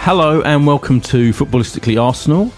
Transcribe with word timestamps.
Hello 0.00 0.40
and 0.42 0.66
welcome 0.66 1.00
to 1.02 1.32
Footballistically 1.32 2.00
Arsenal, 2.02 2.50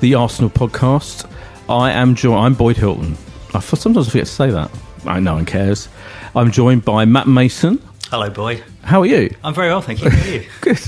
the 0.00 0.14
Arsenal 0.14 0.50
podcast. 0.50 1.30
I 1.68 1.90
am 1.90 2.14
joined. 2.14 2.38
I'm 2.44 2.54
Boyd 2.54 2.76
Hilton. 2.76 3.16
I 3.54 3.58
f- 3.58 3.74
sometimes 3.78 4.08
I 4.08 4.10
forget 4.10 4.26
to 4.26 4.32
say 4.32 4.50
that. 4.50 4.70
I 5.06 5.20
no 5.20 5.34
one 5.34 5.46
cares. 5.46 5.88
I'm 6.34 6.50
joined 6.50 6.84
by 6.84 7.04
Matt 7.06 7.26
Mason. 7.26 7.80
Hello, 8.10 8.28
boy. 8.28 8.62
How 8.82 9.00
are 9.00 9.06
you? 9.06 9.34
I'm 9.44 9.54
very 9.54 9.68
well, 9.68 9.80
thank 9.80 10.02
you. 10.02 10.10
How 10.10 10.18
are 10.18 10.30
you? 10.34 10.46
Good. 10.60 10.78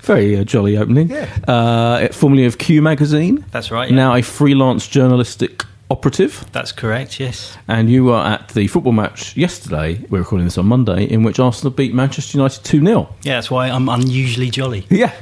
Very 0.00 0.36
uh, 0.36 0.44
jolly 0.44 0.76
opening. 0.76 1.10
Yeah. 1.10 1.28
Uh, 1.48 2.08
formerly 2.08 2.44
of 2.44 2.58
Q 2.58 2.82
Magazine. 2.82 3.44
That's 3.50 3.70
right, 3.70 3.88
yeah. 3.90 3.96
Now 3.96 4.14
a 4.14 4.22
freelance 4.22 4.86
journalistic 4.88 5.64
operative. 5.90 6.44
That's 6.52 6.72
correct, 6.72 7.18
yes. 7.20 7.56
And 7.68 7.90
you 7.90 8.04
were 8.04 8.18
at 8.20 8.48
the 8.50 8.66
football 8.66 8.92
match 8.92 9.36
yesterday. 9.36 10.04
We're 10.10 10.20
recording 10.20 10.46
this 10.46 10.58
on 10.58 10.66
Monday, 10.66 11.04
in 11.04 11.22
which 11.22 11.38
Arsenal 11.38 11.72
beat 11.72 11.94
Manchester 11.94 12.36
United 12.38 12.64
2 12.64 12.84
0. 12.84 13.14
Yeah, 13.22 13.34
that's 13.36 13.50
why 13.50 13.68
I'm 13.70 13.88
unusually 13.88 14.50
jolly. 14.50 14.86
Yeah. 14.90 15.12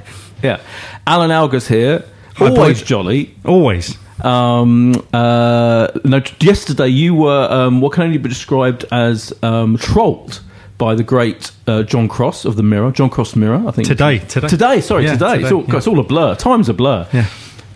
Yeah. 0.42 0.61
Alan 1.06 1.31
Alger's 1.31 1.69
here. 1.69 2.05
Always 2.41 2.83
jolly. 2.83 3.34
Always. 3.44 3.97
Um, 4.22 4.94
uh, 5.12 5.89
no, 6.05 6.22
yesterday 6.41 6.89
you 6.89 7.14
were 7.14 7.48
um, 7.50 7.81
what 7.81 7.92
can 7.92 8.05
only 8.05 8.19
be 8.19 8.28
described 8.28 8.84
as 8.91 9.33
um, 9.42 9.77
trolled 9.77 10.41
by 10.77 10.94
the 10.94 11.03
great 11.03 11.50
uh, 11.66 11.83
John 11.83 12.09
Cross 12.09 12.44
of 12.44 12.55
the 12.56 12.62
Mirror, 12.62 12.92
John 12.92 13.11
Cross 13.11 13.34
Mirror. 13.36 13.64
I 13.66 13.70
think 13.72 13.89
Today, 13.89 14.19
today. 14.20 14.48
today. 14.48 14.81
Sorry, 14.81 15.05
Yeah, 15.05 15.12
today. 15.14 15.42
It's, 15.42 15.53
all, 15.53 15.64
yeah. 15.66 15.77
it's 15.77 15.86
all 15.89 15.98
a 15.98 16.05
blur. 16.05 16.34
Time's 16.36 16.69
a 16.69 16.75
blur. 16.75 17.06
Yeah. 17.12 17.27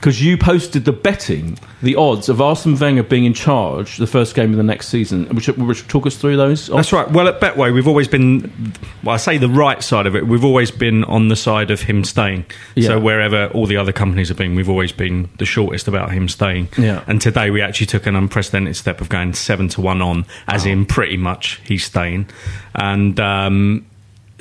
Because 0.02 0.20
you 0.20 0.36
posted 0.36 0.84
the 0.84 0.90
betting, 0.90 1.56
the 1.80 1.94
odds 1.94 2.28
of 2.28 2.40
Arsene 2.40 2.76
Wenger 2.76 3.04
being 3.04 3.24
in 3.24 3.34
charge 3.34 3.98
the 3.98 4.06
first 4.08 4.34
game 4.34 4.50
of 4.50 4.56
the 4.56 4.64
next 4.64 4.88
season. 4.88 5.26
Which, 5.28 5.46
which 5.46 5.86
talk 5.86 6.06
us 6.06 6.16
through 6.16 6.36
those. 6.36 6.68
odds? 6.68 6.76
That's 6.76 6.92
right. 6.92 7.08
Well, 7.08 7.28
at 7.28 7.40
Betway, 7.40 7.72
we've 7.72 7.86
always 7.86 8.08
been, 8.08 8.74
well, 9.04 9.14
I 9.14 9.16
say 9.18 9.38
the 9.38 9.48
right 9.48 9.80
side 9.80 10.06
of 10.08 10.16
it, 10.16 10.26
we've 10.26 10.44
always 10.44 10.72
been 10.72 11.04
on 11.04 11.28
the 11.28 11.36
side 11.36 11.70
of 11.70 11.82
him 11.82 12.02
staying. 12.02 12.46
Yeah. 12.74 12.88
So 12.88 12.98
wherever 12.98 13.46
all 13.50 13.66
the 13.66 13.76
other 13.76 13.92
companies 13.92 14.26
have 14.26 14.36
been, 14.36 14.56
we've 14.56 14.68
always 14.68 14.90
been 14.90 15.28
the 15.38 15.46
shortest 15.46 15.86
about 15.86 16.10
him 16.10 16.28
staying. 16.28 16.70
Yeah. 16.76 17.04
And 17.06 17.20
today 17.20 17.50
we 17.50 17.62
actually 17.62 17.86
took 17.86 18.04
an 18.06 18.16
unprecedented 18.16 18.74
step 18.74 19.00
of 19.00 19.08
going 19.08 19.34
seven 19.34 19.68
to 19.68 19.80
one 19.80 20.02
on, 20.02 20.26
as 20.48 20.66
in 20.66 20.84
pretty 20.84 21.16
much 21.16 21.60
he's 21.62 21.84
staying. 21.84 22.28
And, 22.74 23.20
um, 23.20 23.86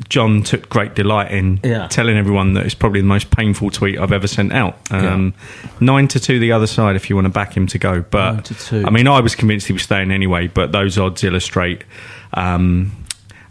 John 0.09 0.43
took 0.43 0.67
great 0.69 0.95
delight 0.95 1.31
in 1.31 1.59
Yeah. 1.63 1.87
telling 1.87 2.17
everyone 2.17 2.53
that 2.53 2.65
it's 2.65 2.75
probably 2.75 3.01
the 3.01 3.07
most 3.07 3.31
painful 3.31 3.69
tweet 3.71 3.97
I've 3.99 4.11
ever 4.11 4.27
sent 4.27 4.51
out. 4.53 4.77
Um, 4.91 5.33
Nine 5.79 6.07
to 6.09 6.19
two, 6.19 6.39
the 6.39 6.51
other 6.51 6.67
side, 6.67 6.95
if 6.95 7.09
you 7.09 7.15
want 7.15 7.25
to 7.25 7.29
back 7.31 7.55
him 7.55 7.67
to 7.67 7.77
go. 7.77 8.01
But 8.09 8.33
Nine 8.33 8.43
to 8.43 8.53
two. 8.55 8.83
I 8.85 8.89
mean, 8.89 9.07
I 9.07 9.19
was 9.21 9.35
convinced 9.35 9.67
he 9.67 9.73
was 9.73 9.83
staying 9.83 10.11
anyway. 10.11 10.47
But 10.47 10.71
those 10.71 10.97
odds 10.97 11.23
illustrate 11.23 11.83
um, 12.33 12.91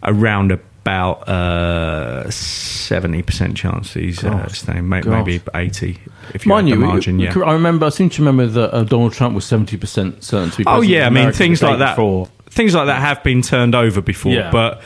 around 0.02 0.52
about 0.52 1.28
uh, 1.28 2.30
seventy 2.30 3.22
percent 3.22 3.56
chance 3.56 3.94
he's 3.94 4.24
uh, 4.24 4.48
staying. 4.48 4.88
May- 4.88 5.02
Maybe 5.02 5.40
eighty 5.54 5.98
if 6.34 6.46
you 6.46 6.50
Mind 6.50 6.68
you, 6.68 6.74
the 6.76 6.80
margin. 6.86 7.18
yeah. 7.18 7.32
I 7.44 7.52
remember. 7.52 7.86
I 7.86 7.88
seem 7.90 8.08
to 8.10 8.22
remember 8.22 8.46
that 8.46 8.74
uh, 8.74 8.84
Donald 8.84 9.12
Trump 9.12 9.34
was 9.34 9.44
seventy 9.44 9.76
percent 9.76 10.22
certain 10.24 10.50
to 10.50 10.56
be. 10.58 10.64
Oh 10.66 10.80
yeah, 10.80 11.06
I 11.06 11.10
mean 11.10 11.32
things 11.32 11.62
like 11.62 11.78
that. 11.78 11.96
before. 11.96 12.28
Things 12.48 12.74
like 12.74 12.86
that 12.86 13.00
have 13.00 13.22
been 13.22 13.42
turned 13.42 13.74
over 13.76 14.00
before, 14.00 14.32
Yeah. 14.32 14.50
but 14.50 14.82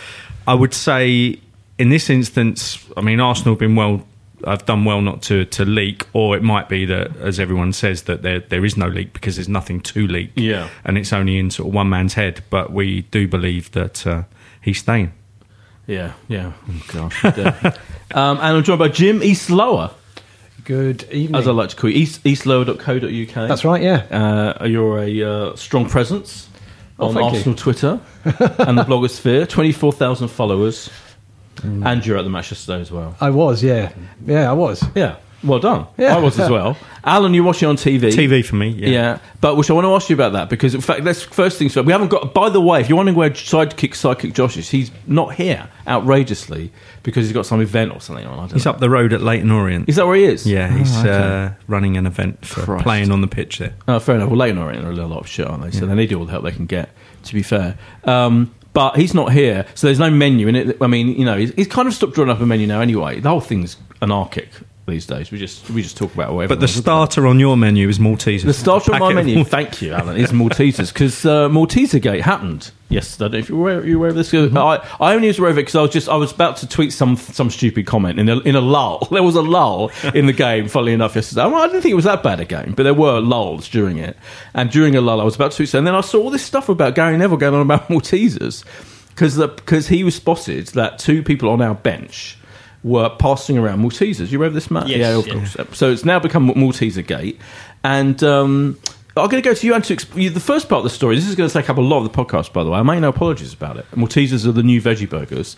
I 0.46 0.52
would 0.54 0.74
say 0.74 1.38
in 1.78 1.88
this 1.88 2.10
instance, 2.10 2.78
I 2.96 3.00
mean 3.00 3.20
Arsenal 3.20 3.54
have 3.54 3.60
been 3.60 3.76
well. 3.76 4.02
I've 4.46 4.66
done 4.66 4.84
well 4.84 5.00
not 5.00 5.22
to, 5.22 5.46
to 5.46 5.64
leak, 5.64 6.06
or 6.12 6.36
it 6.36 6.42
might 6.42 6.68
be 6.68 6.84
that, 6.84 7.16
as 7.16 7.40
everyone 7.40 7.72
says, 7.72 8.02
that 8.02 8.20
there 8.22 8.40
there 8.40 8.64
is 8.64 8.76
no 8.76 8.88
leak 8.88 9.14
because 9.14 9.36
there's 9.36 9.48
nothing 9.48 9.80
to 9.80 10.06
leak, 10.06 10.32
Yeah. 10.36 10.68
and 10.84 10.98
it's 10.98 11.14
only 11.14 11.38
in 11.38 11.50
sort 11.50 11.68
of 11.68 11.74
one 11.74 11.88
man's 11.88 12.12
head. 12.14 12.42
But 12.50 12.70
we 12.70 13.02
do 13.10 13.26
believe 13.26 13.70
that 13.72 14.06
uh, 14.06 14.24
he's 14.60 14.80
staying. 14.80 15.12
Yeah, 15.86 16.12
yeah. 16.28 16.52
Oh, 16.68 16.82
gosh. 16.92 17.24
um, 18.14 18.36
and 18.38 18.40
I'm 18.56 18.62
joined 18.64 18.78
by 18.80 18.88
Jim 18.88 19.20
Eastlower. 19.20 19.92
Good 20.64 21.04
evening. 21.10 21.38
as 21.38 21.46
I 21.48 21.52
like 21.52 21.68
to 21.70 21.76
call 21.76 21.90
you, 21.90 21.96
east, 21.98 22.22
eastlower.co.uk. 22.24 23.48
That's 23.48 23.64
right, 23.64 23.82
yeah. 23.82 24.54
Uh, 24.60 24.64
you're 24.66 24.98
a 24.98 25.22
uh, 25.22 25.56
strong 25.56 25.88
presence 25.88 26.48
Oh, 26.98 27.08
on 27.08 27.14
thank 27.14 27.32
you. 27.32 27.36
Arsenal 27.38 27.56
Twitter 27.58 28.00
and 28.24 28.78
the 28.78 28.84
blogosphere. 28.84 29.46
24,000 29.48 30.28
followers. 30.28 30.88
Mm. 31.56 31.86
And 31.86 32.04
you're 32.06 32.18
at 32.18 32.22
the 32.22 32.30
match 32.30 32.50
yesterday 32.50 32.80
as 32.80 32.90
well. 32.90 33.16
I 33.20 33.30
was, 33.30 33.62
yeah. 33.62 33.92
Yeah, 34.26 34.50
I 34.50 34.54
was. 34.54 34.84
Yeah, 34.94 35.16
well 35.42 35.58
done. 35.60 35.86
Yeah. 35.96 36.16
I 36.16 36.20
was 36.20 36.38
as 36.40 36.50
well. 36.50 36.76
Alan, 37.04 37.34
you're 37.34 37.44
watching 37.44 37.68
on 37.68 37.76
TV. 37.76 38.10
TV 38.12 38.42
for 38.44 38.56
me, 38.56 38.68
yeah. 38.68 38.88
Yeah. 38.88 39.18
but 39.42 39.56
which 39.56 39.70
I 39.70 39.74
want 39.74 39.84
to 39.84 39.94
ask 39.94 40.08
you 40.08 40.14
about 40.14 40.32
that 40.32 40.48
because 40.48 40.74
in 40.74 40.80
fact, 40.80 41.02
let's 41.04 41.22
first 41.22 41.58
things 41.58 41.74
first. 41.74 41.84
We 41.86 41.92
haven't 41.92 42.08
got. 42.08 42.32
By 42.32 42.48
the 42.48 42.60
way, 42.62 42.80
if 42.80 42.88
you're 42.88 42.96
wondering 42.96 43.16
where 43.16 43.28
sidekick 43.30 43.90
sidekick 43.90 44.32
Josh 44.32 44.56
is, 44.56 44.70
he's 44.70 44.90
not 45.06 45.34
here 45.34 45.68
outrageously 45.86 46.72
because 47.02 47.26
he's 47.26 47.34
got 47.34 47.44
some 47.46 47.60
event 47.60 47.92
or 47.92 48.00
something 48.00 48.26
on. 48.26 48.34
I 48.34 48.36
don't 48.42 48.52
He's 48.54 48.64
know. 48.64 48.70
up 48.72 48.80
the 48.80 48.88
road 48.90 49.12
at 49.12 49.20
Leyton 49.20 49.50
Orient. 49.50 49.88
Is 49.88 49.96
that 49.96 50.06
where 50.06 50.16
he 50.16 50.24
is? 50.24 50.46
yeah, 50.46 50.74
he's 50.76 50.96
Oh, 50.96 51.00
okay. 51.00 51.10
uh, 51.10 51.50
running 51.66 51.96
an 51.98 52.06
event 52.06 52.44
for 52.46 52.62
Christ. 52.62 52.82
playing 52.84 53.10
on 53.10 53.20
the 53.20 53.26
pitch 53.28 53.58
there. 53.58 53.74
Oh, 53.86 53.98
fair 53.98 54.16
enough. 54.16 54.28
Well, 54.30 54.38
Leyton 54.38 54.58
Orient 54.58 54.84
are 54.84 54.90
a 54.90 54.94
little 54.94 55.10
lot 55.10 55.20
of 55.20 55.28
shit, 55.28 55.46
aren't 55.46 55.62
they? 55.64 55.70
So 55.72 55.84
they 55.86 55.94
need 55.94 56.12
all 56.14 56.24
the 56.24 56.30
help 56.32 56.44
they 56.44 56.52
can 56.52 56.66
get. 56.66 56.88
To 57.24 57.34
be 57.34 57.42
fair, 57.42 57.76
um, 58.04 58.54
but 58.74 58.96
he's 58.96 59.14
not 59.14 59.32
here, 59.32 59.64
so 59.74 59.86
there's 59.86 59.98
no 59.98 60.10
menu 60.10 60.48
in 60.48 60.56
it. 60.56 60.76
I 60.82 60.86
mean, 60.86 61.08
you 61.18 61.24
know, 61.24 61.38
he's, 61.38 61.54
he's 61.54 61.68
kind 61.68 61.88
of 61.88 61.94
stopped 61.94 62.14
drawing 62.14 62.30
up 62.30 62.40
a 62.40 62.46
menu 62.46 62.66
now. 62.66 62.80
Anyway, 62.80 63.20
the 63.20 63.30
whole 63.30 63.40
thing's 63.40 63.76
anarchic 64.02 64.50
these 64.86 65.06
days. 65.06 65.30
We 65.30 65.38
just 65.38 65.70
we 65.70 65.82
just 65.82 65.96
talk 65.96 66.12
about 66.12 66.34
whatever. 66.34 66.56
But 66.56 66.60
the 66.60 66.68
starter 66.68 67.26
on 67.26 67.40
your 67.40 67.56
menu 67.56 67.88
is 67.88 67.98
Maltesers. 67.98 68.44
The 68.44 68.52
starter 68.52 68.92
on 68.92 69.00
my 69.00 69.14
menu, 69.14 69.44
thank 69.44 69.80
you, 69.80 69.92
Alan, 69.94 70.16
is 70.16 70.32
Maltesers 70.32 70.92
because 70.92 71.24
uh, 71.24 71.48
Malteser 71.48 72.02
Gate 72.02 72.22
happened 72.22 72.70
yesterday. 72.88 73.24
I 73.24 73.28
don't 73.28 73.32
know 73.32 73.38
if 73.38 73.48
you 73.48 73.56
were 73.56 73.70
aware, 73.70 73.86
you 73.86 73.98
were 73.98 74.06
aware 74.06 74.10
of 74.10 74.16
this. 74.16 74.32
Mm-hmm. 74.32 74.56
I, 74.56 74.86
I 75.00 75.14
only 75.14 75.28
was 75.28 75.38
aware 75.38 75.50
of 75.50 75.58
it 75.58 75.62
because 75.62 75.74
I 75.74 75.82
was 75.82 75.90
just 75.90 76.08
I 76.08 76.16
was 76.16 76.32
about 76.32 76.58
to 76.58 76.68
tweet 76.68 76.92
some 76.92 77.16
some 77.16 77.50
stupid 77.50 77.86
comment 77.86 78.18
in 78.18 78.28
a, 78.28 78.38
in 78.40 78.54
a 78.54 78.60
lull. 78.60 79.08
There 79.14 79.22
was 79.22 79.36
a 79.36 79.42
lull 79.42 79.92
in 80.14 80.26
the 80.26 80.32
game. 80.32 80.68
Funnily 80.68 80.92
enough, 80.92 81.14
yesterday, 81.14 81.46
Well, 81.46 81.62
I 81.62 81.66
didn't 81.66 81.82
think 81.82 81.92
it 81.92 81.96
was 81.96 82.04
that 82.04 82.22
bad 82.22 82.40
a 82.40 82.44
game, 82.44 82.74
but 82.76 82.82
there 82.82 82.94
were 82.94 83.20
lulls 83.20 83.68
during 83.68 83.98
it. 83.98 84.16
And 84.54 84.70
during 84.70 84.96
a 84.96 85.00
lull, 85.00 85.20
I 85.20 85.24
was 85.24 85.36
about 85.36 85.52
to 85.52 85.56
tweet, 85.58 85.74
and 85.74 85.86
then 85.86 85.94
I 85.94 86.00
saw 86.00 86.20
all 86.20 86.30
this 86.30 86.44
stuff 86.44 86.68
about 86.68 86.94
Gary 86.94 87.16
Neville 87.16 87.36
going 87.36 87.54
on 87.54 87.62
about 87.62 87.88
Maltesers 87.88 88.64
because 89.10 89.36
because 89.36 89.88
he 89.88 90.02
was 90.04 90.14
spotted 90.16 90.68
that 90.68 90.98
two 90.98 91.22
people 91.22 91.48
on 91.48 91.62
our 91.62 91.74
bench 91.74 92.36
were 92.82 93.08
passing 93.08 93.56
around 93.56 93.82
Maltesers. 93.82 94.30
You 94.30 94.38
remember 94.38 94.54
this, 94.54 94.70
Matt? 94.70 94.88
Yes, 94.88 94.98
yeah, 94.98 95.16
of 95.16 95.26
yeah. 95.26 95.34
course. 95.34 95.78
So 95.78 95.90
it's 95.90 96.04
now 96.04 96.20
become 96.20 96.50
Malteser 96.50 97.06
Gate. 97.06 97.40
And 97.82 98.22
um, 98.22 98.78
I'm 99.16 99.28
going 99.28 99.42
to 99.42 99.48
go 99.48 99.54
to 99.54 99.66
you 99.66 99.74
and 99.74 99.84
to 99.84 99.94
exp- 99.96 100.20
you, 100.20 100.28
the 100.30 100.40
first 100.40 100.68
part 100.68 100.78
of 100.78 100.84
the 100.84 100.90
story. 100.90 101.14
This 101.14 101.28
is 101.28 101.34
going 101.36 101.48
to 101.48 101.52
take 101.52 101.70
up 101.70 101.76
a 101.76 101.80
lot 101.80 101.98
of 101.98 102.04
the 102.04 102.10
podcast, 102.24 102.52
by 102.52 102.64
the 102.64 102.70
way. 102.70 102.78
I 102.78 102.82
make 102.82 103.00
no 103.00 103.10
apologies 103.10 103.52
about 103.54 103.76
it. 103.76 103.86
Maltesers 103.92 104.44
are 104.46 104.52
the 104.52 104.62
new 104.64 104.80
veggie 104.82 105.08
burgers. 105.08 105.56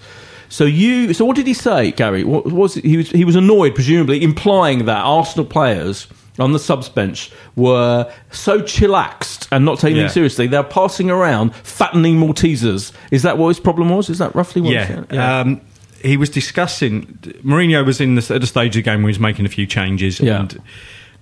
So 0.48 0.64
you, 0.64 1.14
so 1.14 1.24
what 1.24 1.36
did 1.36 1.46
he 1.46 1.54
say, 1.54 1.90
Gary? 1.92 2.22
What 2.22 2.46
was 2.52 2.76
it? 2.76 2.84
he 2.84 2.96
was 2.98 3.10
he 3.10 3.24
was 3.24 3.34
annoyed, 3.34 3.74
presumably 3.74 4.22
implying 4.22 4.84
that 4.84 4.98
Arsenal 5.04 5.44
players 5.46 6.06
on 6.38 6.52
the 6.52 6.58
subs 6.58 6.88
bench 6.90 7.32
were 7.56 8.12
so 8.30 8.60
chillaxed 8.60 9.48
and 9.50 9.64
not 9.64 9.78
taking 9.78 9.96
Yeah. 9.96 10.02
them 10.04 10.10
seriously. 10.12 10.46
They're 10.46 10.62
passing 10.62 11.10
around 11.10 11.54
fattening 11.56 12.18
Maltesers. 12.20 12.92
Is 13.10 13.22
that 13.22 13.38
what 13.38 13.48
his 13.48 13.58
problem 13.58 13.88
was? 13.88 14.10
Is 14.10 14.18
that 14.18 14.34
roughly 14.34 14.60
what? 14.60 14.68
he 14.70 14.94
Yeah. 15.10 15.40
Um, 15.40 15.62
he 16.02 16.16
was 16.18 16.28
discussing. 16.28 17.06
Mourinho 17.42 17.84
was 17.84 18.00
in 18.02 18.16
the, 18.16 18.34
at 18.34 18.42
a 18.42 18.46
stage 18.46 18.76
of 18.76 18.84
the 18.84 18.90
game 18.90 19.02
where 19.02 19.08
he 19.08 19.14
was 19.14 19.18
making 19.18 19.46
a 19.46 19.48
few 19.48 19.66
changes, 19.66 20.20
Yeah. 20.20 20.40
and 20.40 20.60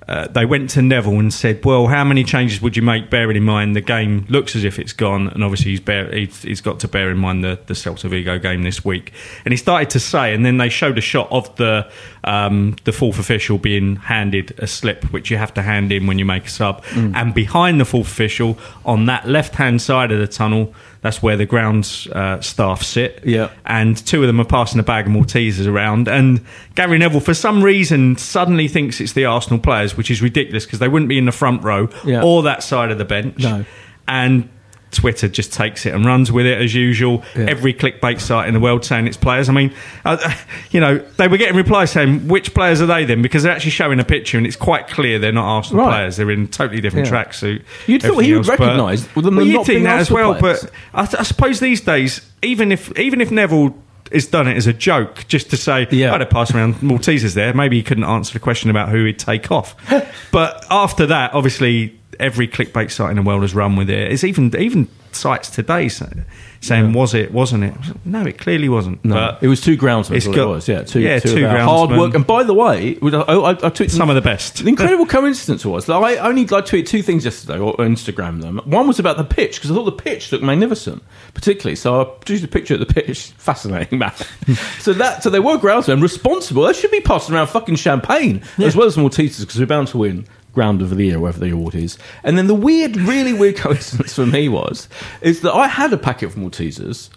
uh, 0.06 0.28
they 0.28 0.44
went 0.44 0.70
to 0.70 0.82
Neville 0.82 1.18
and 1.18 1.32
said, 1.32 1.64
"Well, 1.64 1.86
how 1.86 2.04
many 2.04 2.24
changes 2.24 2.60
would 2.60 2.76
you 2.76 2.82
make, 2.82 3.10
bearing 3.10 3.36
in 3.36 3.42
mind 3.42 3.74
the 3.74 3.80
game 3.80 4.26
looks 4.28 4.54
as 4.54 4.64
if 4.64 4.78
it's 4.78 4.92
gone, 4.92 5.28
and 5.28 5.42
obviously 5.42 5.70
he's, 5.70 5.80
bear, 5.80 6.12
he's, 6.14 6.42
he's 6.42 6.60
got 6.60 6.80
to 6.80 6.88
bear 6.88 7.10
in 7.10 7.18
mind 7.18 7.42
the 7.42 7.58
the 7.66 7.74
Celta 7.74 8.08
Vigo 8.08 8.38
game 8.38 8.62
this 8.62 8.84
week." 8.84 9.12
And 9.44 9.52
he 9.52 9.56
started 9.56 9.90
to 9.90 10.00
say, 10.00 10.34
and 10.34 10.44
then 10.44 10.58
they 10.58 10.68
showed 10.68 10.98
a 10.98 11.00
shot 11.00 11.28
of 11.30 11.54
the 11.56 11.90
um, 12.24 12.76
the 12.84 12.92
fourth 12.92 13.18
official 13.18 13.58
being 13.58 13.96
handed 13.96 14.54
a 14.58 14.66
slip, 14.66 15.04
which 15.12 15.30
you 15.30 15.36
have 15.36 15.54
to 15.54 15.62
hand 15.62 15.90
in 15.92 16.06
when 16.06 16.18
you 16.18 16.24
make 16.24 16.46
a 16.46 16.50
sub, 16.50 16.84
and 17.14 17.34
behind 17.34 17.80
the 17.80 17.84
fourth 17.84 18.08
official 18.08 18.58
on 18.84 19.06
that 19.06 19.26
left 19.26 19.54
hand 19.54 19.80
side 19.80 20.12
of 20.12 20.18
the 20.18 20.28
tunnel. 20.28 20.74
That's 21.04 21.22
where 21.22 21.36
the 21.36 21.44
grounds 21.44 22.06
uh, 22.06 22.40
staff 22.40 22.82
sit. 22.82 23.20
Yeah. 23.26 23.50
And 23.66 23.94
two 24.06 24.22
of 24.22 24.26
them 24.26 24.40
are 24.40 24.44
passing 24.46 24.80
a 24.80 24.82
bag 24.82 25.06
of 25.06 25.12
Maltesers 25.12 25.66
around. 25.66 26.08
And 26.08 26.40
Gary 26.76 26.96
Neville, 26.96 27.20
for 27.20 27.34
some 27.34 27.62
reason, 27.62 28.16
suddenly 28.16 28.68
thinks 28.68 29.02
it's 29.02 29.12
the 29.12 29.26
Arsenal 29.26 29.58
players, 29.58 29.98
which 29.98 30.10
is 30.10 30.22
ridiculous 30.22 30.64
because 30.64 30.78
they 30.78 30.88
wouldn't 30.88 31.10
be 31.10 31.18
in 31.18 31.26
the 31.26 31.30
front 31.32 31.62
row 31.62 31.90
Yeah. 32.06 32.22
or 32.24 32.42
that 32.44 32.62
side 32.62 32.90
of 32.90 32.96
the 32.96 33.04
bench. 33.04 33.36
No. 33.40 33.66
And 34.08 34.48
Twitter 34.94 35.29
just 35.29 35.52
takes 35.52 35.85
it 35.85 35.94
and 35.94 36.05
runs 36.05 36.32
with 36.32 36.46
it 36.46 36.61
as 36.61 36.75
usual. 36.75 37.23
Yeah. 37.37 37.46
Every 37.49 37.75
clickbait 37.75 38.20
site 38.20 38.49
in 38.49 38.55
the 38.55 38.61
world 38.61 38.85
saying 38.85 39.06
it's 39.06 39.17
players. 39.17 39.49
I 39.49 39.52
mean, 39.52 39.73
uh, 40.05 40.35
you 40.70 40.81
know, 40.81 40.99
they 41.17 41.29
were 41.29 41.37
getting 41.37 41.56
replies 41.56 41.91
saying, 41.91 42.29
which 42.29 42.55
players 42.55 42.81
are 42.81 42.87
they 42.87 43.05
then? 43.05 43.20
Because 43.23 43.43
they're 43.43 43.52
actually 43.52 43.73
showing 43.73 44.00
a 44.00 44.05
picture 44.05 44.38
and 44.38 44.46
it's 44.46 44.56
quite 44.56 44.88
clear 44.88 45.19
they're 45.19 45.32
not 45.32 45.44
Arsenal 45.46 45.85
Right. 45.85 45.91
players. 45.93 46.17
They're 46.17 46.31
in 46.31 46.49
totally 46.49 46.81
different 46.81 47.06
Yeah. 47.08 47.12
tracksuit. 47.25 47.62
You'd 47.87 48.02
thought 48.02 48.19
he 48.25 48.35
would 48.35 48.46
recognise 48.46 49.06
them 49.06 49.37
Well, 49.37 49.44
you'd 49.44 49.55
not 49.55 49.67
think 49.67 49.76
being 49.76 49.82
that 49.85 50.00
as 50.00 50.11
well, 50.11 50.35
players. 50.35 50.62
but 50.94 51.17
I, 51.17 51.20
I 51.20 51.23
suppose 51.25 51.61
these 51.61 51.81
days, 51.81 52.20
even 52.43 52.73
if 52.73 52.97
even 52.99 53.20
if 53.20 53.31
Neville 53.31 53.75
has 54.12 54.26
done 54.26 54.47
it 54.47 54.56
as 54.56 54.67
a 54.67 54.73
joke, 54.73 55.25
just 55.29 55.50
to 55.50 55.56
say, 55.56 55.88
Yeah. 55.90 56.14
I'd 56.14 56.20
have 56.20 56.31
passed 56.31 56.55
around 56.55 56.75
Maltesers 56.76 57.35
there. 57.35 57.52
Maybe 57.55 57.76
he 57.79 57.82
couldn't 57.82 58.05
answer 58.05 58.32
the 58.35 58.38
question 58.38 58.70
about 58.70 58.90
who 58.90 59.05
he'd 59.06 59.19
take 59.19 59.50
off. 59.50 59.75
but 60.31 60.64
after 60.70 61.06
that, 61.06 61.32
obviously, 61.35 61.99
every 62.20 62.49
clickbait 62.49 62.90
site 62.90 63.11
in 63.11 63.16
the 63.16 63.22
world 63.22 63.43
has 63.43 63.55
run 63.55 63.76
with 63.76 63.90
it. 63.90 64.12
It's 64.12 64.25
even 64.25 64.55
even 64.58 64.88
sites 65.12 65.49
today 65.49 65.88
say- 65.88 66.25
saying, 66.61 66.93
"Was 66.93 67.14
it? 67.14 67.31
Wasn't 67.32 67.62
it?" 67.62 67.75
No, 68.05 68.25
it 68.26 68.38
clearly 68.38 68.69
wasn't. 68.69 69.05
No, 69.05 69.14
But 69.14 69.38
it 69.43 69.49
was 69.49 69.61
two 69.61 69.76
groundsmen. 69.76 70.16
it's 70.16 70.26
got- 70.26 70.37
it 70.38 70.46
was. 70.46 70.66
Yeah, 70.69 70.82
two, 70.82 71.00
yeah, 71.00 71.19
two, 71.20 71.34
two 71.34 71.46
hard 71.46 71.90
work. 71.90 72.14
And 72.14 72.26
by 72.26 72.43
the 72.43 72.55
way, 72.55 72.99
I, 73.02 73.08
I, 73.16 73.50
I 73.50 73.69
took 73.70 73.90
some 73.90 74.08
of 74.08 74.16
the 74.16 74.22
best. 74.22 74.56
The 74.64 74.69
incredible 74.69 75.06
coincidence 75.06 75.64
was 75.64 75.87
that 75.87 75.94
I 75.94 76.16
only 76.16 76.46
like 76.46 76.64
tweeted 76.66 76.87
two 76.87 77.02
things 77.02 77.25
yesterday 77.25 77.58
or 77.58 77.76
Instagram 77.76 78.40
them. 78.40 78.61
One 78.64 78.88
was 78.88 78.99
about 78.99 79.16
the 79.19 79.25
pitch 79.25 79.56
because 79.56 79.70
I 79.70 79.75
thought 79.75 79.84
the 79.84 79.93
pitch 79.93 80.32
looked 80.32 80.43
magnificent, 80.43 81.02
particularly. 81.34 81.76
So 81.76 82.00
I 82.00 82.05
produced 82.05 82.43
a 82.44 82.49
picture 82.49 82.75
of 82.75 82.81
the 82.81 82.87
pitch. 82.87 83.20
Fascinating, 83.38 83.99
man. 83.99 84.12
so 84.81 84.94
that 84.94 85.22
so 85.22 85.31
they 85.31 85.40
were 85.40 85.58
groundsmen 85.58 86.02
responsible. 86.02 86.62
They 86.64 86.72
should 86.72 86.90
be 86.90 87.00
passing 87.00 87.34
around 87.37 87.49
fucking 87.49 87.76
champagne 87.76 88.43
as 88.58 88.75
well 88.75 88.87
as 88.87 88.96
Maltesers 88.96 89.40
because 89.40 89.61
we're 89.61 89.66
bound 89.66 89.88
to 89.88 89.99
win. 89.99 90.26
Ground 90.54 90.82
of 90.82 90.90
the 90.90 91.04
year, 91.04 91.18
whatever 91.18 91.40
the 91.40 91.50
award 91.50 91.74
is. 91.74 91.98
And 92.22 92.38
then 92.38 92.46
the 92.46 92.54
weird, 92.54 92.96
really 92.96 93.32
weird 93.32 93.56
coincidence 93.58 94.14
for 94.14 94.26
me 94.26 94.48
was 94.48 94.88
is 95.20 95.40
that 95.40 95.52
I 95.52 95.66
had 95.66 95.92
a 95.92 95.98
packet 95.98 96.26
of 96.26 96.34
Maltesers 96.36 97.10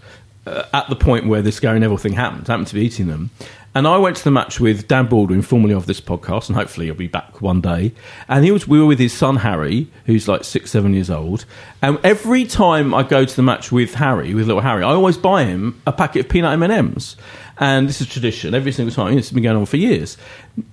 uh, 0.46 0.64
at 0.74 0.90
the 0.90 0.96
point 0.96 1.28
where 1.28 1.42
this 1.42 1.60
Gary 1.60 1.80
Neville 1.80 1.98
thing 1.98 2.14
happened. 2.14 2.50
I 2.50 2.54
happened 2.54 2.68
to 2.68 2.76
be 2.76 2.82
eating 2.82 3.08
them. 3.08 3.30
And 3.78 3.88
I 3.88 3.98
went 3.98 4.18
to 4.18 4.24
the 4.24 4.32
match 4.32 4.60
with 4.60 4.88
Dan 4.88 5.06
Baldwin, 5.06 5.44
formerly 5.44 5.76
of 5.76 5.86
this 5.86 6.02
podcast, 6.02 6.48
and 6.48 6.56
hopefully 6.56 6.88
he'll 6.88 6.96
be 6.96 7.08
back 7.08 7.42
one 7.44 7.62
day. 7.62 7.94
And 8.28 8.44
he 8.44 8.50
was, 8.50 8.68
we 8.68 8.80
were 8.80 8.88
with 8.88 8.98
his 8.98 9.14
son 9.14 9.36
Harry, 9.36 9.88
who's 10.08 10.28
like 10.28 10.44
six, 10.44 10.72
seven 10.72 10.96
years 10.96 11.12
old. 11.12 11.46
And 11.80 12.00
every 12.04 12.46
time 12.46 12.96
I 12.96 13.04
go 13.04 13.24
to 13.24 13.36
the 13.36 13.44
match 13.44 13.72
with 13.72 13.94
Harry, 13.94 14.34
with 14.34 14.48
little 14.48 14.64
Harry, 14.64 14.82
I 14.82 14.94
always 14.94 15.16
buy 15.16 15.44
him 15.44 15.80
a 15.86 15.92
packet 15.92 16.22
of 16.22 16.30
peanut 16.30 16.54
M 16.54 16.64
and 16.64 16.74
M's. 16.74 17.18
And 17.60 17.88
this 17.88 18.02
is 18.02 18.08
tradition 18.08 18.56
every 18.56 18.72
single 18.72 18.96
time. 18.96 19.16
It's 19.16 19.32
been 19.32 19.44
going 19.44 19.58
on 19.58 19.68
for 19.68 19.78
years. 19.78 20.18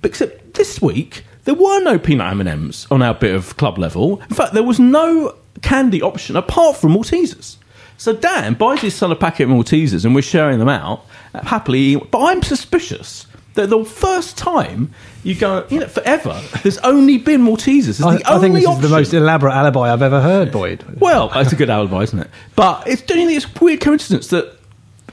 Except 0.02 0.54
this 0.54 0.80
week, 0.80 1.24
there 1.44 1.54
were 1.54 1.80
no 1.80 1.98
peanut 1.98 2.30
M 2.32 2.40
and 2.40 2.48
M's 2.48 2.86
on 2.90 3.02
our 3.02 3.14
bit 3.14 3.34
of 3.34 3.56
club 3.56 3.78
level. 3.78 4.20
In 4.22 4.34
fact, 4.34 4.54
there 4.54 4.62
was 4.62 4.78
no 4.80 5.34
candy 5.62 6.02
option 6.02 6.36
apart 6.36 6.76
from 6.76 6.94
Maltesers. 6.94 7.56
So 7.96 8.12
Dan 8.12 8.54
buys 8.54 8.80
his 8.80 8.94
son 8.94 9.12
a 9.12 9.16
packet 9.16 9.44
of 9.44 9.50
Maltesers 9.50 10.04
and 10.04 10.14
we're 10.14 10.22
sharing 10.22 10.58
them 10.58 10.68
out 10.68 11.04
happily. 11.32 11.96
But 11.96 12.24
I'm 12.24 12.42
suspicious 12.42 13.26
that 13.54 13.70
the 13.70 13.84
first 13.84 14.36
time 14.36 14.92
you 15.22 15.34
go, 15.34 15.64
you 15.70 15.78
know, 15.80 15.86
forever, 15.86 16.40
there's 16.62 16.78
only 16.78 17.18
been 17.18 17.42
Maltesers. 17.42 17.88
It's 17.88 18.02
I, 18.02 18.16
the 18.16 18.26
I 18.26 18.34
only 18.34 18.48
think 18.48 18.54
this 18.56 18.66
option. 18.66 18.84
is 18.84 18.90
the 18.90 18.96
most 18.96 19.14
elaborate 19.14 19.52
alibi 19.52 19.92
I've 19.92 20.02
ever 20.02 20.20
heard, 20.20 20.50
Boyd. 20.50 20.84
Well, 20.98 21.28
that's 21.28 21.52
a 21.52 21.56
good 21.56 21.70
alibi, 21.70 22.02
isn't 22.02 22.18
it? 22.18 22.30
But 22.56 22.86
it's 22.88 23.02
don't 23.02 23.20
you 23.20 23.26
think 23.28 23.44
it's 23.44 23.56
a 23.60 23.64
weird 23.64 23.80
coincidence 23.80 24.26
that 24.28 24.58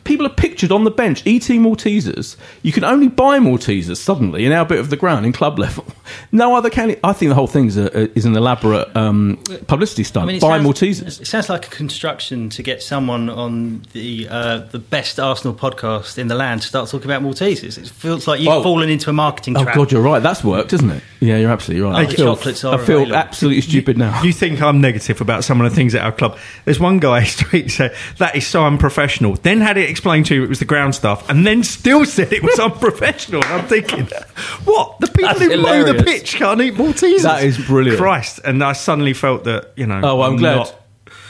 people 0.03 0.25
are 0.25 0.29
pictured 0.29 0.71
on 0.71 0.83
the 0.83 0.91
bench 0.91 1.25
eating 1.25 1.61
Maltesers. 1.63 2.35
You 2.63 2.71
can 2.71 2.83
only 2.83 3.07
buy 3.07 3.39
Maltesers 3.39 3.97
suddenly 3.97 4.45
in 4.45 4.51
our 4.51 4.65
bit 4.65 4.79
of 4.79 4.89
the 4.89 4.97
ground 4.97 5.25
in 5.25 5.31
club 5.33 5.59
level. 5.65 5.85
No 6.31 6.55
other 6.55 6.69
can. 6.69 6.95
I 7.03 7.13
think 7.13 7.29
the 7.29 7.35
whole 7.35 7.47
thing 7.47 7.67
is, 7.67 7.77
a, 7.77 8.11
is 8.17 8.25
an 8.25 8.35
elaborate 8.35 8.93
um, 8.95 9.37
publicity 9.67 10.03
stunt. 10.03 10.23
I 10.23 10.27
mean, 10.27 10.35
it 10.37 10.41
buy 10.41 10.57
sounds, 10.59 10.67
Maltesers. 10.79 11.21
It 11.21 11.27
sounds 11.27 11.49
like 11.49 11.67
a 11.67 11.69
construction 11.69 12.49
to 12.49 12.63
get 12.63 12.81
someone 12.83 13.29
on 13.29 13.83
the 13.93 14.27
uh, 14.29 14.57
the 14.71 14.79
best 14.79 15.19
Arsenal 15.19 15.53
podcast 15.53 16.17
in 16.17 16.27
the 16.27 16.35
land 16.35 16.61
to 16.61 16.67
start 16.67 16.89
talking 16.89 17.09
about 17.09 17.21
Maltesers. 17.21 17.77
It 17.77 17.87
feels 17.89 18.27
like 18.27 18.39
you've 18.39 18.49
Oh. 18.51 18.63
fallen 18.63 18.89
into 18.89 19.09
a 19.09 19.13
marketing 19.13 19.55
Oh 19.57 19.63
trap. 19.63 19.75
God, 19.75 19.91
you're 19.91 20.01
right. 20.01 20.21
That's 20.21 20.43
worked, 20.43 20.73
isn't 20.73 20.89
it? 20.89 21.03
Yeah, 21.19 21.37
you're 21.37 21.51
absolutely 21.51 21.83
right. 21.89 22.07
the 22.07 22.13
I 22.13 22.15
feel, 22.15 22.35
chocolates 22.35 22.63
are 22.63 22.73
I 22.73 22.77
feel 22.85 22.97
available. 22.97 23.15
absolutely 23.15 23.61
stupid 23.61 23.97
now. 23.97 24.21
You 24.23 24.33
think 24.33 24.61
I'm 24.61 24.81
negative 24.81 25.21
about 25.21 25.43
some 25.43 25.61
of 25.61 25.69
the 25.69 25.75
things 25.75 25.93
at 25.95 26.01
our 26.03 26.11
club? 26.11 26.37
There's 26.65 26.79
one 26.79 26.99
guy 26.99 27.23
straight 27.25 27.69
said 27.71 27.95
that 28.17 28.35
is 28.35 28.45
so 28.47 28.65
unprofessional. 28.65 29.35
Then 29.35 29.61
had 29.61 29.77
it 29.77 29.89
explained 29.91 30.25
to 30.27 30.35
you 30.35 30.43
it 30.43 30.49
was 30.49 30.59
the 30.59 30.65
ground 30.65 30.95
staff, 30.95 31.29
and 31.29 31.45
then 31.45 31.63
still 31.63 32.05
said 32.05 32.33
it 32.33 32.43
was 32.43 32.59
unprofessional. 32.59 33.43
And 33.43 33.53
I'm 33.53 33.67
thinking, 33.67 34.07
what? 34.65 34.99
The 34.99 35.07
people 35.07 35.39
That's 35.39 35.41
who 35.41 35.61
mow 35.61 35.83
the 35.83 36.03
pitch 36.03 36.35
can't 36.35 36.59
eat 36.61 36.73
Maltesers. 36.73 37.23
That 37.23 37.43
is 37.43 37.57
brilliant. 37.57 37.99
Christ! 37.99 38.39
And 38.43 38.63
I 38.63 38.73
suddenly 38.73 39.13
felt 39.13 39.43
that 39.43 39.73
you 39.75 39.85
know. 39.85 40.01
Oh, 40.03 40.21
I'm, 40.21 40.37
glad. 40.37 40.55
not 40.55 40.81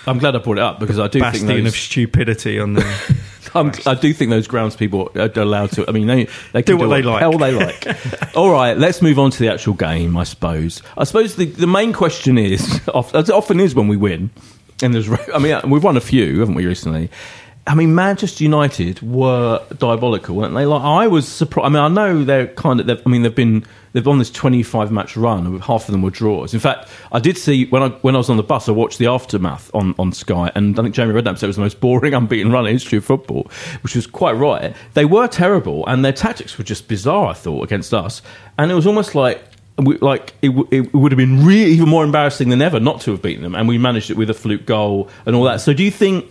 I'm 0.07 0.17
glad 0.17 0.35
I 0.35 0.39
brought 0.39 0.57
it 0.57 0.63
up 0.63 0.79
because 0.79 0.99
I 0.99 1.07
do 1.07 1.19
think 1.19 1.33
bastion 1.33 1.47
those, 1.47 1.67
of 1.67 1.75
stupidity 1.75 2.59
on 2.59 2.73
the. 2.73 3.17
I'm, 3.53 3.71
do 3.71 4.13
think 4.13 4.29
those 4.29 4.47
grounds 4.47 4.77
people 4.77 5.11
are 5.15 5.29
allowed 5.35 5.71
to. 5.73 5.87
I 5.87 5.91
mean, 5.91 6.07
they, 6.07 6.27
they 6.53 6.63
can 6.63 6.77
Do 6.77 6.77
what 6.77 6.87
they 6.87 7.01
like. 7.01 7.19
Hell, 7.19 7.37
they 7.37 7.51
like. 7.51 7.85
All 8.35 8.49
right, 8.49 8.77
let's 8.77 9.01
move 9.01 9.19
on 9.19 9.29
to 9.31 9.39
the 9.39 9.51
actual 9.51 9.73
game. 9.73 10.15
I 10.15 10.23
suppose. 10.23 10.81
I 10.97 11.03
suppose 11.03 11.35
the, 11.35 11.45
the 11.45 11.67
main 11.67 11.91
question 11.91 12.37
is, 12.37 12.81
as 13.13 13.29
it 13.29 13.35
often 13.35 13.59
is 13.59 13.75
when 13.75 13.87
we 13.87 13.97
win, 13.97 14.29
and 14.81 14.93
there's. 14.93 15.09
I 15.33 15.37
mean, 15.37 15.69
we've 15.69 15.83
won 15.83 15.97
a 15.97 16.01
few, 16.01 16.39
haven't 16.39 16.55
we, 16.55 16.65
recently? 16.65 17.09
I 17.71 17.75
mean, 17.75 17.95
Manchester 17.95 18.43
United 18.43 19.01
were 19.01 19.63
diabolical, 19.77 20.35
weren't 20.35 20.53
they? 20.53 20.65
Like, 20.65 20.81
I 20.81 21.07
was 21.07 21.25
surprised. 21.25 21.67
I 21.67 21.69
mean, 21.69 21.81
I 21.81 21.87
know 21.87 22.23
they're 22.25 22.47
kind 22.47 22.81
of. 22.81 22.85
they've- 22.87 23.01
I 23.05 23.09
mean, 23.09 23.21
they've 23.21 23.33
been 23.33 23.63
they've 23.93 24.07
on 24.09 24.19
this 24.19 24.29
twenty-five 24.29 24.91
match 24.91 25.15
run. 25.15 25.57
Half 25.61 25.85
of 25.87 25.93
them 25.93 26.01
were 26.01 26.09
draws. 26.09 26.53
In 26.53 26.59
fact, 26.59 26.89
I 27.13 27.19
did 27.19 27.37
see 27.37 27.67
when 27.67 27.81
I 27.81 27.87
when 28.01 28.13
I 28.15 28.17
was 28.17 28.29
on 28.29 28.35
the 28.35 28.43
bus, 28.43 28.67
I 28.67 28.73
watched 28.73 28.97
the 28.97 29.07
aftermath 29.07 29.71
on, 29.73 29.95
on 29.97 30.11
Sky, 30.11 30.51
and 30.53 30.77
I 30.77 30.83
think 30.83 30.93
Jamie 30.95 31.13
Redknapp 31.13 31.37
said 31.37 31.43
it 31.43 31.47
was 31.47 31.55
the 31.55 31.61
most 31.61 31.79
boring 31.79 32.13
unbeaten 32.19 32.51
run 32.51 32.65
in 32.67 32.73
history 32.73 32.97
of 32.97 33.05
football, 33.05 33.49
which 33.83 33.95
was 33.95 34.05
quite 34.05 34.33
right. 34.33 34.75
They 34.93 35.05
were 35.05 35.27
terrible, 35.29 35.87
and 35.87 36.03
their 36.03 36.11
tactics 36.11 36.57
were 36.57 36.65
just 36.65 36.89
bizarre. 36.89 37.27
I 37.27 37.33
thought 37.33 37.63
against 37.63 37.93
us, 37.93 38.21
and 38.57 38.69
it 38.69 38.75
was 38.75 38.85
almost 38.85 39.15
like. 39.15 39.41
Like 39.77 40.33
it, 40.43 40.49
w- 40.49 40.67
it 40.69 40.93
would 40.93 41.11
have 41.11 41.17
been 41.17 41.49
even 41.49 41.87
more 41.89 42.03
embarrassing 42.03 42.49
than 42.49 42.61
ever 42.61 42.79
not 42.79 43.01
to 43.01 43.11
have 43.11 43.21
beaten 43.21 43.41
them, 43.41 43.55
and 43.55 43.67
we 43.67 43.77
managed 43.79 44.11
it 44.11 44.17
with 44.17 44.29
a 44.29 44.33
fluke 44.33 44.65
goal 44.67 45.09
and 45.25 45.35
all 45.35 45.45
that. 45.45 45.59
So, 45.61 45.73
do 45.73 45.81
you 45.83 45.89
think 45.89 46.29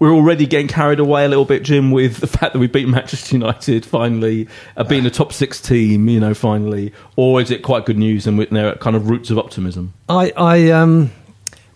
we're 0.00 0.12
already 0.12 0.46
getting 0.46 0.66
carried 0.66 0.98
away 0.98 1.26
a 1.26 1.28
little 1.28 1.44
bit, 1.44 1.62
Jim, 1.62 1.92
with 1.92 2.16
the 2.16 2.26
fact 2.38 2.54
that 2.54 2.58
we 2.58 2.66
beat 2.66 2.88
Manchester 2.88 3.36
United 3.36 3.86
finally, 3.86 4.48
uh, 4.76 4.82
beating 4.82 5.06
a 5.06 5.10
top 5.10 5.32
six 5.32 5.60
team, 5.60 6.08
you 6.08 6.18
know, 6.18 6.34
finally, 6.34 6.92
or 7.14 7.40
is 7.40 7.50
it 7.50 7.62
quite 7.62 7.84
good 7.84 7.98
news 7.98 8.26
and 8.26 8.36
with 8.36 8.50
their 8.50 8.74
kind 8.76 8.96
of 8.96 9.08
roots 9.08 9.30
of 9.30 9.38
optimism? 9.38 9.92
I, 10.08 10.32
I, 10.36 10.70
um, 10.70 11.12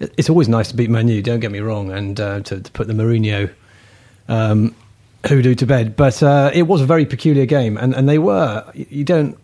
it's 0.01 0.31
always 0.31 0.49
nice 0.49 0.69
to 0.69 0.77
beat 0.77 0.91
Manu. 0.91 1.21
Don't 1.23 1.41
get 1.41 1.53
me 1.53 1.61
wrong, 1.61 1.93
and 1.93 2.19
uh, 2.19 2.41
to, 2.41 2.61
to 2.61 2.73
put 2.73 2.87
the 2.87 2.95
Mourinho 2.95 3.53
um, 4.29 4.75
hoodoo 5.27 5.55
to 5.57 5.67
bed. 5.67 5.95
But 5.95 6.23
uh, 6.23 6.51
it 6.55 6.63
was 6.63 6.81
a 6.81 6.87
very 6.87 7.05
peculiar 7.05 7.47
game, 7.47 7.77
and, 7.77 7.95
and 7.95 8.09
they 8.09 8.19
were. 8.19 8.65
You 8.75 8.87
you 8.89 9.05
don't, 9.05 9.39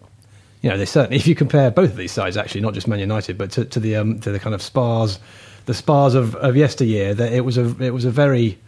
you 0.63 0.71
know, 0.71 0.79
they 0.79 0.87
certainly. 0.87 1.17
If 1.21 1.27
you 1.27 1.35
compare 1.35 1.71
both 1.71 1.91
of 1.91 1.97
these 1.97 2.13
sides, 2.13 2.39
actually, 2.39 2.63
not 2.63 2.73
just 2.73 2.89
Man 2.89 2.99
United, 2.99 3.37
but 3.37 3.51
to, 3.53 3.67
to 3.67 3.79
the 3.79 3.97
um, 3.97 4.21
to 4.21 4.33
the 4.33 4.41
kind 4.41 4.55
of 4.55 4.63
Spurs, 4.63 5.19
the 5.67 5.75
Spurs 5.75 6.15
of, 6.15 6.35
of 6.37 6.57
yesteryear, 6.57 7.13
that 7.15 7.33
it 7.33 7.43
was 7.43 7.59
a 7.59 7.77
it 7.83 7.91
was 7.91 8.07
a 8.07 8.11
very 8.11 8.59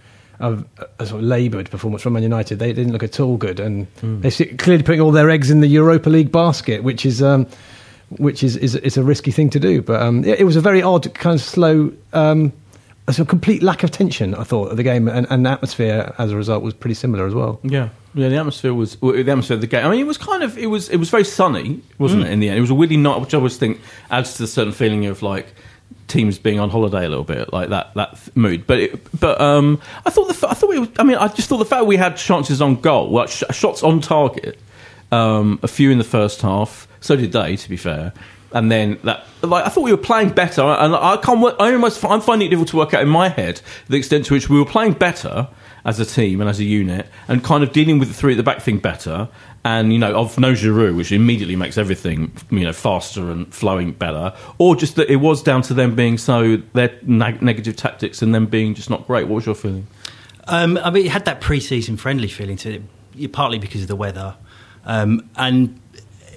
a, 0.41 0.65
a 0.99 1.07
sort 1.07 1.23
of 1.23 1.29
laboured 1.29 1.71
performance 1.71 2.03
from 2.03 2.15
Man 2.15 2.23
United. 2.23 2.59
They 2.59 2.73
didn't 2.73 2.93
look 2.93 3.03
at 3.03 3.21
all 3.21 3.37
good, 3.37 3.61
and 3.61 3.87
they're 4.03 4.31
clearly 4.59 4.83
putting 4.83 5.01
all 5.01 5.13
their 5.13 5.31
eggs 5.31 5.51
in 5.51 5.61
the 5.61 5.69
Europa 5.69 6.11
League 6.11 6.33
basket, 6.33 6.83
which 6.83 7.07
is. 7.07 7.23
Um, 7.23 7.47
which 8.19 8.43
is, 8.43 8.57
is 8.59 8.75
is 8.75 8.97
a 8.97 9.03
risky 9.03 9.31
thing 9.31 9.51
to 9.51 9.61
do. 9.61 9.83
But 9.83 10.03
um, 10.03 10.25
it, 10.25 10.41
it 10.41 10.45
was 10.45 10.57
a 10.57 10.61
very 10.61 10.83
odd, 10.83 11.15
kind 11.15 11.35
of 11.35 11.41
slow, 11.41 11.93
um, 12.13 12.53
a 13.09 13.13
sort 13.13 13.27
of 13.27 13.29
complete 13.29 13.63
lack 13.63 13.83
of 13.83 13.91
tension. 13.91 14.35
I 14.35 14.45
thought 14.45 14.71
of 14.71 14.77
the 14.77 14.83
game, 14.83 15.09
and, 15.09 15.27
and 15.31 15.47
the 15.47 15.51
atmosphere 15.51 16.15
as 16.19 16.31
a 16.31 16.37
result 16.37 16.63
was 16.63 16.75
pretty 16.75 16.95
similar 16.95 17.27
as 17.27 17.35
well. 17.35 17.61
Yeah, 17.63 17.89
yeah. 18.15 18.29
The 18.29 18.37
atmosphere 18.37 18.75
was 18.75 19.01
well, 19.01 19.13
the 19.13 19.31
atmosphere 19.31 19.55
of 19.55 19.61
the 19.61 19.67
game. 19.67 19.87
I 19.87 19.91
mean, 19.91 20.01
it 20.01 20.07
was 20.07 20.19
kind 20.19 20.43
of 20.43 20.59
it 20.59 20.67
was 20.67 20.89
it 20.89 20.99
was 20.99 21.11
very 21.11 21.25
sunny, 21.25 21.81
wasn't 21.99 22.25
it? 22.25 22.31
In 22.31 22.41
the 22.41 22.49
end, 22.49 22.59
it 22.59 22.61
was 22.61 22.71
a 22.71 22.75
windy 22.75 22.97
night, 22.97 23.21
which 23.21 23.35
I 23.35 23.39
always 23.39 23.57
think 23.57 23.81
adds 24.11 24.35
to 24.35 24.43
the 24.43 24.49
certain 24.49 24.73
feeling 24.73 25.07
of 25.07 25.23
like 25.23 25.55
teams 26.13 26.39
being 26.39 26.61
on 26.61 26.71
holiday 26.71 27.05
a 27.05 27.09
little 27.09 27.25
bit, 27.25 27.53
like 27.53 27.71
that 27.71 27.95
that 27.95 28.37
mood. 28.37 28.67
But 28.67 28.79
it, 28.79 29.21
but 29.21 29.41
um, 29.41 29.81
I 30.07 30.11
thought 30.11 30.29
the 30.29 30.49
I 30.49 30.55
thought 30.55 30.69
we, 30.71 30.89
I 30.99 31.03
mean, 31.03 31.17
I 31.17 31.29
just 31.29 31.49
thought 31.49 31.59
the 31.59 31.65
fact 31.65 31.87
we 31.87 31.97
had 31.97 32.17
chances 32.17 32.61
on 32.63 32.77
goal, 32.77 33.11
like 33.11 33.29
sh- 33.29 33.45
shots 33.51 33.83
on 33.83 34.01
target, 34.01 34.59
um, 35.11 35.59
a 35.63 35.69
few 35.69 35.91
in 35.91 35.99
the 35.99 36.05
first 36.05 36.43
half. 36.43 36.87
So 37.01 37.17
did 37.17 37.33
they, 37.33 37.57
to 37.57 37.69
be 37.69 37.77
fair. 37.77 38.13
and 38.53 38.71
then 38.71 38.99
that 39.05 39.25
like 39.43 39.65
I 39.67 39.69
thought 39.69 39.83
we 39.83 39.91
were 39.91 39.97
playing 39.97 40.31
better, 40.31 40.63
and 40.63 40.95
I 40.95 41.17
can't. 41.17 41.61
I 41.61 41.73
almost 41.73 42.05
I'm 42.05 42.21
finding 42.21 42.47
it 42.47 42.51
difficult 42.51 42.69
to 42.69 42.77
work 42.77 42.95
out 42.95 43.03
in 43.03 43.09
my 43.09 43.29
head 43.29 43.61
the 43.89 43.97
extent 43.97 44.27
to 44.27 44.35
which 44.35 44.49
we 44.49 44.59
were 44.59 44.67
playing 44.67 44.93
better 44.93 45.49
as 45.85 45.99
a 45.99 46.05
team 46.05 46.41
and 46.41 46.49
as 46.49 46.61
a 46.61 46.65
unit, 46.65 47.07
and 47.29 47.43
kind 47.43 47.63
of 47.63 47.73
dealing 47.73 47.99
with 47.99 48.09
the 48.09 48.15
three 48.15 48.33
at 48.33 48.37
the 48.37 48.43
back 48.43 48.61
thing 48.63 48.79
better. 48.79 49.29
And 49.65 49.93
you 49.93 49.99
know, 49.99 50.15
of 50.17 50.39
no 50.39 50.53
Giroud, 50.53 50.97
which 50.97 51.13
immediately 51.13 51.57
makes 51.57 51.79
everything 51.79 52.33
you 52.51 52.65
know 52.65 52.73
faster 52.73 53.31
and 53.31 53.53
flowing 53.55 53.93
better, 53.93 54.35
or 54.59 54.75
just 54.75 54.97
that 54.97 55.11
it 55.11 55.17
was 55.17 55.43
down 55.43 55.63
to 55.63 55.75
them 55.75 55.95
being 55.95 56.19
so 56.19 56.57
their 56.73 56.99
neg- 57.03 57.43
negative 57.43 57.77
tactics 57.77 58.23
and 58.23 58.35
them 58.35 58.47
being 58.47 58.75
just 58.75 58.91
not 58.91 59.07
great. 59.07 59.29
What 59.29 59.37
was 59.37 59.47
your 59.47 59.55
feeling? 59.55 59.87
Um, 60.49 60.79
I 60.79 60.91
mean, 60.91 61.07
it 61.07 61.13
had 61.13 61.25
that 61.27 61.41
pre-season 61.41 61.97
friendly 61.97 62.27
feeling 62.27 62.57
to 62.59 62.83
it, 63.17 63.33
partly 63.33 63.61
because 63.61 63.83
of 63.83 63.89
the 63.89 63.97
weather, 63.97 64.35
um, 64.85 65.31
and 65.37 65.81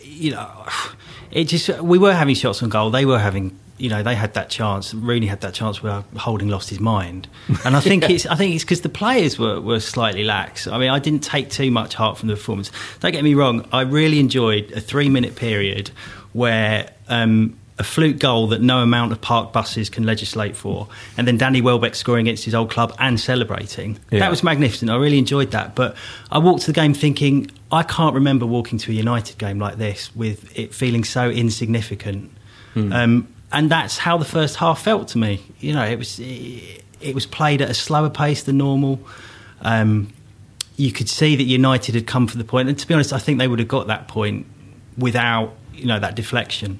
you 0.03 0.31
know, 0.31 0.65
it 1.31 1.45
just 1.45 1.69
we 1.81 1.97
were 1.97 2.13
having 2.13 2.35
shots 2.35 2.61
on 2.63 2.69
goal. 2.69 2.89
They 2.89 3.05
were 3.05 3.19
having, 3.19 3.57
you 3.77 3.89
know, 3.89 4.03
they 4.03 4.15
had 4.15 4.33
that 4.35 4.49
chance. 4.49 4.93
Rooney 4.93 5.27
had 5.27 5.41
that 5.41 5.53
chance 5.53 5.83
where 5.83 6.03
Holding 6.15 6.47
lost 6.47 6.69
his 6.69 6.79
mind, 6.79 7.27
and 7.65 7.75
I 7.75 7.79
think 7.79 8.09
it's 8.09 8.25
I 8.25 8.35
think 8.35 8.55
it's 8.55 8.63
because 8.63 8.81
the 8.81 8.89
players 8.89 9.37
were, 9.37 9.59
were 9.59 9.79
slightly 9.79 10.23
lax. 10.23 10.67
I 10.67 10.77
mean, 10.77 10.89
I 10.89 10.99
didn't 10.99 11.23
take 11.23 11.49
too 11.49 11.71
much 11.71 11.93
heart 11.93 12.17
from 12.17 12.29
the 12.29 12.35
performance. 12.35 12.71
Don't 12.99 13.11
get 13.11 13.23
me 13.23 13.33
wrong. 13.33 13.67
I 13.71 13.81
really 13.81 14.19
enjoyed 14.19 14.71
a 14.71 14.81
three-minute 14.81 15.35
period 15.35 15.91
where. 16.33 16.91
Um, 17.07 17.57
a 17.77 17.83
fluke 17.83 18.19
goal 18.19 18.47
that 18.47 18.61
no 18.61 18.79
amount 18.79 19.11
of 19.11 19.19
parked 19.19 19.51
buses 19.51 19.89
can 19.89 20.05
legislate 20.05 20.55
for, 20.55 20.87
and 21.17 21.27
then 21.27 21.35
Danny 21.35 21.59
Welbeck 21.59 21.93
scoring 21.93 22.25
against 22.25 22.45
his 22.45 22.55
old 22.55 22.71
club 22.71 22.95
and 22.99 23.19
celebrating. 23.19 23.99
Yeah. 24.11 24.19
That 24.19 24.29
was 24.29 24.43
magnificent. 24.43 24.89
I 24.89 24.95
really 24.95 25.17
enjoyed 25.17 25.51
that. 25.51 25.75
But 25.75 25.97
I 26.31 26.37
walked 26.37 26.61
to 26.61 26.67
the 26.67 26.73
game 26.73 26.93
thinking, 26.93 27.51
I 27.73 27.83
can't 27.83 28.15
remember 28.15 28.45
walking 28.45 28.79
to 28.79 28.91
a 28.91 28.95
United 28.95 29.37
game 29.37 29.59
like 29.59 29.75
this 29.75 30.15
with 30.15 30.57
it 30.57 30.73
feeling 30.73 31.03
so 31.03 31.29
insignificant. 31.29 32.31
Um, 32.77 33.27
and 33.55 33.71
that's 33.71 33.97
how 33.97 34.17
the 34.17 34.25
first 34.25 34.57
half 34.57 34.81
felt 34.83 35.07
to 35.09 35.17
me. 35.17 35.41
You 35.59 35.73
know, 35.73 35.85
it 35.85 35.97
was 35.97 36.19
it, 36.19 36.83
it 37.01 37.15
was 37.15 37.25
played 37.25 37.61
at 37.61 37.69
a 37.69 37.73
slower 37.73 38.09
pace 38.09 38.43
than 38.43 38.57
normal. 38.57 38.99
Um, 39.61 40.11
you 40.75 40.91
could 40.91 41.07
see 41.07 41.37
that 41.37 41.43
United 41.43 41.95
had 41.95 42.05
come 42.05 42.27
for 42.27 42.37
the 42.37 42.43
point, 42.43 42.67
and 42.67 42.77
to 42.77 42.85
be 42.85 42.93
honest, 42.93 43.13
I 43.13 43.17
think 43.17 43.39
they 43.39 43.47
would 43.47 43.59
have 43.59 43.69
got 43.69 43.87
that 43.87 44.09
point 44.09 44.45
without 44.97 45.53
you 45.73 45.85
know 45.85 45.99
that 45.99 46.15
deflection. 46.15 46.79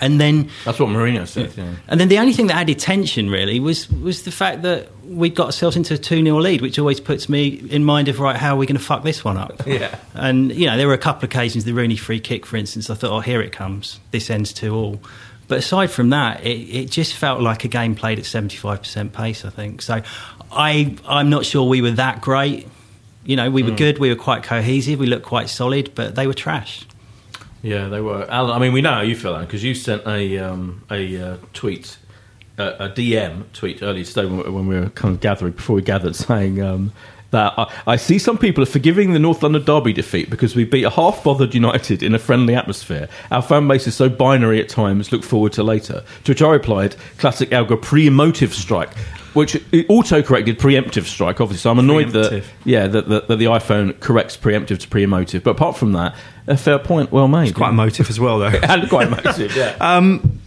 And 0.00 0.20
then 0.20 0.48
That's 0.64 0.78
what 0.78 0.90
Mourinho 0.90 1.26
said. 1.26 1.52
Yeah. 1.56 1.74
and 1.88 1.98
then 1.98 2.06
the 2.06 2.20
only 2.20 2.32
thing 2.32 2.46
that 2.46 2.56
added 2.56 2.78
tension 2.78 3.28
really 3.28 3.58
was 3.58 3.90
was 3.90 4.22
the 4.22 4.30
fact 4.30 4.62
that 4.62 4.88
we 5.04 5.28
got 5.28 5.46
ourselves 5.46 5.76
into 5.76 5.94
a 5.94 5.98
2 5.98 6.22
0 6.22 6.38
lead, 6.38 6.60
which 6.60 6.78
always 6.78 7.00
puts 7.00 7.28
me 7.28 7.48
in 7.48 7.84
mind 7.84 8.06
of, 8.06 8.20
right, 8.20 8.36
how 8.36 8.54
are 8.54 8.56
we 8.56 8.66
going 8.66 8.78
to 8.78 8.84
fuck 8.84 9.02
this 9.02 9.24
one 9.24 9.36
up? 9.36 9.66
Yeah. 9.66 9.98
And, 10.14 10.52
you 10.54 10.66
know, 10.66 10.76
there 10.76 10.86
were 10.86 10.94
a 10.94 10.98
couple 10.98 11.26
of 11.26 11.30
occasions, 11.32 11.64
the 11.64 11.72
Rooney 11.72 11.96
free 11.96 12.20
kick, 12.20 12.46
for 12.46 12.56
instance, 12.56 12.88
I 12.90 12.94
thought, 12.94 13.10
oh, 13.10 13.20
here 13.20 13.40
it 13.40 13.50
comes. 13.50 13.98
This 14.12 14.30
ends 14.30 14.52
2 14.52 14.72
all. 14.74 15.00
But 15.48 15.58
aside 15.58 15.90
from 15.90 16.10
that, 16.10 16.44
it, 16.44 16.50
it 16.50 16.90
just 16.90 17.14
felt 17.14 17.40
like 17.40 17.64
a 17.64 17.68
game 17.68 17.94
played 17.94 18.18
at 18.18 18.24
75% 18.26 19.12
pace, 19.12 19.44
I 19.44 19.50
think. 19.50 19.82
So 19.82 20.02
I, 20.52 20.96
I'm 21.06 21.30
not 21.30 21.46
sure 21.46 21.66
we 21.68 21.80
were 21.80 21.92
that 21.92 22.20
great. 22.20 22.68
You 23.24 23.36
know, 23.36 23.50
we 23.50 23.62
were 23.62 23.72
good, 23.72 23.98
we 23.98 24.08
were 24.08 24.16
quite 24.16 24.42
cohesive, 24.42 24.98
we 24.98 25.06
looked 25.06 25.26
quite 25.26 25.50
solid, 25.50 25.92
but 25.94 26.14
they 26.14 26.26
were 26.26 26.34
trash. 26.34 26.86
Yeah, 27.62 27.88
they 27.88 28.00
were. 28.00 28.26
Alan, 28.30 28.52
I 28.52 28.58
mean, 28.58 28.72
we 28.72 28.80
know 28.80 28.94
how 28.94 29.00
you 29.02 29.16
feel, 29.16 29.32
Alan, 29.34 29.44
because 29.44 29.62
you 29.64 29.74
sent 29.74 30.06
a 30.06 30.38
um, 30.38 30.84
a 30.90 31.16
uh, 31.20 31.36
tweet, 31.52 31.98
uh, 32.56 32.74
a 32.78 32.88
DM 32.88 33.52
tweet 33.52 33.82
earlier 33.82 34.04
today 34.04 34.24
when, 34.24 34.54
when 34.54 34.66
we 34.66 34.80
were 34.80 34.88
kind 34.90 35.14
of 35.14 35.20
gathering 35.20 35.52
before 35.52 35.76
we 35.76 35.82
gathered, 35.82 36.16
saying 36.28 36.62
um, 36.62 36.92
that 37.30 37.54
I, 37.58 37.72
I 37.86 37.96
see 37.96 38.18
some 38.18 38.38
people 38.38 38.62
are 38.62 38.66
forgiving 38.66 39.12
the 39.12 39.18
North 39.18 39.42
London 39.42 39.64
Derby 39.64 39.92
defeat 39.92 40.30
because 40.30 40.56
we 40.56 40.64
beat 40.64 40.84
a 40.84 40.90
half-bothered 40.90 41.54
United 41.54 42.02
in 42.02 42.14
a 42.14 42.18
friendly 42.18 42.54
atmosphere. 42.54 43.08
Our 43.30 43.42
fan 43.42 43.68
base 43.68 43.86
is 43.86 43.94
so 43.94 44.08
binary 44.08 44.60
at 44.60 44.68
times. 44.68 45.12
Look 45.12 45.22
forward 45.22 45.52
to 45.54 45.62
later. 45.62 46.02
To 46.24 46.32
which 46.32 46.42
I 46.42 46.50
replied, 46.50 46.96
"Classic 47.18 47.52
Alger 47.52 47.76
pre-emotive 47.76 48.54
strike." 48.54 48.96
Which 49.34 49.56
it 49.72 49.86
auto-corrected 49.88 50.58
preemptive 50.58 51.04
strike, 51.04 51.40
obviously. 51.40 51.62
So 51.62 51.70
I'm 51.70 51.78
annoyed 51.78 52.10
that 52.10 52.42
yeah 52.64 52.86
that, 52.88 53.08
that, 53.08 53.28
that 53.28 53.36
the 53.36 53.44
iPhone 53.44 53.98
corrects 54.00 54.36
preemptive 54.36 54.78
to 54.80 54.88
pre-emotive. 54.88 55.44
But 55.44 55.50
apart 55.50 55.76
from 55.76 55.92
that, 55.92 56.16
a 56.46 56.56
fair 56.56 56.78
point, 56.78 57.12
well 57.12 57.28
made. 57.28 57.54
Quite 57.54 57.70
emotive 57.70 58.08
as 58.08 58.18
well, 58.18 58.38
though. 58.38 58.46
and 58.62 58.88
quite 58.88 59.08
emotive, 59.08 59.54
yeah. 59.54 59.76
Um, 59.80 60.40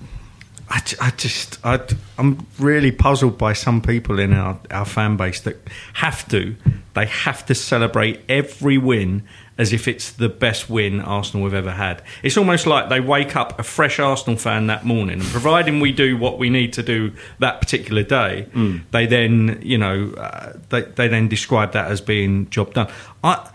I, 0.68 0.82
I 1.02 1.12
just, 1.12 1.64
I, 1.66 1.80
am 2.22 2.48
really 2.58 2.92
puzzled 2.92 3.38
by 3.38 3.54
some 3.54 3.82
people 3.82 4.20
in 4.20 4.34
our, 4.34 4.60
our 4.72 4.86
fan 4.86 5.18
base 5.18 5.42
that 5.42 5.58
have 5.96 6.28
to, 6.30 6.56
they 6.94 7.06
have 7.06 7.46
to 7.48 7.56
celebrate 7.56 8.22
every 8.30 8.78
win 8.78 9.24
as 9.58 9.74
if 9.74 9.88
it's 9.88 10.13
the 10.13 10.30
best 10.30 10.70
win 10.70 11.00
Arsenal 11.01 11.46
have 11.46 11.54
ever 11.54 11.72
had. 11.72 12.01
It's 12.24 12.38
almost 12.38 12.66
like 12.66 12.90
they 12.90 13.00
wake 13.00 13.36
up 13.36 13.60
a 13.60 13.63
fresh 13.63 14.00
Arsenal 14.00 14.38
fan 14.38 14.68
that 14.68 14.86
morning, 14.86 15.20
and 15.20 15.30
providing 15.30 15.80
we 15.80 15.92
do 15.92 16.18
what 16.18 16.40
we 16.40 16.50
need 16.50 16.74
to 16.74 16.84
do 16.84 17.12
that 17.40 17.62
particular 17.62 18.01
day, 18.01 18.48
they 18.92 19.06
then, 19.06 19.60
you 19.62 19.78
know, 19.78 20.13
uh, 20.18 20.54
they, 20.70 20.82
they 20.82 21.08
then 21.08 21.28
describe 21.28 21.74
that 21.74 21.92
as 21.92 22.01
being 22.01 22.50
job 22.50 22.74
done. 22.74 22.90
I, 23.24 23.50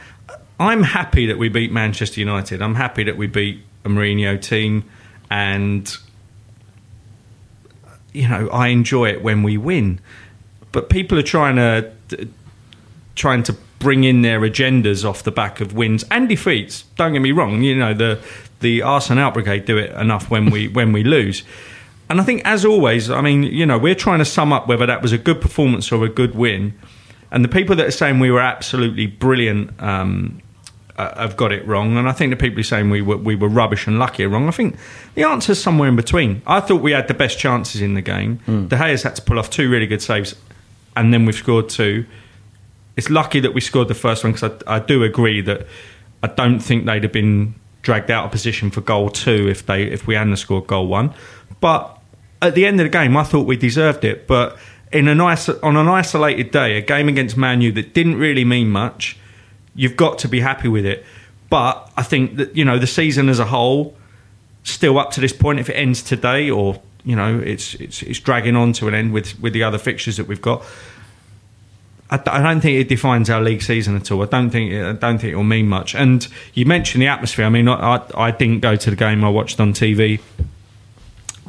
I'm 0.60 0.82
happy 0.82 1.26
that 1.26 1.38
we 1.38 1.48
beat 1.48 1.72
Manchester 1.72 2.20
United. 2.20 2.62
I'm 2.62 2.76
happy 2.76 3.02
that 3.04 3.16
we 3.16 3.26
beat 3.26 3.62
a 3.84 3.88
Mourinho 3.88 4.40
team, 4.40 4.84
and 5.28 5.96
you 8.16 8.28
know, 8.28 8.48
I 8.48 8.68
enjoy 8.68 9.10
it 9.10 9.22
when 9.22 9.42
we 9.42 9.56
win. 9.58 10.00
But 10.72 10.90
people 10.90 11.18
are 11.18 11.22
trying 11.22 11.56
to 11.56 11.92
trying 13.14 13.42
to 13.44 13.52
bring 13.78 14.04
in 14.04 14.22
their 14.22 14.40
agendas 14.40 15.04
off 15.08 15.22
the 15.22 15.30
back 15.30 15.60
of 15.60 15.74
wins 15.74 16.04
and 16.10 16.28
defeats. 16.28 16.82
Don't 16.96 17.12
get 17.12 17.20
me 17.20 17.32
wrong. 17.32 17.62
You 17.62 17.76
know, 17.76 17.94
the 17.94 18.18
the 18.60 18.82
Arsenal 18.82 19.24
Out 19.24 19.34
Brigade 19.34 19.66
do 19.66 19.76
it 19.76 19.90
enough 19.92 20.30
when 20.30 20.50
we 20.50 20.68
when 20.78 20.92
we 20.92 21.04
lose. 21.04 21.42
And 22.08 22.20
I 22.20 22.24
think, 22.24 22.42
as 22.44 22.64
always, 22.64 23.10
I 23.10 23.20
mean, 23.20 23.42
you 23.42 23.66
know, 23.66 23.78
we're 23.78 23.96
trying 23.96 24.20
to 24.20 24.24
sum 24.24 24.52
up 24.52 24.68
whether 24.68 24.86
that 24.86 25.02
was 25.02 25.12
a 25.12 25.18
good 25.18 25.40
performance 25.40 25.90
or 25.90 26.04
a 26.04 26.08
good 26.08 26.34
win. 26.34 26.78
And 27.32 27.44
the 27.44 27.48
people 27.48 27.74
that 27.76 27.86
are 27.86 27.90
saying 27.90 28.20
we 28.20 28.30
were 28.30 28.40
absolutely 28.40 29.08
brilliant 29.08 29.82
um, 29.82 30.40
have 30.98 31.36
got 31.36 31.52
it 31.52 31.66
wrong, 31.66 31.96
and 31.96 32.08
I 32.08 32.12
think 32.12 32.30
the 32.30 32.36
people 32.36 32.56
who 32.56 32.60
are 32.60 32.64
saying 32.64 32.90
we 32.90 33.02
were 33.02 33.16
we 33.16 33.34
were 33.34 33.48
rubbish 33.48 33.86
and 33.86 33.98
lucky 33.98 34.24
are 34.24 34.28
wrong. 34.28 34.48
I 34.48 34.50
think 34.50 34.76
the 35.14 35.24
answer's 35.24 35.62
somewhere 35.62 35.88
in 35.88 35.96
between. 35.96 36.42
I 36.46 36.60
thought 36.60 36.80
we 36.80 36.92
had 36.92 37.08
the 37.08 37.14
best 37.14 37.38
chances 37.38 37.80
in 37.82 37.94
the 37.94 38.02
game. 38.02 38.38
Hmm. 38.46 38.68
De 38.68 38.76
Gea's 38.76 39.02
had 39.02 39.16
to 39.16 39.22
pull 39.22 39.38
off 39.38 39.50
two 39.50 39.70
really 39.70 39.86
good 39.86 40.02
saves, 40.02 40.34
and 40.96 41.12
then 41.12 41.26
we've 41.26 41.34
scored 41.34 41.68
two. 41.68 42.06
It's 42.96 43.10
lucky 43.10 43.40
that 43.40 43.52
we 43.52 43.60
scored 43.60 43.88
the 43.88 43.94
first 43.94 44.24
one 44.24 44.32
because 44.32 44.58
I, 44.66 44.76
I 44.76 44.78
do 44.78 45.02
agree 45.02 45.42
that 45.42 45.66
I 46.22 46.28
don't 46.28 46.60
think 46.60 46.86
they'd 46.86 47.02
have 47.02 47.12
been 47.12 47.54
dragged 47.82 48.10
out 48.10 48.24
of 48.24 48.32
position 48.32 48.70
for 48.70 48.80
goal 48.80 49.10
two 49.10 49.48
if 49.48 49.64
they 49.66 49.84
if 49.84 50.06
we 50.06 50.14
hadn't 50.14 50.36
scored 50.36 50.66
goal 50.66 50.86
one. 50.86 51.12
But 51.60 51.98
at 52.42 52.54
the 52.54 52.66
end 52.66 52.80
of 52.80 52.84
the 52.84 52.90
game, 52.90 53.16
I 53.16 53.22
thought 53.22 53.46
we 53.46 53.56
deserved 53.56 54.04
it. 54.04 54.26
But 54.26 54.56
in 54.92 55.08
an 55.08 55.20
on 55.20 55.76
an 55.76 55.88
isolated 55.88 56.50
day, 56.50 56.78
a 56.78 56.80
game 56.80 57.08
against 57.08 57.36
Manu 57.36 57.72
that 57.72 57.92
didn't 57.92 58.16
really 58.16 58.44
mean 58.44 58.70
much, 58.70 59.18
you've 59.76 59.96
got 59.96 60.18
to 60.20 60.28
be 60.28 60.40
happy 60.40 60.68
with 60.68 60.84
it. 60.84 61.04
But 61.48 61.90
I 61.96 62.02
think 62.02 62.36
that 62.36 62.56
you 62.56 62.64
know 62.64 62.78
the 62.78 62.86
season 62.86 63.28
as 63.28 63.38
a 63.38 63.44
whole, 63.44 63.94
still 64.64 64.98
up 64.98 65.12
to 65.12 65.20
this 65.20 65.32
point, 65.32 65.60
if 65.60 65.70
it 65.70 65.74
ends 65.74 66.02
today 66.02 66.50
or 66.50 66.80
you 67.04 67.14
know 67.14 67.38
it's 67.38 67.74
it's 67.74 68.02
it's 68.02 68.18
dragging 68.18 68.56
on 68.56 68.72
to 68.74 68.88
an 68.88 68.94
end 68.94 69.12
with 69.12 69.38
with 69.40 69.52
the 69.52 69.62
other 69.62 69.78
fixtures 69.78 70.16
that 70.16 70.26
we've 70.26 70.42
got. 70.42 70.64
I, 72.08 72.18
don't 72.40 72.60
think 72.60 72.78
it 72.78 72.88
defines 72.88 73.28
our 73.30 73.40
league 73.40 73.62
season 73.62 73.96
at 73.96 74.12
all. 74.12 74.22
I 74.22 74.26
don't 74.26 74.50
think 74.50 74.72
I 74.72 74.92
don't 74.92 75.18
think 75.18 75.32
it 75.32 75.34
will 75.34 75.42
mean 75.42 75.66
much. 75.66 75.94
And 75.94 76.26
you 76.54 76.64
mentioned 76.64 77.02
the 77.02 77.08
atmosphere. 77.08 77.44
I 77.44 77.48
mean, 77.48 77.66
I, 77.66 77.96
I, 77.96 78.26
I 78.28 78.30
didn't 78.30 78.60
go 78.60 78.76
to 78.76 78.90
the 78.90 78.94
game. 78.94 79.24
I 79.24 79.28
watched 79.28 79.58
on 79.58 79.72
TV. 79.72 80.20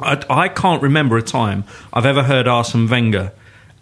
I, 0.00 0.24
I 0.28 0.48
can't 0.48 0.82
remember 0.82 1.16
a 1.16 1.22
time 1.22 1.62
I've 1.92 2.06
ever 2.06 2.24
heard 2.24 2.48
Arsene 2.48 2.88
Wenger 2.88 3.32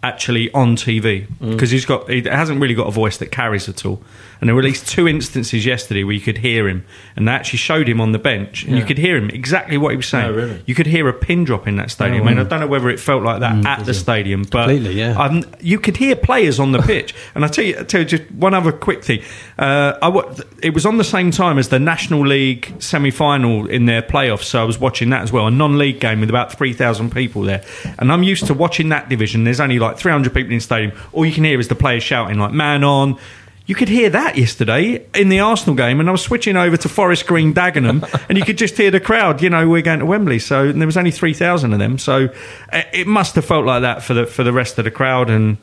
actually 0.07 0.51
on 0.53 0.75
TV 0.75 1.27
because 1.39 1.71
he's 1.71 1.85
got 1.85 2.09
he 2.09 2.21
hasn't 2.21 2.59
really 2.61 2.73
got 2.73 2.87
a 2.87 2.91
voice 2.91 3.17
that 3.17 3.31
carries 3.31 3.67
at 3.67 3.85
all. 3.85 4.01
And 4.39 4.47
there 4.47 4.55
were 4.55 4.61
at 4.61 4.65
least 4.65 4.87
two 4.87 5.07
instances 5.07 5.65
yesterday 5.65 6.03
where 6.03 6.13
you 6.13 6.21
could 6.21 6.37
hear 6.37 6.67
him, 6.67 6.85
and 7.15 7.27
they 7.27 7.31
actually 7.31 7.57
showed 7.57 7.89
him 7.89 7.99
on 7.99 8.11
the 8.11 8.19
bench, 8.19 8.65
and 8.65 8.77
you 8.77 8.85
could 8.85 8.99
hear 8.99 9.17
him 9.17 9.31
exactly 9.31 9.77
what 9.79 9.89
he 9.89 9.97
was 9.97 10.07
saying. 10.07 10.27
Oh, 10.29 10.33
really? 10.33 10.61
You 10.67 10.75
could 10.75 10.85
hear 10.85 11.07
a 11.07 11.13
pin 11.13 11.43
drop 11.43 11.67
in 11.67 11.75
that 11.77 11.89
stadium. 11.89 12.27
I 12.27 12.29
mean, 12.31 12.39
I 12.39 12.43
don't 12.43 12.59
know 12.59 12.67
whether 12.67 12.87
it 12.89 12.99
felt 12.99 13.23
like 13.23 13.39
that 13.39 13.65
at 13.65 13.85
the 13.85 13.95
stadium, 13.95 14.43
but 14.43 14.67
Completely, 14.67 14.93
yeah. 14.93 15.19
um, 15.19 15.43
you 15.59 15.79
could 15.79 15.97
hear 15.97 16.15
players 16.15 16.59
on 16.59 16.71
the 16.71 16.81
pitch. 16.83 17.15
And 17.33 17.43
I 17.43 17.47
tell 17.47 17.65
you, 17.65 17.79
I 17.79 17.83
tell 17.83 18.01
you 18.01 18.05
just 18.05 18.29
one 18.31 18.53
other 18.53 18.71
quick 18.71 19.03
thing. 19.03 19.23
Uh, 19.57 20.35
it 20.61 20.73
was 20.73 20.85
on 20.85 20.97
the 20.97 21.03
same 21.03 21.31
time 21.31 21.57
as 21.57 21.69
the 21.69 21.79
National 21.79 22.25
League 22.25 22.73
semi 22.79 23.09
final 23.09 23.67
in 23.67 23.85
their 23.85 24.01
playoffs, 24.01 24.43
so 24.43 24.61
I 24.61 24.63
was 24.63 24.79
watching 24.79 25.09
that 25.09 25.23
as 25.23 25.31
well. 25.31 25.47
A 25.47 25.51
non 25.51 25.77
league 25.77 25.99
game 25.99 26.19
with 26.19 26.29
about 26.29 26.53
3,000 26.53 27.11
people 27.11 27.41
there. 27.41 27.63
And 27.97 28.11
I'm 28.11 28.23
used 28.23 28.45
to 28.47 28.53
watching 28.53 28.89
that 28.89 29.09
division. 29.09 29.43
There's 29.43 29.59
only 29.59 29.79
like 29.79 29.97
300 29.97 30.33
people 30.33 30.51
in 30.51 30.57
the 30.57 30.63
stadium. 30.63 30.97
All 31.11 31.25
you 31.25 31.33
can 31.33 31.43
hear 31.43 31.59
is 31.59 31.67
the 31.67 31.75
players 31.75 32.03
shouting, 32.03 32.37
like, 32.37 32.51
man 32.51 32.83
on. 32.83 33.17
You 33.65 33.75
could 33.75 33.89
hear 33.89 34.09
that 34.11 34.37
yesterday 34.37 35.05
in 35.13 35.27
the 35.27 35.41
Arsenal 35.41 35.75
game, 35.75 35.99
and 35.99 36.07
I 36.07 36.13
was 36.13 36.21
switching 36.21 36.55
over 36.55 36.77
to 36.77 36.87
Forest 36.87 37.27
Green 37.27 37.53
Dagenham, 37.53 38.07
and 38.29 38.37
you 38.37 38.45
could 38.45 38.57
just 38.57 38.77
hear 38.77 38.91
the 38.91 39.01
crowd. 39.01 39.41
You 39.41 39.49
know, 39.49 39.67
we're 39.67 39.81
going 39.81 39.99
to 39.99 40.05
Wembley, 40.05 40.39
so 40.39 40.71
there 40.71 40.85
was 40.85 40.95
only 40.95 41.11
three 41.11 41.33
thousand 41.33 41.73
of 41.73 41.79
them. 41.79 41.97
So 41.97 42.29
it 42.71 43.07
must 43.07 43.35
have 43.35 43.43
felt 43.43 43.65
like 43.65 43.81
that 43.81 44.03
for 44.03 44.13
the 44.13 44.25
for 44.25 44.45
the 44.45 44.53
rest 44.53 44.77
of 44.77 44.85
the 44.85 44.91
crowd, 44.91 45.29
and 45.29 45.57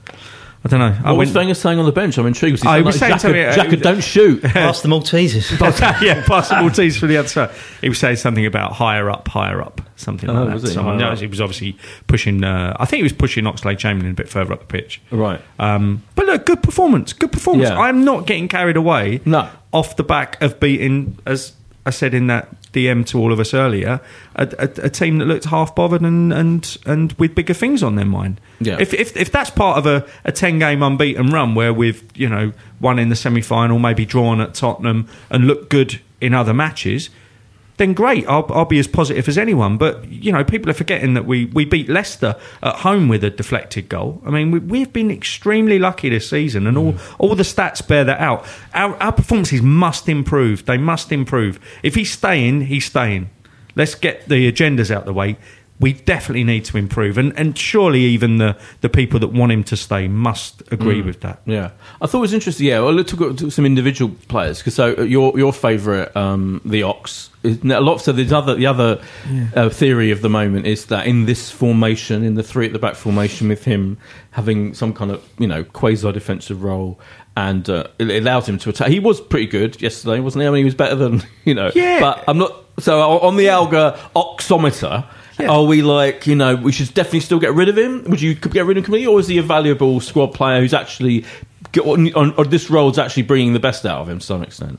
I 0.64 0.68
don't 0.68 0.80
know. 0.80 0.96
I 1.04 1.12
was 1.12 1.28
went- 1.28 1.36
Wenger 1.36 1.54
saying 1.54 1.78
on 1.78 1.84
the 1.84 1.92
bench? 1.92 2.16
I'm 2.16 2.26
intrigued. 2.26 2.62
He 2.62 2.68
Oh, 2.68 2.72
he 2.72 2.78
said, 2.78 2.84
was 2.86 2.98
saying 2.98 3.12
like, 3.12 3.20
something- 3.20 3.40
Xhaka, 3.42 3.58
uh, 3.58 3.64
Xhaka, 3.64 3.82
don't 3.82 4.02
shoot. 4.02 4.42
Pass 4.44 4.80
the 4.80 4.88
Maltesers. 4.88 6.00
yeah, 6.02 6.24
pass 6.24 6.48
the 6.48 6.56
Maltese 6.56 6.96
for 6.98 7.06
the 7.06 7.18
other 7.18 7.28
side. 7.28 7.50
He 7.82 7.88
was 7.90 7.98
saying 7.98 8.16
something 8.16 8.46
about 8.46 8.72
higher 8.72 9.10
up, 9.10 9.28
higher 9.28 9.60
up, 9.60 9.82
something 9.96 10.30
Oh, 10.30 10.32
like 10.32 10.46
that. 10.46 10.54
was 10.54 10.62
he? 10.62 10.68
Someone 10.70 10.98
Higher 10.98 11.10
knows 11.10 11.20
he 11.20 11.26
was 11.26 11.40
obviously 11.42 11.76
pushing. 12.06 12.42
Uh, 12.42 12.74
I 12.80 12.86
think 12.86 12.98
he 12.98 13.02
was 13.02 13.12
pushing 13.12 13.44
Oxlade 13.44 13.76
Chamberlain 13.78 14.12
a 14.12 14.14
bit 14.14 14.28
further 14.30 14.54
up 14.54 14.60
the 14.60 14.66
pitch. 14.66 15.02
Right. 15.10 15.40
Um, 15.58 16.02
but 16.14 16.24
look, 16.26 16.46
good 16.46 16.62
performance. 16.62 17.12
Good 17.12 17.32
performance. 17.32 17.68
Yeah. 17.68 17.78
I'm 17.78 18.04
not 18.06 18.26
getting 18.26 18.48
carried 18.48 18.76
away. 18.78 19.20
No. 19.26 19.50
Off 19.72 19.96
the 19.96 20.02
back 20.04 20.40
of 20.40 20.60
beating, 20.60 21.18
as 21.26 21.52
I 21.86 21.90
said 21.90 22.14
in 22.14 22.28
that 22.28 22.48
DM 22.72 23.04
to 23.06 23.18
all 23.18 23.32
of 23.32 23.38
us 23.38 23.52
earlier, 23.52 24.00
a, 24.36 24.48
a, 24.58 24.86
a 24.86 24.90
team 24.90 25.18
that 25.18 25.26
looked 25.26 25.44
half 25.44 25.74
bothered 25.74 26.00
and, 26.00 26.32
and, 26.32 26.78
and 26.86 27.12
with 27.14 27.34
bigger 27.34 27.54
things 27.54 27.82
on 27.82 27.96
their 27.96 28.06
mind. 28.06 28.40
Yeah. 28.60 28.78
If, 28.80 28.94
if, 28.94 29.16
if 29.16 29.30
that's 29.30 29.50
part 29.50 29.78
of 29.78 29.86
a, 29.86 30.06
a 30.24 30.32
10 30.32 30.58
game 30.58 30.82
unbeaten 30.82 31.28
run 31.28 31.54
where 31.54 31.74
we've, 31.74 32.02
you 32.14 32.28
know, 32.28 32.52
won 32.80 32.98
in 32.98 33.10
the 33.10 33.16
semi 33.16 33.42
final, 33.42 33.78
maybe 33.78 34.06
drawn 34.06 34.40
at 34.40 34.54
Tottenham 34.54 35.08
and 35.30 35.46
looked 35.46 35.68
good 35.68 36.00
in 36.20 36.32
other 36.32 36.54
matches, 36.54 37.10
then 37.76 37.92
great. 37.92 38.26
I'll, 38.28 38.46
I'll 38.50 38.64
be 38.64 38.78
as 38.78 38.86
positive 38.86 39.28
as 39.28 39.36
anyone. 39.36 39.78
But 39.78 40.08
you 40.08 40.32
know, 40.32 40.44
people 40.44 40.70
are 40.70 40.74
forgetting 40.74 41.14
that 41.14 41.26
we, 41.26 41.46
we 41.46 41.64
beat 41.64 41.88
Leicester 41.88 42.36
at 42.62 42.76
home 42.76 43.08
with 43.08 43.24
a 43.24 43.30
deflected 43.30 43.88
goal. 43.88 44.22
I 44.24 44.30
mean, 44.30 44.50
we, 44.50 44.58
we've 44.60 44.92
been 44.92 45.10
extremely 45.10 45.78
lucky 45.78 46.08
this 46.08 46.28
season, 46.28 46.66
and 46.66 46.78
all 46.78 46.92
mm. 46.94 47.16
all 47.18 47.34
the 47.34 47.42
stats 47.42 47.86
bear 47.86 48.04
that 48.04 48.20
out. 48.20 48.46
Our, 48.74 48.94
our 49.02 49.12
performances 49.12 49.62
must 49.62 50.08
improve. 50.08 50.66
They 50.66 50.78
must 50.78 51.10
improve. 51.12 51.58
If 51.82 51.94
he's 51.94 52.12
staying, 52.12 52.62
he's 52.62 52.86
staying. 52.86 53.30
Let's 53.76 53.94
get 53.94 54.28
the 54.28 54.50
agendas 54.50 54.90
out 54.90 55.04
the 55.04 55.12
way. 55.12 55.36
We 55.80 55.92
definitely 55.92 56.44
need 56.44 56.64
to 56.66 56.76
improve, 56.76 57.18
and 57.18 57.36
and 57.36 57.58
surely 57.58 58.00
even 58.00 58.38
the 58.38 58.56
the 58.80 58.88
people 58.88 59.18
that 59.20 59.28
want 59.28 59.50
him 59.50 59.64
to 59.64 59.76
stay 59.76 60.06
must 60.06 60.62
agree 60.72 61.02
with 61.02 61.20
that. 61.22 61.40
Yeah, 61.46 61.70
I 62.00 62.06
thought 62.06 62.18
it 62.18 62.20
was 62.20 62.32
interesting. 62.32 62.66
Yeah, 62.66 62.80
well, 62.80 62.92
let's 62.92 63.10
talk 63.10 63.20
about 63.20 63.52
some 63.52 63.66
individual 63.66 64.14
players 64.28 64.58
because 64.58 64.74
so 64.74 64.94
uh, 64.96 65.02
your 65.02 65.36
your 65.36 65.52
favourite, 65.52 66.16
um, 66.16 66.60
the 66.64 66.84
Ox, 66.84 67.30
is, 67.42 67.62
a 67.64 67.80
lot. 67.80 67.98
So 67.98 68.12
there's 68.12 68.32
other 68.32 68.54
the 68.54 68.66
other 68.66 69.02
uh, 69.56 69.68
theory 69.68 70.12
of 70.12 70.22
the 70.22 70.28
moment 70.28 70.66
is 70.66 70.86
that 70.86 71.06
in 71.06 71.26
this 71.26 71.50
formation, 71.50 72.22
in 72.22 72.34
the 72.34 72.44
three 72.44 72.66
at 72.66 72.72
the 72.72 72.78
back 72.78 72.94
formation, 72.94 73.48
with 73.48 73.64
him 73.64 73.98
having 74.30 74.74
some 74.74 74.92
kind 74.92 75.10
of 75.10 75.28
you 75.38 75.46
know 75.46 75.64
quasi 75.64 76.10
defensive 76.12 76.62
role. 76.62 77.00
And 77.36 77.68
uh, 77.68 77.88
it 77.98 78.22
allows 78.22 78.48
him 78.48 78.58
to 78.58 78.70
attack. 78.70 78.88
He 78.88 79.00
was 79.00 79.20
pretty 79.20 79.46
good 79.46 79.82
yesterday, 79.82 80.20
wasn't 80.20 80.42
he? 80.42 80.46
I 80.46 80.50
mean, 80.52 80.58
he 80.58 80.64
was 80.64 80.76
better 80.76 80.94
than 80.94 81.22
you 81.44 81.54
know. 81.54 81.72
Yeah. 81.74 81.98
But 81.98 82.24
I'm 82.28 82.38
not. 82.38 82.64
So 82.78 83.00
on 83.00 83.36
the 83.36 83.48
Alger 83.48 83.98
oxometer, 84.14 85.04
Yeah. 85.38 85.48
are 85.48 85.64
we 85.64 85.82
like 85.82 86.26
you 86.28 86.36
know 86.36 86.54
we 86.54 86.70
should 86.70 86.94
definitely 86.94 87.20
still 87.20 87.40
get 87.40 87.54
rid 87.54 87.68
of 87.68 87.76
him? 87.76 88.04
Would 88.04 88.20
you 88.20 88.34
get 88.34 88.66
rid 88.66 88.76
of 88.76 88.82
him 88.82 88.84
completely, 88.84 89.06
or 89.06 89.18
is 89.18 89.26
he 89.28 89.38
a 89.38 89.42
valuable 89.42 90.00
squad 90.00 90.28
player 90.28 90.60
who's 90.60 90.74
actually 90.74 91.24
on, 91.84 92.12
on, 92.14 92.34
on 92.34 92.50
this 92.50 92.70
role 92.70 92.90
is 92.90 92.98
actually 92.98 93.24
bringing 93.24 93.52
the 93.52 93.60
best 93.60 93.84
out 93.84 94.00
of 94.00 94.08
him 94.08 94.20
to 94.20 94.24
some 94.24 94.42
extent? 94.42 94.78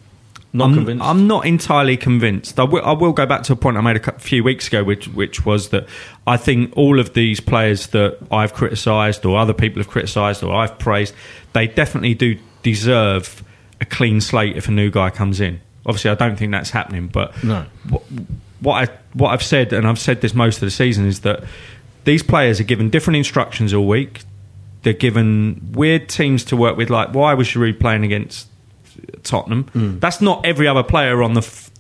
Not 0.54 0.70
I'm, 0.70 0.74
convinced. 0.76 1.04
I'm 1.04 1.28
not 1.28 1.46
entirely 1.46 1.98
convinced. 1.98 2.58
I 2.58 2.64
will, 2.64 2.86
I 2.86 2.94
will 2.94 3.12
go 3.12 3.26
back 3.26 3.44
to 3.44 3.54
a 3.54 3.56
point 3.58 3.76
I 3.76 3.82
made 3.82 3.98
a 3.98 4.20
few 4.20 4.42
weeks 4.42 4.70
ago, 4.70 4.86
which 4.86 5.10
which 5.10 5.46
was 5.46 5.70
that 5.70 5.86
I 6.26 6.38
think 6.38 6.72
all 6.78 7.00
of 7.02 7.14
these 7.14 7.42
players 7.42 7.88
that 7.88 8.18
I've 8.32 8.54
criticised 8.54 9.26
or 9.26 9.38
other 9.38 9.54
people 9.54 9.82
have 9.82 9.90
criticised 9.90 10.42
or 10.42 10.56
I've 10.56 10.80
praised, 10.80 11.14
they 11.52 11.68
definitely 11.68 12.14
do 12.14 12.38
deserve 12.64 13.44
a 13.82 13.86
clean 13.86 14.22
slate 14.22 14.56
if 14.56 14.70
a 14.70 14.72
new 14.72 14.90
guy 14.90 15.10
comes 15.10 15.42
in. 15.42 15.60
Obviously, 15.86 16.10
I 16.12 16.16
don't 16.16 16.38
think 16.38 16.54
that's 16.54 16.70
happening, 16.70 17.08
but 17.08 17.44
No. 17.44 17.66
What, 18.66 18.90
I 18.90 18.94
what 19.14 19.30
I've 19.30 19.44
said, 19.44 19.72
and 19.72 19.88
I've 19.88 20.00
said 20.00 20.22
this 20.22 20.34
most 20.34 20.56
of 20.58 20.62
the 20.62 20.72
season, 20.72 21.06
is 21.06 21.22
that 21.22 21.44
these 22.04 22.24
players 22.24 22.60
are 22.60 22.64
given 22.64 22.90
different 22.90 23.18
instructions 23.18 23.74
all 23.74 23.88
week. 23.88 24.24
They're 24.84 24.94
given 24.94 25.72
weird 25.74 26.10
teams 26.10 26.44
to 26.46 26.58
work 26.58 26.76
with. 26.78 26.90
Like, 26.90 27.14
why 27.14 27.34
was 27.34 27.48
Giroud 27.48 27.80
playing 27.80 28.04
against 28.04 28.48
Tottenham? 29.24 29.66
Mm. 29.66 30.00
That's 30.00 30.22
not 30.22 30.46
every 30.46 30.68
other 30.68 30.84
player 30.84 31.24
on 31.24 31.34
the 31.34 31.42
f- 31.42 31.72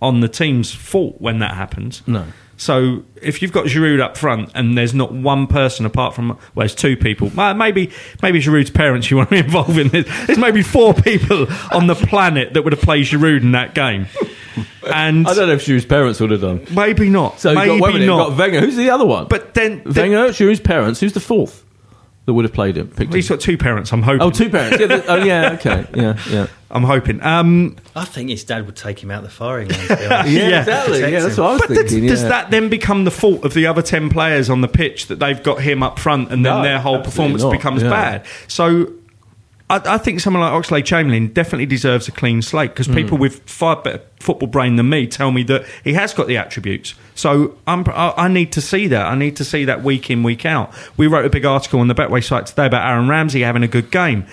on 0.00 0.20
the 0.20 0.28
team's 0.28 0.72
fault 0.72 1.20
when 1.20 1.38
that 1.38 1.54
happens. 1.54 2.02
No. 2.06 2.24
So 2.56 3.04
if 3.20 3.42
you've 3.42 3.52
got 3.52 3.66
Giroud 3.66 4.00
up 4.00 4.16
front 4.16 4.50
and 4.54 4.78
there's 4.78 4.94
not 4.94 5.12
one 5.12 5.46
person 5.46 5.86
apart 5.86 6.14
from 6.14 6.28
well, 6.28 6.38
there's 6.56 6.74
two 6.74 6.96
people. 6.96 7.30
Maybe 7.34 7.90
maybe 8.22 8.40
Giroud's 8.40 8.70
parents 8.70 9.10
you 9.10 9.16
want 9.16 9.30
to 9.30 9.34
be 9.42 9.44
involved 9.44 9.76
in 9.78 9.88
this. 9.88 10.06
There's 10.26 10.38
maybe 10.38 10.62
four 10.62 10.94
people 10.94 11.46
on 11.72 11.86
the 11.86 11.94
planet 11.94 12.54
that 12.54 12.62
would 12.62 12.72
have 12.72 12.82
played 12.82 13.06
Giroud 13.06 13.42
in 13.42 13.52
that 13.52 13.74
game. 13.74 14.06
And 14.94 15.26
I 15.26 15.34
don't 15.34 15.48
know 15.48 15.54
if 15.54 15.64
Giroud's 15.64 15.86
parents 15.86 16.20
would 16.20 16.30
have 16.30 16.40
done. 16.40 16.66
maybe 16.70 17.08
not. 17.08 17.40
So 17.40 17.50
you've 17.52 17.80
got, 17.80 17.80
wait 17.80 18.06
not. 18.06 18.28
you've 18.28 18.28
got 18.30 18.38
Wenger. 18.38 18.60
Who's 18.60 18.76
the 18.76 18.90
other 18.90 19.06
one? 19.06 19.26
but 19.28 19.54
then, 19.54 19.82
then 19.86 20.10
Wenger, 20.12 20.32
Giroud's 20.32 20.60
parents. 20.60 21.00
Who's 21.00 21.12
the 21.14 21.20
fourth 21.20 21.64
that 22.26 22.32
would 22.34 22.44
have 22.44 22.54
played 22.54 22.76
him? 22.76 22.88
Picked 22.88 23.12
he's 23.14 23.28
him? 23.28 23.36
got 23.36 23.42
two 23.42 23.58
parents. 23.58 23.92
I'm 23.92 24.02
hoping. 24.02 24.22
Oh, 24.22 24.30
two 24.30 24.48
parents. 24.50 24.78
Yeah, 24.80 24.86
the- 24.86 25.06
oh, 25.06 25.16
yeah. 25.24 25.52
Okay. 25.54 25.86
Yeah. 25.94 26.18
Yeah. 26.30 26.46
I'm 26.70 26.82
hoping. 26.82 27.22
Um, 27.22 27.76
I 27.94 28.04
think 28.04 28.30
his 28.30 28.42
dad 28.44 28.66
would 28.66 28.74
take 28.76 29.00
him 29.00 29.10
out 29.10 29.22
the 29.22 29.28
firing 29.28 29.68
line. 29.68 29.78
To 29.88 29.96
be 29.96 30.06
honest. 30.06 30.30
Yeah, 30.32 30.60
exactly. 30.60 31.00
Yeah, 31.00 31.20
that's 31.20 31.38
what 31.38 31.46
I 31.46 31.52
was 31.52 31.60
but 31.62 31.68
does, 31.68 31.78
thinking. 31.78 32.06
does 32.08 32.22
yeah. 32.22 32.28
that 32.30 32.50
then 32.50 32.68
become 32.68 33.04
the 33.04 33.10
fault 33.12 33.44
of 33.44 33.54
the 33.54 33.66
other 33.66 33.80
10 33.82 34.10
players 34.10 34.50
on 34.50 34.60
the 34.60 34.68
pitch 34.68 35.06
that 35.06 35.18
they've 35.20 35.40
got 35.42 35.60
him 35.60 35.82
up 35.82 35.98
front 35.98 36.32
and 36.32 36.44
then 36.44 36.56
No, 36.56 36.62
their 36.62 36.80
whole 36.80 37.00
performance 37.02 37.42
not. 37.42 37.52
becomes 37.52 37.82
Yeah. 37.82 37.90
bad? 37.90 38.26
So 38.48 38.92
I, 39.70 39.80
I 39.94 39.98
think 39.98 40.20
someone 40.20 40.42
like 40.42 40.52
Oxlade 40.52 40.84
Chamberlain 40.84 41.28
definitely 41.28 41.64
deserves 41.66 42.06
a 42.06 42.12
clean 42.12 42.42
slate 42.42 42.70
because 42.72 42.86
Hmm. 42.86 42.94
people 42.94 43.16
with 43.18 43.48
far 43.48 43.76
better 43.76 44.02
football 44.20 44.46
brain 44.48 44.76
than 44.76 44.88
me 44.90 45.06
tell 45.06 45.30
me 45.32 45.42
that 45.44 45.64
he 45.82 45.94
has 45.94 46.12
got 46.12 46.26
the 46.26 46.36
attributes. 46.36 46.94
So 47.14 47.56
I'm, 47.66 47.84
I, 47.88 48.12
I 48.16 48.28
need 48.28 48.52
to 48.52 48.60
see 48.60 48.86
that. 48.88 49.06
I 49.06 49.14
need 49.14 49.36
to 49.36 49.44
see 49.44 49.64
that 49.64 49.82
week 49.82 50.10
in, 50.10 50.22
week 50.22 50.44
out. 50.44 50.72
We 50.98 51.06
wrote 51.06 51.24
a 51.24 51.30
big 51.30 51.44
article 51.46 51.80
on 51.80 51.88
the 51.88 51.94
Betway 51.94 52.22
site 52.22 52.46
today 52.46 52.66
about 52.66 52.86
Aaron 52.86 53.08
Ramsey 53.08 53.40
having 53.42 53.62
a 53.62 53.68
good 53.68 53.90
game. 53.90 54.26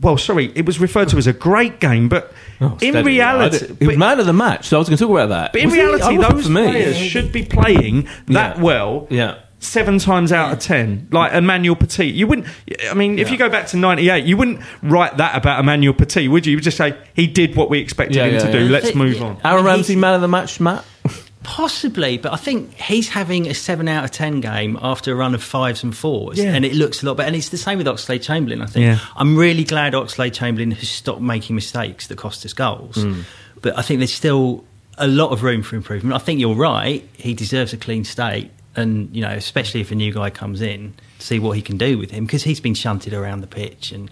Well, 0.00 0.16
sorry, 0.16 0.52
it 0.54 0.64
was 0.64 0.78
referred 0.78 1.08
to 1.08 1.16
as 1.16 1.26
a 1.26 1.32
great 1.32 1.80
game, 1.80 2.08
but 2.08 2.32
Oh, 2.60 2.78
in 2.80 3.04
reality, 3.04 3.74
he 3.80 3.86
was 3.88 3.96
man 3.96 4.20
of 4.20 4.26
the 4.26 4.32
match. 4.32 4.68
So 4.68 4.76
I 4.76 4.78
was 4.78 4.88
going 4.88 4.96
to 4.98 5.04
talk 5.04 5.10
about 5.10 5.28
that. 5.30 5.52
but 5.52 5.60
in 5.60 5.68
Was 5.70 5.74
reality, 5.76 6.16
those 6.16 6.46
players 6.48 6.96
should 6.96 7.32
be 7.32 7.44
playing 7.44 8.08
that 8.26 8.56
Yeah. 8.56 8.62
well. 8.62 9.06
Yeah. 9.10 9.36
Seven 9.60 9.98
times 9.98 10.30
out 10.32 10.52
of 10.52 10.60
ten, 10.60 11.08
like 11.10 11.32
Emmanuel 11.32 11.74
Petit, 11.74 12.04
you 12.04 12.28
wouldn't. 12.28 12.46
I 12.90 12.94
mean, 12.94 13.18
if 13.18 13.26
Yeah. 13.26 13.32
you 13.32 13.38
go 13.38 13.48
back 13.48 13.66
to 13.68 13.76
'98, 13.76 14.24
you 14.24 14.36
wouldn't 14.36 14.60
write 14.82 15.16
that 15.16 15.36
about 15.36 15.58
Emmanuel 15.58 15.94
Petit, 15.94 16.28
would 16.28 16.46
you? 16.46 16.52
You 16.52 16.56
would 16.58 16.64
just 16.64 16.76
say 16.76 16.94
he 17.14 17.26
did 17.26 17.56
what 17.56 17.68
we 17.68 17.80
expected 17.80 18.16
Yeah, 18.16 18.26
him 18.26 18.34
yeah, 18.34 18.40
to 18.40 18.52
do. 18.52 18.68
Let's 18.68 18.90
Yeah. 18.90 18.94
move 18.96 19.20
on. 19.20 19.36
Aaron 19.44 19.64
Ramsey, 19.64 19.96
man 19.96 20.14
of 20.14 20.20
the 20.20 20.28
match, 20.28 20.60
Matt. 20.60 20.84
Possibly, 21.42 22.18
but 22.18 22.32
I 22.32 22.36
think 22.36 22.74
he's 22.74 23.08
having 23.08 23.48
a 23.48 23.54
seven 23.54 23.88
out 23.88 24.04
of 24.04 24.10
ten 24.12 24.40
game 24.40 24.78
after 24.82 25.12
a 25.12 25.14
run 25.16 25.34
of 25.34 25.42
fives 25.42 25.82
and 25.82 25.96
fours, 25.96 26.38
Yeah. 26.38 26.52
and 26.54 26.64
it 26.64 26.74
looks 26.74 27.02
a 27.02 27.06
lot 27.06 27.16
better. 27.16 27.26
And 27.26 27.34
it's 27.36 27.48
the 27.48 27.56
same 27.56 27.78
with 27.78 27.86
Oxlade 27.86 28.22
Chamberlain. 28.22 28.60
I 28.62 28.66
think 28.66 28.84
Yeah. 28.84 28.98
I'm 29.16 29.36
really 29.36 29.64
glad 29.64 29.92
Oxlade 29.94 30.34
Chamberlain 30.34 30.70
has 30.72 30.88
stopped 30.88 31.20
making 31.22 31.56
mistakes 31.56 32.06
that 32.08 32.16
cost 32.16 32.44
us 32.44 32.52
goals, 32.52 32.96
Mm. 32.96 33.24
but 33.62 33.76
I 33.78 33.82
think 33.82 33.98
there's 33.98 34.12
still 34.12 34.62
a 34.98 35.06
lot 35.08 35.30
of 35.30 35.42
room 35.42 35.62
for 35.62 35.74
improvement. 35.76 36.14
I 36.14 36.18
think 36.18 36.38
you're 36.38 36.54
right; 36.54 37.02
he 37.16 37.34
deserves 37.34 37.72
a 37.72 37.76
clean 37.76 38.04
state, 38.04 38.50
and 38.76 39.14
you 39.14 39.22
know, 39.22 39.30
especially 39.30 39.80
if 39.80 39.90
a 39.90 39.94
new 39.94 40.12
guy 40.12 40.30
comes 40.30 40.60
in, 40.60 40.94
see 41.18 41.38
what 41.38 41.52
he 41.52 41.62
can 41.62 41.76
do 41.78 41.98
with 41.98 42.10
him 42.10 42.24
because 42.26 42.42
he's 42.44 42.60
been 42.60 42.74
shunted 42.74 43.12
around 43.12 43.40
the 43.40 43.46
pitch, 43.48 43.92
and 43.92 44.10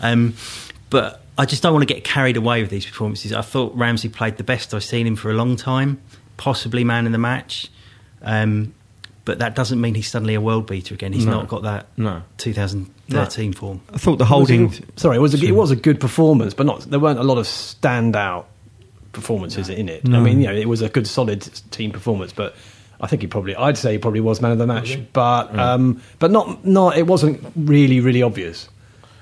um, 0.00 0.34
but. 0.90 1.18
I 1.38 1.46
just 1.46 1.62
don't 1.62 1.72
want 1.72 1.88
to 1.88 1.92
get 1.92 2.04
carried 2.04 2.36
away 2.36 2.60
with 2.60 2.70
these 2.70 2.84
performances. 2.84 3.32
I 3.32 3.40
thought 3.40 3.74
Ramsey 3.74 4.10
played 4.10 4.36
the 4.36 4.44
best 4.44 4.74
I've 4.74 4.84
seen 4.84 5.06
him 5.06 5.16
for 5.16 5.30
a 5.30 5.34
long 5.34 5.56
time, 5.56 5.98
possibly 6.36 6.84
man 6.84 7.06
in 7.06 7.12
the 7.12 7.18
match. 7.18 7.70
Um, 8.20 8.74
but 9.24 9.38
that 9.38 9.54
doesn't 9.56 9.80
mean 9.80 9.94
he's 9.94 10.08
suddenly 10.10 10.34
a 10.34 10.42
world 10.42 10.66
beater 10.66 10.92
again. 10.94 11.14
He's 11.14 11.24
No. 11.24 11.32
not 11.32 11.48
got 11.48 11.62
that 11.62 11.86
No. 11.96 12.22
2013 12.36 13.54
form. 13.54 13.80
I 13.94 13.96
thought 13.96 14.18
the 14.18 14.26
holding. 14.26 14.74
it- 14.74 14.98
sorry, 15.00 15.16
it 15.16 15.20
was 15.20 15.34
a, 15.42 15.46
it 15.46 15.52
was 15.54 15.70
a 15.70 15.76
good 15.76 16.00
performance, 16.00 16.52
but 16.52 16.66
not 16.66 16.82
there 16.82 17.00
weren't 17.00 17.18
a 17.18 17.22
lot 17.24 17.38
of 17.38 17.46
standout 17.46 18.44
performances 19.12 19.70
in 19.70 19.88
it. 19.88 20.02
I 20.06 20.20
mean, 20.20 20.40
you 20.42 20.48
know, 20.48 20.54
it 20.54 20.68
was 20.68 20.82
a 20.82 20.88
good, 20.90 21.06
solid 21.06 21.40
team 21.70 21.92
performance, 21.92 22.32
but 22.34 22.54
I 23.02 23.08
think 23.08 23.20
he 23.22 23.28
probably, 23.28 23.56
I'd 23.56 23.76
say 23.76 23.92
he 23.92 23.98
probably 23.98 24.20
was 24.20 24.40
man 24.40 24.52
of 24.52 24.58
the 24.58 24.66
match, 24.66 24.96
but 25.12 25.58
um, 25.58 26.00
but 26.20 26.30
not 26.30 26.64
not 26.64 26.96
it 26.96 27.06
wasn't 27.06 27.44
really 27.56 28.00
really 28.00 28.22
obvious. 28.22 28.68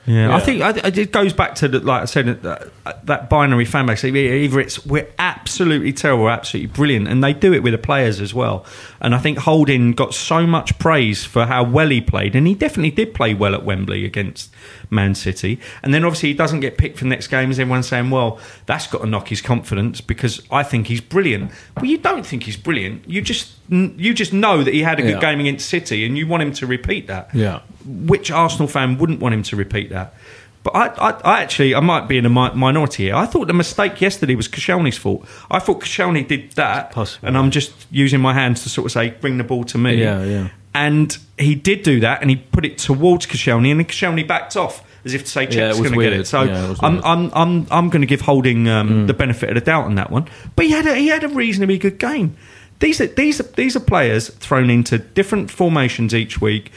Yeah, 0.06 0.34
I 0.34 0.40
think 0.40 0.62
I, 0.62 0.70
I- 0.70 0.88
it 0.88 1.12
goes 1.12 1.34
back 1.34 1.54
to 1.56 1.68
the, 1.68 1.78
like 1.80 2.02
I 2.02 2.04
said 2.06 2.42
that, 2.42 2.68
that 3.04 3.28
binary 3.30 3.66
fan 3.66 3.84
base. 3.86 4.02
Either 4.02 4.58
it's 4.58 4.84
we're 4.84 5.06
absolutely 5.18 5.92
terrible, 5.92 6.24
or 6.24 6.30
absolutely 6.30 6.72
brilliant, 6.72 7.06
and 7.06 7.22
they 7.22 7.34
do 7.34 7.52
it 7.52 7.62
with 7.62 7.72
the 7.74 7.78
players 7.78 8.18
as 8.20 8.32
well. 8.34 8.64
And 9.00 9.14
I 9.14 9.18
think 9.18 9.38
Holding 9.38 9.92
got 9.92 10.14
so 10.14 10.46
much 10.46 10.78
praise 10.78 11.24
for 11.24 11.44
how 11.44 11.64
well 11.64 11.88
he 11.90 12.00
played, 12.00 12.34
and 12.34 12.46
he 12.46 12.54
definitely 12.54 12.90
did 12.90 13.14
play 13.14 13.34
well 13.34 13.54
at 13.54 13.62
Wembley 13.64 14.04
against 14.06 14.50
Man 14.88 15.14
City. 15.14 15.60
And 15.82 15.92
then 15.92 16.02
obviously 16.04 16.30
he 16.30 16.34
doesn't 16.34 16.60
get 16.60 16.78
picked 16.78 16.98
for 16.98 17.04
the 17.04 17.10
next 17.10 17.28
game, 17.28 17.50
as 17.50 17.60
everyone's 17.60 17.86
saying, 17.88 18.10
well, 18.10 18.40
that's 18.66 18.86
got 18.86 19.02
to 19.02 19.06
knock 19.06 19.28
his 19.28 19.42
confidence 19.42 20.00
because 20.00 20.40
I 20.50 20.62
think 20.64 20.86
he's 20.88 21.02
brilliant. 21.02 21.52
Well, 21.76 21.84
you 21.84 21.98
don't 21.98 22.26
think 22.26 22.44
he's 22.44 22.56
brilliant. 22.56 23.08
You 23.08 23.20
just 23.20 23.52
you 23.70 24.12
just 24.14 24.32
know 24.32 24.62
that 24.64 24.74
he 24.74 24.82
had 24.82 24.98
a 24.98 25.02
good 25.02 25.20
Yeah. 25.22 25.30
game 25.32 25.40
against 25.40 25.68
City, 25.68 26.04
and 26.04 26.18
you 26.18 26.26
want 26.26 26.42
him 26.42 26.52
to 26.54 26.66
repeat 26.66 27.06
that 27.06 27.30
Yeah. 27.32 27.60
which 27.86 28.30
Arsenal 28.30 28.68
fan 28.68 28.98
wouldn't 28.98 29.20
want 29.20 29.34
him 29.34 29.42
to 29.44 29.56
repeat 29.56 29.90
that? 29.90 30.14
But 30.62 30.76
I, 30.76 30.86
I, 30.88 31.10
I 31.36 31.42
actually, 31.42 31.74
I 31.74 31.80
might 31.80 32.06
be 32.06 32.18
in 32.18 32.26
a 32.26 32.28
mi- 32.28 32.52
minority 32.54 33.04
here. 33.04 33.14
I 33.14 33.24
thought 33.24 33.46
the 33.46 33.54
mistake 33.54 34.00
yesterday 34.00 34.34
was 34.34 34.46
Koscielny's 34.46 34.98
fault. 34.98 35.26
I 35.50 35.58
thought 35.58 35.80
Koscielny 35.80 36.26
did 36.28 36.52
that, 36.52 36.90
Possible, 36.92 37.28
and 37.28 37.38
I'm 37.38 37.50
just 37.50 37.72
using 37.90 38.20
my 38.20 38.34
hands 38.34 38.62
to 38.64 38.68
sort 38.68 38.84
of 38.86 38.92
say, 38.92 39.10
bring 39.20 39.38
the 39.38 39.44
ball 39.44 39.64
to 39.64 39.78
me. 39.78 39.94
Yeah, 40.02 40.22
yeah. 40.24 40.48
and 40.74 41.16
he 41.38 41.54
did 41.54 41.82
do 41.82 42.00
that, 42.00 42.20
and 42.20 42.28
he 42.28 42.36
put 42.36 42.66
it 42.66 42.76
towards 42.76 43.26
Koscielny, 43.26 43.70
and 43.70 43.80
then 43.80 43.86
Koscielny 43.86 44.26
backed 44.26 44.54
off 44.56 44.84
as 45.02 45.14
if 45.14 45.24
to 45.24 45.30
say 45.30 45.44
Yeah, 45.44 45.70
Cech's 45.70 45.78
was 45.80 45.88
going 45.88 45.98
to 45.98 46.04
get 46.10 46.12
it. 46.12 46.26
So 46.26 46.42
Yeah, 46.42 46.72
it 46.72 46.78
I'm. 46.82 47.00
I'm 47.04 47.30
I'm 47.32 47.66
I'm 47.70 47.88
going 47.88 48.02
to 48.02 48.06
give 48.06 48.20
Holding 48.20 48.68
um, 48.68 49.06
the 49.06 49.14
benefit 49.14 49.48
of 49.48 49.54
the 49.54 49.62
doubt 49.62 49.86
on 49.86 49.94
that 49.94 50.10
one. 50.10 50.26
But 50.56 50.66
he 50.66 50.72
had 50.72 50.84
a, 50.86 50.94
he 50.94 51.06
had 51.08 51.24
a 51.24 51.28
reasonably 51.28 51.78
good 51.78 51.98
game. 51.98 52.36
These 52.80 53.00
are 53.00 53.06
these 53.06 53.40
are 53.40 53.44
these 53.44 53.76
are 53.76 53.80
players 53.80 54.28
thrown 54.28 54.70
into 54.70 54.98
different 54.98 55.50
formations 55.50 56.14
each 56.14 56.40
week. 56.40 56.72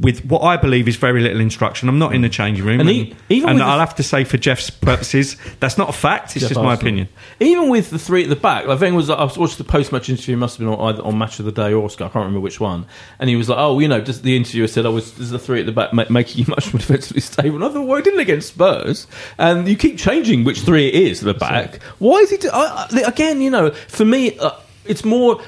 With 0.00 0.24
what 0.26 0.42
I 0.42 0.56
believe 0.56 0.86
is 0.86 0.94
very 0.94 1.20
little 1.20 1.40
instruction, 1.40 1.88
I'm 1.88 1.98
not 1.98 2.14
in 2.14 2.20
the 2.22 2.28
changing 2.28 2.64
room, 2.64 2.78
And 2.78 2.88
and, 2.88 2.98
he- 2.98 3.16
even 3.30 3.50
and 3.50 3.60
I'll 3.60 3.80
have 3.80 3.96
to 3.96 4.04
say 4.04 4.22
for 4.22 4.36
Jeff's 4.38 4.70
purposes, 4.70 5.36
that's 5.58 5.76
not 5.76 5.88
a 5.88 5.92
fact. 5.92 6.36
It's 6.36 6.42
Jeff 6.42 6.50
just 6.50 6.54
my 6.60 6.66
Arsenal. 6.68 6.80
opinion. 6.80 7.08
Even 7.40 7.68
with 7.68 7.90
the 7.90 7.98
three 7.98 8.22
at 8.22 8.28
the 8.28 8.36
back, 8.36 8.66
like 8.66 8.80
Wenger 8.80 8.94
was. 8.96 9.10
I 9.10 9.24
watched 9.24 9.58
the 9.58 9.64
post-match 9.64 10.08
interview. 10.08 10.36
Must 10.36 10.56
have 10.56 10.64
been 10.64 10.72
on, 10.78 10.94
either 10.94 11.02
on 11.02 11.18
Match 11.18 11.40
of 11.40 11.46
the 11.46 11.50
Day 11.50 11.72
or 11.72 11.90
Sky. 11.90 12.04
I 12.04 12.08
can't 12.10 12.14
remember 12.26 12.38
which 12.38 12.60
one. 12.60 12.86
And 13.18 13.28
he 13.28 13.34
was 13.34 13.48
like, 13.48 13.58
"Oh, 13.58 13.80
you 13.80 13.88
know, 13.88 14.00
just 14.00 14.22
the 14.22 14.36
interviewer 14.36 14.68
said, 14.68 14.86
I 14.86 14.90
was 14.90 15.14
there's 15.14 15.30
the 15.30 15.38
three 15.40 15.58
at 15.58 15.66
the 15.66 15.72
back 15.72 15.92
ma- 15.92 16.04
making 16.08 16.44
you 16.44 16.44
much 16.46 16.72
more 16.72 16.78
defensively 16.86 17.20
stable." 17.20 17.56
And 17.56 17.64
I 17.64 17.68
thought, 17.70 17.84
well, 17.84 17.98
I 17.98 18.00
didn't 18.00 18.20
against 18.20 18.50
Spurs, 18.50 19.08
and 19.36 19.66
you 19.66 19.76
keep 19.76 19.98
changing 19.98 20.44
which 20.44 20.60
three 20.60 20.86
it 20.86 20.94
is 20.94 21.22
at 21.22 21.26
the 21.26 21.34
back. 21.34 21.82
Why 21.98 22.18
is 22.18 22.30
he? 22.30 22.36
Do- 22.36 22.50
I, 22.52 22.86
I, 22.92 23.00
again, 23.00 23.40
you 23.40 23.50
know, 23.50 23.72
for 23.72 24.04
me, 24.04 24.38
uh, 24.38 24.52
it's 24.88 25.04
more. 25.04 25.40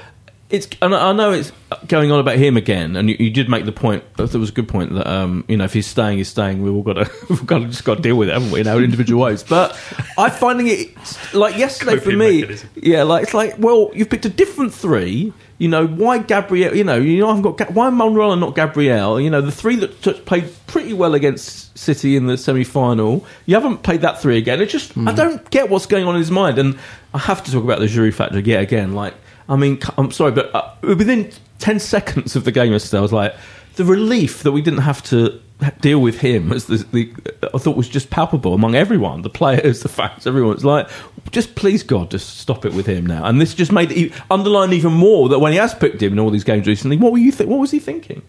It's 0.49 0.67
and 0.81 0.93
I 0.93 1.09
I 1.09 1.13
know 1.13 1.31
it's 1.31 1.51
going 1.87 2.11
on 2.11 2.19
about 2.19 2.35
him 2.35 2.57
again, 2.57 2.97
and 2.97 3.09
you, 3.09 3.15
you 3.17 3.29
did 3.29 3.47
make 3.49 3.63
the 3.63 3.71
point. 3.71 4.03
I 4.15 4.25
thought 4.25 4.35
it 4.35 4.37
was 4.37 4.49
a 4.49 4.53
good 4.53 4.67
point 4.67 4.93
that 4.93 5.07
um, 5.07 5.45
you 5.47 5.55
know 5.55 5.63
if 5.63 5.71
he's 5.71 5.87
staying, 5.87 6.17
he's 6.17 6.27
staying. 6.27 6.61
We've 6.61 6.73
all 6.73 6.83
got 6.83 6.93
to, 6.93 7.09
we've 7.29 7.45
got 7.45 7.59
to 7.59 7.67
just 7.67 7.85
got 7.85 7.95
to 7.95 8.01
deal 8.01 8.17
with 8.17 8.27
it, 8.27 8.33
haven't 8.33 8.51
we? 8.51 8.59
In 8.59 8.67
our 8.67 8.81
individual 8.81 9.23
ways. 9.23 9.43
But 9.43 9.79
I'm 10.17 10.31
finding 10.31 10.67
it 10.67 10.89
like 11.33 11.57
yesterday 11.57 11.97
for 11.97 12.09
me. 12.11 12.41
mechanism. 12.41 12.69
Yeah, 12.75 13.03
like 13.03 13.23
it's 13.23 13.33
like 13.33 13.55
well, 13.59 13.91
you've 13.93 14.09
picked 14.09 14.25
a 14.25 14.29
different 14.29 14.73
three. 14.73 15.31
You 15.57 15.69
know 15.69 15.87
why 15.87 16.17
Gabriel? 16.17 16.75
You 16.75 16.83
know 16.83 16.97
you 16.97 17.19
know 17.19 17.29
I've 17.29 17.41
got 17.43 17.57
Ga- 17.57 17.71
why 17.71 17.89
Monreal 17.89 18.33
and 18.33 18.41
not 18.41 18.53
Gabriel. 18.55 19.21
You 19.21 19.29
know 19.29 19.39
the 19.39 19.51
three 19.53 19.77
that 19.77 20.01
t- 20.01 20.13
played 20.13 20.51
pretty 20.67 20.91
well 20.91 21.13
against 21.13 21.77
City 21.77 22.17
in 22.17 22.25
the 22.25 22.37
semi-final. 22.37 23.25
You 23.45 23.55
haven't 23.55 23.83
played 23.83 24.01
that 24.01 24.19
three 24.21 24.37
again. 24.37 24.59
It 24.59 24.65
just 24.69 24.97
I 24.97 25.13
don't 25.13 25.49
get 25.49 25.69
what's 25.69 25.85
going 25.85 26.05
on 26.05 26.15
in 26.15 26.19
his 26.19 26.31
mind, 26.31 26.57
and 26.57 26.77
I 27.13 27.19
have 27.19 27.41
to 27.45 27.51
talk 27.51 27.63
about 27.63 27.79
the 27.79 27.85
Giroud 27.85 28.15
factor 28.15 28.39
yet 28.39 28.61
again. 28.61 28.95
Like 28.95 29.13
I 29.49 29.55
mean, 29.55 29.79
I'm 29.97 30.11
sorry, 30.11 30.31
but 30.31 30.53
uh, 30.55 30.73
within 30.81 31.31
ten 31.59 31.79
seconds 31.79 32.35
of 32.35 32.45
the 32.45 32.51
game 32.51 32.71
yesterday, 32.71 32.99
I 32.99 33.01
was 33.01 33.13
like 33.13 33.35
the 33.75 33.85
relief 33.85 34.43
that 34.43 34.51
we 34.51 34.61
didn't 34.61 34.81
have 34.81 35.01
to 35.03 35.39
deal 35.79 36.01
with 36.01 36.19
him 36.19 36.51
as 36.51 36.65
the, 36.65 36.77
the 36.91 37.13
I 37.53 37.57
thought 37.57 37.77
was 37.77 37.87
just 37.87 38.09
palpable 38.09 38.53
among 38.53 38.75
everyone, 38.75 39.21
the 39.21 39.29
players, 39.29 39.81
the 39.81 39.89
fans, 39.89 40.25
everyone. 40.25 40.55
It's 40.55 40.63
like, 40.63 40.89
just 41.31 41.55
please 41.55 41.83
God, 41.83 42.11
just 42.11 42.37
stop 42.39 42.65
it 42.65 42.73
with 42.73 42.85
him 42.87 43.05
now. 43.05 43.25
And 43.25 43.39
this 43.39 43.53
just 43.53 43.71
made 43.71 43.91
it 43.91 44.13
underline 44.29 44.73
even 44.73 44.93
more 44.93 45.29
that 45.29 45.39
when 45.39 45.51
he 45.51 45.57
has 45.59 45.73
picked 45.73 46.01
him 46.01 46.13
in 46.13 46.19
all 46.19 46.31
these 46.31 46.43
games 46.43 46.67
recently, 46.67 46.97
what 46.97 47.11
were 47.11 47.19
you? 47.19 47.31
Th- 47.31 47.47
what 47.47 47.59
was 47.59 47.71
he 47.71 47.79
thinking? 47.79 48.21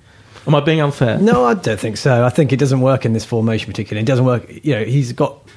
Am 0.46 0.55
I 0.55 0.61
being 0.61 0.81
unfair? 0.81 1.18
No, 1.18 1.44
I 1.44 1.55
don't 1.55 1.79
think 1.79 1.96
so. 1.96 2.25
I 2.25 2.29
think 2.29 2.53
it 2.53 2.59
doesn't 2.59 2.81
work 2.81 3.05
in 3.05 3.12
this 3.12 3.25
formation 3.25 3.70
particularly. 3.70 4.03
It 4.03 4.07
doesn't 4.07 4.25
work. 4.25 4.48
You 4.64 4.75
know, 4.77 4.85
he's 4.85 5.12
got. 5.12 5.48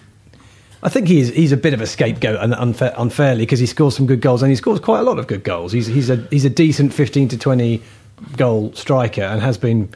I 0.85 0.89
think 0.89 1.07
he's 1.07 1.29
he's 1.29 1.51
a 1.51 1.57
bit 1.57 1.73
of 1.73 1.81
a 1.81 1.87
scapegoat 1.87 2.39
and 2.39 2.53
unfair, 2.53 2.93
unfairly 2.95 3.41
because 3.41 3.57
he 3.57 3.65
scores 3.65 3.95
some 3.95 4.05
good 4.05 4.21
goals 4.21 4.43
and 4.43 4.51
he 4.51 4.55
scores 4.55 4.79
quite 4.79 4.99
a 4.99 5.03
lot 5.03 5.17
of 5.17 5.25
good 5.25 5.43
goals. 5.43 5.71
He's 5.71 5.87
he's 5.87 6.11
a 6.11 6.17
he's 6.29 6.45
a 6.45 6.49
decent 6.49 6.93
fifteen 6.93 7.27
to 7.29 7.39
twenty 7.39 7.81
goal 8.37 8.71
striker 8.75 9.23
and 9.23 9.41
has 9.41 9.57
been 9.57 9.89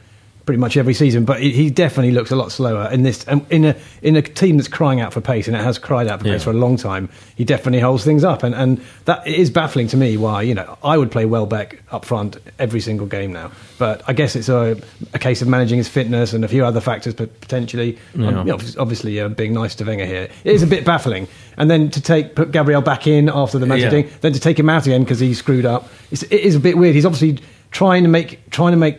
pretty 0.50 0.58
much 0.60 0.76
every 0.76 0.94
season. 0.94 1.24
But 1.24 1.40
he- 1.40 1.70
definitely 1.70 2.10
looks 2.10 2.32
a 2.32 2.36
lot 2.36 2.50
slower 2.50 2.90
in 2.90 3.04
this 3.04 3.22
and 3.28 3.46
in 3.50 3.64
a 3.64 3.76
in 4.02 4.16
a 4.16 4.22
team 4.22 4.56
that's 4.56 4.68
crying 4.68 5.00
out 5.00 5.12
for 5.12 5.20
pace 5.20 5.46
and 5.46 5.56
it 5.56 5.62
has 5.62 5.78
cried 5.78 6.08
out 6.08 6.18
for 6.18 6.24
pace 6.24 6.40
Yeah. 6.40 6.44
for 6.46 6.50
a 6.50 6.54
long 6.54 6.76
time. 6.76 7.08
He 7.36 7.44
definitely 7.44 7.78
holds 7.78 8.02
things 8.02 8.24
up 8.24 8.42
and 8.42 8.52
and 8.56 8.80
that 9.04 9.24
is 9.28 9.50
baffling 9.50 9.86
to 9.88 9.96
me. 9.96 10.16
Why 10.16 10.42
you 10.42 10.54
know 10.56 10.76
I 10.82 10.98
would 10.98 11.12
play 11.12 11.24
Welbeck 11.26 11.80
up 11.92 12.04
front 12.04 12.38
every 12.58 12.80
single 12.80 13.06
game 13.06 13.32
now, 13.32 13.52
but 13.78 14.02
I 14.08 14.12
guess 14.12 14.34
it's 14.34 14.48
a, 14.48 14.76
a 15.14 15.18
case 15.20 15.40
of 15.42 15.46
managing 15.46 15.78
his 15.78 15.88
fitness 15.88 16.32
and 16.32 16.44
a 16.44 16.48
few 16.48 16.64
other 16.64 16.80
factors, 16.80 17.14
but 17.14 17.40
potentially 17.40 17.96
um, 18.16 18.22
Yeah. 18.22 18.38
you 18.40 18.44
know, 18.46 18.58
obviously 18.78 19.20
uh, 19.20 19.28
being 19.28 19.54
nice 19.54 19.76
to 19.76 19.84
Wenger 19.84 20.06
here. 20.06 20.28
It 20.42 20.52
is 20.52 20.64
a 20.64 20.66
bit 20.66 20.84
baffling. 20.84 21.28
And 21.56 21.70
then 21.70 21.90
to 21.90 22.00
take 22.00 22.34
put 22.34 22.50
Gabriel 22.50 22.82
back 22.82 23.06
in 23.06 23.28
after 23.28 23.60
the 23.60 23.66
Magic 23.66 23.84
Yeah. 23.84 23.90
thing, 23.90 24.08
then 24.22 24.32
to 24.32 24.40
take 24.40 24.58
him 24.58 24.68
out 24.68 24.86
again 24.86 25.04
because 25.04 25.20
he 25.20 25.34
screwed 25.34 25.66
up. 25.66 25.88
It's, 26.10 26.24
it 26.24 26.40
is 26.40 26.56
a 26.56 26.60
bit 26.60 26.76
weird. 26.76 26.96
He's 26.96 27.06
obviously 27.06 27.38
trying 27.70 28.02
to 28.02 28.08
make 28.08 28.50
trying 28.50 28.72
to 28.72 28.76
make 28.76 28.98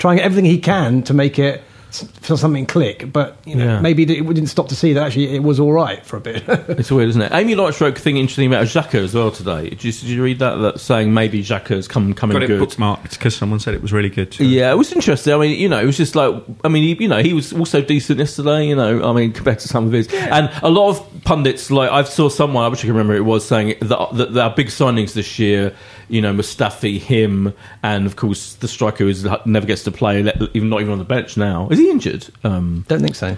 trying 0.00 0.18
everything 0.20 0.44
he 0.44 0.58
can 0.58 1.02
to 1.04 1.14
make 1.14 1.38
it 1.38 1.62
s- 1.90 2.08
for 2.22 2.36
something 2.36 2.64
click. 2.66 3.12
But 3.12 3.36
you 3.44 3.54
know, 3.56 3.64
Yeah. 3.64 3.80
maybe 3.80 4.02
it 4.04 4.06
didn't 4.26 4.46
stop 4.46 4.68
to 4.68 4.74
see 4.76 4.92
that 4.94 5.02
actually 5.06 5.34
it 5.36 5.42
was 5.42 5.58
all 5.60 5.72
right 5.72 6.04
for 6.06 6.16
a 6.16 6.20
bit. 6.20 6.42
It's 6.80 6.90
weird, 6.90 7.08
isn't 7.10 7.20
it? 7.22 7.32
Amy 7.32 7.54
Lightstroke 7.54 7.98
thing 7.98 8.16
interesting 8.16 8.46
about 8.52 8.64
Xhaka 8.66 8.94
as 9.04 9.12
well 9.14 9.30
today. 9.30 9.68
Did 9.70 9.84
you, 9.84 9.92
did 9.92 10.02
you 10.04 10.22
read 10.22 10.38
that? 10.38 10.54
That 10.56 10.80
saying 10.80 11.12
maybe 11.12 11.42
Xhaka's 11.42 11.86
come 11.88 12.14
coming 12.14 12.34
Got 12.36 12.44
it 12.44 12.46
good. 12.46 12.60
bookmarked 12.66 13.10
because 13.10 13.34
someone 13.36 13.60
said 13.60 13.74
it 13.74 13.82
was 13.82 13.92
really 13.92 14.08
good. 14.08 14.32
so- 14.32 14.44
Yeah, 14.44 14.72
it 14.72 14.76
was 14.76 14.92
interesting. 14.92 15.34
I 15.34 15.38
mean, 15.38 15.58
you 15.60 15.68
know, 15.68 15.80
it 15.80 15.86
was 15.86 15.96
just 15.98 16.14
like, 16.16 16.32
I 16.64 16.68
mean, 16.68 16.84
you 17.00 17.08
know, 17.08 17.22
he 17.22 17.32
was 17.34 17.52
also 17.52 17.82
decent 17.82 18.18
yesterday. 18.20 18.68
You 18.68 18.76
know, 18.76 19.02
I 19.08 19.12
mean, 19.12 19.32
compared 19.32 19.58
to 19.60 19.68
some 19.68 19.84
of 19.86 19.92
his, 19.92 20.06
and 20.14 20.48
a 20.62 20.70
lot 20.70 20.90
of 20.90 21.09
pundits, 21.24 21.70
like 21.70 21.90
I 21.90 22.02
saw 22.04 22.28
someone, 22.28 22.64
I 22.64 22.68
wish 22.68 22.80
I 22.80 22.82
can 22.82 22.90
remember 22.90 23.14
who 23.14 23.20
it 23.20 23.24
was 23.24 23.46
saying 23.46 23.76
that, 23.80 24.08
that, 24.14 24.32
that 24.34 24.42
our 24.42 24.54
big 24.54 24.68
signings 24.68 25.14
this 25.14 25.38
year, 25.38 25.74
you 26.08 26.20
know, 26.20 26.32
Mustafi, 26.32 26.98
him, 26.98 27.52
and 27.82 28.06
of 28.06 28.16
course 28.16 28.54
the 28.56 28.68
striker 28.68 29.04
who 29.04 29.38
never 29.46 29.66
gets 29.66 29.84
to 29.84 29.90
play, 29.90 30.20
even 30.54 30.68
not 30.68 30.80
even 30.80 30.92
on 30.92 30.98
the 30.98 31.04
bench 31.04 31.36
now. 31.36 31.68
Is 31.70 31.78
he 31.78 31.90
injured? 31.90 32.26
Um, 32.44 32.84
Don't 32.88 33.00
think 33.00 33.14
so. 33.16 33.36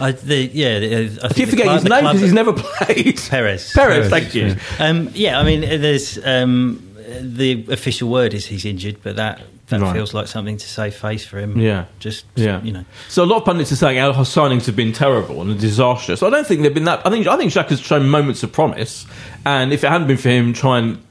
I, 0.00 0.12
the, 0.12 0.36
yeah, 0.52 0.78
the- 0.78 0.86
I 0.96 1.08
think 1.08 1.24
I 1.24 1.28
keep 1.34 1.48
forgetting 1.48 1.70
club- 1.72 1.80
his 1.82 1.90
name 1.90 2.04
because 2.04 2.20
he's 2.20 2.32
never 2.32 2.52
played. 2.52 3.16
Perez. 3.28 3.72
Perez, 3.72 4.08
thank 4.08 4.34
you. 4.34 4.54
Um, 4.78 5.10
yeah, 5.14 5.40
I 5.40 5.42
mean, 5.44 5.62
there's 5.62 6.24
um, 6.24 6.84
the 7.20 7.66
official 7.70 8.08
word 8.08 8.32
is 8.34 8.46
he's 8.46 8.64
injured, 8.64 8.98
but 9.02 9.16
that 9.16 9.40
that 9.68 9.80
Right. 9.80 9.94
feels 9.94 10.14
like 10.14 10.28
something 10.28 10.56
to 10.56 10.66
save 10.66 10.94
face 10.94 11.24
for 11.24 11.38
him. 11.38 11.58
Yeah. 11.60 11.84
just 11.98 12.24
Yeah, 12.36 12.62
you 12.62 12.72
know. 12.72 12.84
So 13.08 13.22
a 13.22 13.26
lot 13.26 13.38
of 13.38 13.44
pundits 13.44 13.70
are 13.72 13.76
saying 13.76 13.98
our 13.98 14.12
signings 14.24 14.66
have 14.66 14.76
been 14.76 14.92
terrible 14.92 15.42
and 15.42 15.58
disastrous. 15.60 16.22
I 16.22 16.30
don't 16.30 16.46
think 16.46 16.62
they've 16.62 16.72
been 16.74 16.84
that. 16.84 17.06
I 17.06 17.10
think 17.10 17.26
I 17.26 17.36
think 17.36 17.52
Xhaka 17.52 17.68
has 17.70 17.80
shown 17.80 18.08
moments 18.08 18.42
of 18.42 18.52
promise, 18.52 19.06
and 19.44 19.72
if 19.72 19.84
it 19.84 19.88
hadn't 19.88 20.06
been 20.08 20.16
for 20.16 20.28
him 20.30 20.52
trying 20.52 21.02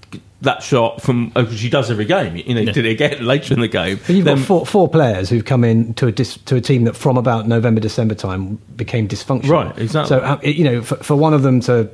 that 0.41 0.61
shot 0.61 1.01
from 1.01 1.31
oh, 1.35 1.43
which 1.45 1.59
he 1.61 1.67
does 1.69 1.89
every 1.89 2.05
game, 2.05 2.35
you 2.35 2.53
know, 2.53 2.61
Yeah. 2.61 2.71
did 2.71 2.85
it 2.85 2.91
again 2.91 3.25
later 3.33 3.55
in 3.55 3.59
the 3.59 3.67
game. 3.67 3.99
But 4.05 4.15
you've 4.15 4.23
then- 4.25 4.37
got 4.37 4.45
four, 4.45 4.65
four 4.67 4.87
players 4.87 5.29
who've 5.29 5.43
come 5.43 5.63
in 5.63 5.95
to 5.95 6.05
a 6.07 6.11
dis, 6.11 6.37
to 6.45 6.55
a 6.55 6.61
team 6.61 6.83
that 6.83 6.95
from 6.95 7.17
about 7.17 7.47
November 7.47 7.81
December 7.81 8.13
time 8.13 8.59
became 8.75 9.07
dysfunctional. 9.07 9.49
Right, 9.49 9.77
exactly. 9.79 10.09
So 10.09 10.19
uh, 10.23 10.37
you 10.43 10.63
know, 10.63 10.81
for, 10.83 10.97
for 10.97 11.15
one 11.15 11.33
of 11.33 11.41
them 11.41 11.59
to 11.61 11.89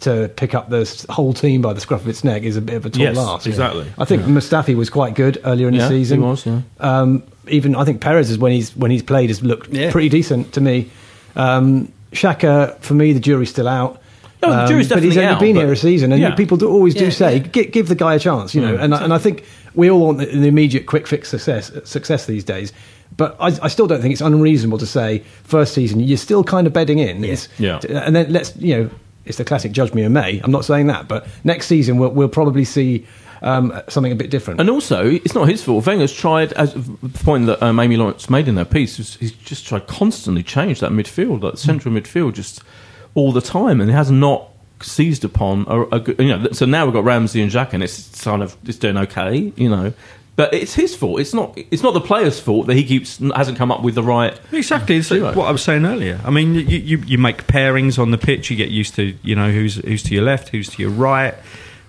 to 0.00 0.28
pick 0.36 0.54
up 0.54 0.68
the 0.68 1.06
whole 1.08 1.32
team 1.32 1.62
by 1.62 1.72
the 1.72 1.80
scruff 1.80 2.02
of 2.02 2.08
its 2.08 2.24
neck 2.24 2.42
is 2.42 2.56
a 2.56 2.60
bit 2.60 2.74
of 2.76 2.84
a 2.86 2.90
tall 2.90 3.02
Yes, 3.02 3.16
ask. 3.16 3.46
exactly. 3.46 3.86
I 3.96 4.04
think 4.04 4.22
Mustafi 4.24 4.74
was 4.76 4.90
quite 4.90 5.14
good 5.14 5.40
earlier 5.44 5.68
in 5.68 5.74
Yeah, 5.74 5.88
the 5.88 5.94
he 5.94 6.00
season. 6.04 6.20
was, 6.22 6.44
yeah. 6.44 6.60
Um, 6.80 7.22
even 7.48 7.74
I 7.76 7.84
think 7.84 8.00
Perez 8.00 8.30
is 8.30 8.36
when 8.38 8.52
he's 8.52 8.74
when 8.76 8.90
he's 8.90 9.02
played 9.02 9.30
has 9.30 9.42
looked 9.42 9.72
Yeah. 9.72 9.90
pretty 9.92 10.08
decent 10.08 10.52
to 10.54 10.60
me. 10.60 10.90
Um, 11.36 11.92
Xhaka, 12.12 12.78
for 12.80 12.94
me, 12.94 13.12
the 13.12 13.20
jury's 13.20 13.50
still 13.50 13.68
out. 13.68 14.00
No, 14.42 14.50
the 14.50 14.66
jury's 14.66 14.88
definitely 14.88 14.90
out. 14.90 15.00
but 15.00 15.02
he's 15.04 15.16
only 15.16 15.28
out, 15.28 15.40
been 15.40 15.56
here 15.56 15.72
a 15.72 15.76
season, 15.76 16.12
and 16.12 16.20
Yeah. 16.20 16.34
people 16.34 16.56
do, 16.58 16.68
always 16.68 16.94
do 16.94 17.10
say, 17.10 17.36
yeah. 17.36 17.62
Give 17.62 17.88
the 17.88 17.94
guy 17.94 18.14
a 18.14 18.18
chance, 18.18 18.54
you 18.54 18.60
know. 18.60 18.76
And, 18.76 18.94
I, 18.94 19.02
and 19.04 19.12
I 19.14 19.18
think 19.18 19.44
we 19.74 19.90
all 19.90 20.00
want 20.00 20.18
the, 20.18 20.26
the 20.26 20.46
immediate, 20.48 20.84
quick 20.86 21.06
fix 21.06 21.28
success, 21.30 21.72
success 21.84 22.26
these 22.26 22.44
days. 22.44 22.72
But 23.16 23.36
I, 23.40 23.46
I 23.62 23.68
still 23.68 23.86
don't 23.86 24.02
think 24.02 24.12
it's 24.12 24.20
unreasonable 24.20 24.78
to 24.78 24.86
say 24.86 25.20
first 25.44 25.72
season 25.72 26.00
you're 26.00 26.18
still 26.18 26.42
kind 26.44 26.66
of 26.66 26.72
bedding 26.72 26.98
in. 26.98 27.24
It's, 27.24 27.48
Yeah. 27.58 27.78
And 27.88 28.14
then 28.14 28.32
let's 28.32 28.54
you 28.56 28.76
know 28.76 28.90
it's 29.24 29.38
the 29.38 29.44
classic 29.44 29.72
judge 29.72 29.94
me 29.94 30.02
in 30.02 30.12
May. 30.12 30.40
I'm 30.42 30.50
not 30.50 30.64
saying 30.64 30.86
that, 30.88 31.08
but 31.08 31.26
next 31.44 31.66
season 31.66 31.98
we'll, 31.98 32.10
we'll 32.10 32.28
probably 32.28 32.64
see 32.64 33.06
um, 33.42 33.78
something 33.88 34.12
a 34.12 34.16
bit 34.16 34.30
different. 34.30 34.60
And 34.60 34.70
also, 34.70 35.06
it's 35.06 35.34
not 35.34 35.48
his 35.48 35.62
fault. 35.62 35.86
Wenger's 35.86 36.12
tried, 36.12 36.52
as 36.54 36.74
the 36.74 37.08
point 37.24 37.46
that 37.46 37.62
um, 37.62 37.78
Amy 37.78 37.96
Lawrence 37.96 38.30
made 38.30 38.48
in 38.48 38.56
her 38.56 38.64
piece, 38.64 38.98
was 38.98 39.16
he's 39.16 39.32
just 39.32 39.66
tried 39.66 39.86
constantly 39.86 40.42
change 40.42 40.80
that 40.80 40.90
midfield, 40.90 41.42
that 41.42 41.58
central 41.58 41.94
midfield, 41.94 42.34
just 42.34 42.62
all 43.14 43.32
the 43.32 43.42
time, 43.42 43.80
and 43.80 43.90
he 43.90 43.94
has 43.94 44.10
not 44.10 44.48
seized 44.80 45.24
upon 45.24 45.66
a, 45.68 45.82
a 45.96 46.00
good. 46.00 46.18
You 46.18 46.36
know, 46.36 46.52
so 46.52 46.64
now 46.66 46.84
we've 46.84 46.94
got 46.94 47.04
Ramsey 47.04 47.42
and 47.42 47.50
Xhaka, 47.50 47.74
and 47.74 47.82
it's 47.82 48.24
kind 48.24 48.42
of 48.42 48.56
it's 48.64 48.78
doing 48.78 48.96
okay, 48.96 49.52
you 49.56 49.68
know. 49.68 49.92
But 50.36 50.52
it's 50.52 50.74
his 50.74 50.96
fault. 50.96 51.20
It's 51.20 51.32
not. 51.32 51.56
It's 51.70 51.82
not 51.82 51.94
the 51.94 52.00
player's 52.00 52.40
fault 52.40 52.66
that 52.66 52.74
he 52.74 52.84
keeps 52.84 53.18
hasn't 53.18 53.56
come 53.56 53.70
up 53.70 53.82
with 53.82 53.94
the 53.94 54.02
right. 54.02 54.38
Exactly, 54.50 54.96
it's 54.96 55.10
what 55.10 55.38
I 55.38 55.52
was 55.52 55.62
saying 55.62 55.84
earlier. 55.84 56.20
I 56.24 56.30
mean, 56.30 56.54
you, 56.54 56.78
you, 56.78 56.98
you 56.98 57.18
make 57.18 57.46
pairings 57.46 58.00
on 58.00 58.10
the 58.10 58.18
pitch. 58.18 58.50
You 58.50 58.56
get 58.56 58.70
used 58.70 58.96
to, 58.96 59.16
you 59.22 59.36
know, 59.36 59.52
who's 59.52 59.76
who's 59.76 60.02
to 60.04 60.14
your 60.14 60.24
left, 60.24 60.48
who's 60.48 60.68
to 60.70 60.82
your 60.82 60.90
right, 60.90 61.34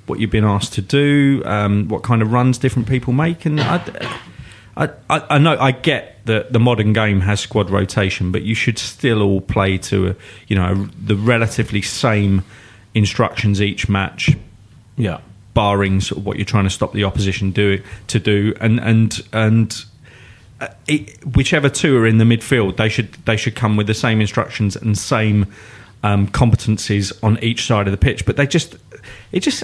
what 0.06 0.20
you've 0.20 0.30
been 0.30 0.46
asked 0.46 0.74
to 0.74 0.82
do, 0.82 1.42
um, 1.46 1.88
what 1.88 2.04
kind 2.04 2.22
of 2.22 2.32
runs 2.32 2.60
different 2.60 2.88
people 2.88 3.14
make, 3.14 3.46
and 3.46 3.60
I, 3.60 3.82
I, 4.78 4.90
I, 5.10 5.24
I 5.32 5.38
know 5.40 5.58
I 5.60 5.72
get 5.72 6.24
that 6.26 6.54
the 6.54 6.60
modern 6.60 6.94
game 6.94 7.22
has 7.22 7.40
squad 7.40 7.70
rotation, 7.70 8.32
but 8.32 8.44
you 8.44 8.54
should 8.56 8.78
still 8.78 9.22
all 9.22 9.42
play 9.42 9.78
to, 9.80 10.10
a, 10.10 10.16
you 10.48 10.56
know, 10.56 10.88
the 11.04 11.16
relatively 11.16 11.82
same 11.82 12.44
instructions 12.94 13.62
each 13.62 13.90
match, 13.90 14.36
Yeah. 14.98 15.20
Barring 15.56 16.02
sort 16.02 16.20
of 16.20 16.26
what 16.28 16.38
you're 16.38 16.46
trying 16.46 16.66
to 16.66 16.70
stop 16.70 16.94
the 16.94 17.04
opposition 17.04 17.50
do 17.50 17.82
to 18.08 18.20
do, 18.20 18.54
and 18.62 18.80
and 18.80 19.28
and 19.34 19.86
uh, 20.62 20.68
it, 20.88 21.26
whichever 21.36 21.70
two 21.70 21.98
are 21.98 22.06
in 22.06 22.20
the 22.20 22.26
midfield, 22.26 22.78
they 22.78 22.90
should 22.90 23.14
they 23.26 23.36
should 23.36 23.56
come 23.56 23.76
with 23.76 23.88
the 23.88 23.96
same 23.96 24.22
instructions 24.22 24.76
and 24.76 24.96
same 24.96 25.52
um, 26.04 26.28
competencies 26.28 27.12
on 27.24 27.44
each 27.44 27.66
side 27.66 27.88
of 27.88 27.92
the 27.92 27.98
pitch. 27.98 28.26
But 28.28 28.38
they 28.38 28.46
just 28.46 28.76
it 29.32 29.40
just 29.40 29.64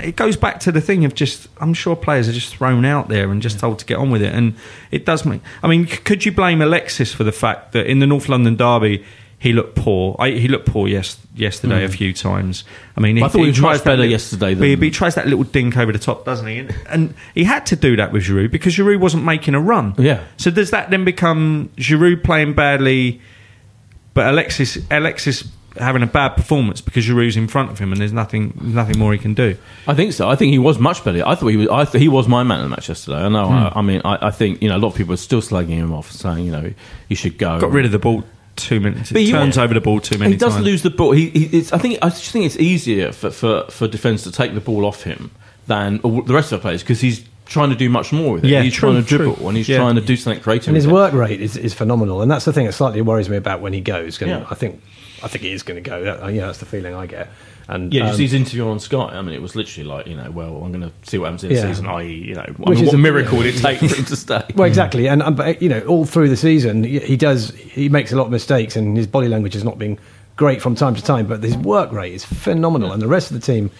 it 0.00 0.16
goes 0.16 0.36
back 0.36 0.60
to 0.60 0.72
the 0.72 0.80
thing 0.80 1.04
of 1.04 1.14
just 1.14 1.48
I'm 1.60 1.74
sure 1.74 1.94
players 1.94 2.28
are 2.28 2.32
just 2.32 2.56
thrown 2.56 2.84
out 2.84 3.08
there 3.08 3.30
and 3.30 3.42
just 3.42 3.58
told 3.58 3.78
to 3.80 3.84
get 3.84 3.98
on 3.98 4.10
with 4.10 4.22
it, 4.22 4.34
and 4.34 4.54
it 4.90 5.04
does 5.04 5.26
make. 5.26 5.42
I 5.62 5.68
mean, 5.68 5.86
could 5.86 6.24
you 6.24 6.32
blame 6.32 6.62
Alexis 6.62 7.12
for 7.12 7.24
the 7.24 7.32
fact 7.32 7.72
that 7.72 7.86
in 7.86 7.98
the 7.98 8.06
North 8.06 8.28
London 8.28 8.56
derby? 8.56 9.04
He 9.44 9.52
looked 9.52 9.74
poor. 9.74 10.16
I, 10.18 10.30
he 10.30 10.48
looked 10.48 10.64
poor 10.64 10.88
yes, 10.88 11.18
yesterday 11.34 11.84
a 11.84 11.86
hmm. 11.86 11.92
few 11.92 12.14
times. 12.14 12.64
I 12.96 13.02
mean, 13.02 13.22
I 13.22 13.28
thought 13.28 13.42
he 13.42 13.48
was 13.48 13.58
tries 13.58 13.80
that 13.80 13.84
better 13.84 13.96
little- 13.98 14.12
yesterday 14.12 14.54
but 14.54 14.66
he, 14.66 14.74
but 14.74 14.84
he 14.84 14.90
tries 14.90 15.16
that 15.16 15.26
little 15.26 15.44
dink 15.44 15.76
over 15.76 15.92
the 15.92 15.98
top, 15.98 16.24
doesn't 16.24 16.46
he? 16.46 16.60
And, 16.60 16.74
and 16.88 17.14
he 17.34 17.44
had 17.44 17.66
to 17.66 17.76
do 17.76 17.94
that 17.96 18.10
with 18.10 18.22
Giroud 18.22 18.50
because 18.50 18.74
Giroud 18.74 19.00
wasn't 19.00 19.24
making 19.24 19.54
a 19.54 19.60
run. 19.60 19.96
Yeah. 19.98 20.24
So 20.38 20.50
does 20.50 20.70
that 20.70 20.88
then 20.88 21.04
become 21.04 21.68
Giroud 21.76 22.24
playing 22.24 22.54
badly, 22.54 23.20
but 24.14 24.28
Alexis 24.28 24.78
Alexis 24.90 25.46
having 25.76 26.02
a 26.02 26.06
bad 26.06 26.30
performance 26.30 26.80
because 26.80 27.04
Giroud's 27.04 27.36
in 27.36 27.46
front 27.46 27.70
of 27.70 27.78
him 27.78 27.92
and 27.92 28.00
there's 28.00 28.14
nothing 28.14 28.58
nothing 28.62 28.98
more 28.98 29.12
he 29.12 29.18
can 29.18 29.34
do? 29.34 29.58
I 29.86 29.92
think 29.92 30.14
so. 30.14 30.26
I 30.26 30.36
think 30.36 30.52
he 30.52 30.58
was 30.58 30.78
much 30.78 31.04
better. 31.04 31.22
I 31.26 31.34
thought 31.34 31.48
he 31.48 31.58
was. 31.58 31.68
I 31.68 31.84
th- 31.84 32.00
he 32.00 32.08
was 32.08 32.26
my 32.28 32.44
man 32.44 32.60
of 32.60 32.64
the 32.64 32.70
match 32.70 32.88
yesterday. 32.88 33.18
I 33.18 33.28
know. 33.28 33.44
I, 33.44 33.68
hmm. 33.68 33.78
I 33.78 33.82
mean, 33.82 34.00
I, 34.06 34.28
I 34.28 34.30
think 34.30 34.62
you 34.62 34.70
know 34.70 34.76
a 34.76 34.80
lot 34.80 34.88
of 34.88 34.94
people 34.94 35.12
are 35.12 35.18
still 35.18 35.42
slugging 35.42 35.76
him 35.76 35.92
off, 35.92 36.10
saying 36.10 36.46
you 36.46 36.52
know 36.52 36.72
he 37.10 37.14
should 37.14 37.36
go. 37.36 37.60
Got 37.60 37.72
rid 37.72 37.84
of 37.84 37.92
the 37.92 37.98
ball 37.98 38.24
too 38.56 38.80
many. 38.80 38.96
But 39.12 39.22
you- 39.22 39.30
turns 39.32 39.58
over 39.58 39.74
the 39.74 39.80
ball 39.80 40.00
too 40.00 40.18
many 40.18 40.32
He 40.32 40.36
does 40.36 40.54
times. 40.54 40.64
lose 40.64 40.82
the 40.82 40.90
ball. 40.90 41.12
He, 41.12 41.30
he 41.30 41.58
it's, 41.58 41.72
I 41.72 41.78
think. 41.78 41.98
I 42.02 42.08
just 42.08 42.30
think 42.30 42.46
it's 42.46 42.56
easier 42.56 43.12
for 43.12 43.30
for, 43.30 43.64
for 43.70 43.86
defence 43.88 44.22
to 44.24 44.32
take 44.32 44.54
the 44.54 44.60
ball 44.60 44.84
off 44.84 45.02
him 45.02 45.30
than 45.66 46.00
all 46.00 46.22
the 46.22 46.34
rest 46.34 46.52
of 46.52 46.58
the 46.60 46.62
players 46.62 46.82
because 46.82 47.00
he's 47.00 47.24
trying 47.46 47.70
to 47.70 47.76
do 47.76 47.88
much 47.90 48.12
more 48.12 48.34
with 48.34 48.44
it. 48.44 48.48
Yeah, 48.48 48.62
he's 48.62 48.72
true, 48.74 48.90
trying 48.92 49.02
to 49.02 49.08
true. 49.08 49.18
dribble 49.18 49.48
and 49.48 49.56
he's 49.56 49.68
Yeah. 49.68 49.76
trying 49.78 49.96
to 49.96 50.00
do 50.00 50.16
something 50.16 50.42
creative. 50.42 50.68
and 50.68 50.76
his 50.76 50.86
with 50.86 50.92
it. 50.92 50.94
work 50.94 51.12
rate 51.14 51.40
is, 51.40 51.56
is 51.58 51.74
phenomenal, 51.74 52.22
and 52.22 52.30
that's 52.30 52.44
the 52.46 52.52
thing 52.52 52.66
that 52.66 52.72
slightly 52.72 53.02
worries 53.02 53.28
me 53.28 53.36
about 53.36 53.60
when 53.60 53.72
he 53.74 53.80
goes. 53.80 54.20
And 54.22 54.30
Yeah. 54.30 54.46
I 54.50 54.54
think 54.54 54.80
I 55.22 55.28
think 55.28 55.44
he 55.44 55.52
is 55.52 55.62
going 55.62 55.82
to 55.82 55.88
go. 55.90 56.04
That, 56.04 56.22
uh, 56.22 56.28
yeah, 56.28 56.46
that's 56.46 56.58
the 56.58 56.66
feeling 56.66 56.94
I 56.94 57.06
get. 57.06 57.28
And 57.68 57.92
Yeah, 57.94 58.04
you 58.04 58.10
um, 58.10 58.16
see 58.16 58.24
his 58.24 58.34
interview 58.34 58.66
on 58.68 58.78
Sky. 58.78 58.98
I 58.98 59.22
mean, 59.22 59.34
it 59.34 59.40
was 59.40 59.56
literally 59.56 59.88
like, 59.88 60.06
you 60.06 60.14
know, 60.16 60.30
well, 60.30 60.62
I'm 60.62 60.70
going 60.72 60.82
to 60.82 60.92
see 61.08 61.16
what 61.18 61.26
happens 61.26 61.44
in 61.44 61.48
the 61.50 61.54
Yeah. 61.54 61.62
season. 61.68 61.86
I.e., 61.86 62.12
you 62.12 62.34
know, 62.34 62.42
I 62.42 62.70
mean, 62.70 62.78
is 62.78 62.86
what 62.86 62.94
a- 62.94 62.98
miracle 62.98 63.38
would 63.38 63.46
it 63.46 63.56
take 63.56 63.78
for 63.78 63.86
him 63.94 64.04
to 64.04 64.16
stay? 64.16 64.42
Well, 64.54 64.66
exactly, 64.68 65.08
and 65.08 65.22
um, 65.22 65.34
but, 65.34 65.62
you 65.62 65.68
know, 65.70 65.80
all 65.80 66.04
through 66.04 66.28
the 66.28 66.36
season, 66.36 66.84
he 66.84 67.16
does 67.16 67.50
he 67.54 67.88
makes 67.88 68.12
a 68.12 68.16
lot 68.16 68.24
of 68.26 68.30
mistakes, 68.30 68.76
and 68.76 68.96
his 68.96 69.06
body 69.06 69.28
language 69.28 69.54
has 69.54 69.64
not 69.64 69.78
been 69.78 69.98
great 70.36 70.60
from 70.60 70.74
time 70.74 70.94
to 70.94 71.02
time. 71.02 71.26
But 71.26 71.42
his 71.42 71.56
work 71.56 71.90
rate 71.92 72.12
is 72.12 72.24
phenomenal, 72.24 72.92
and 72.92 73.00
the 73.00 73.08
rest 73.08 73.30
of 73.30 73.40
the 73.40 73.46
team, 73.52 73.70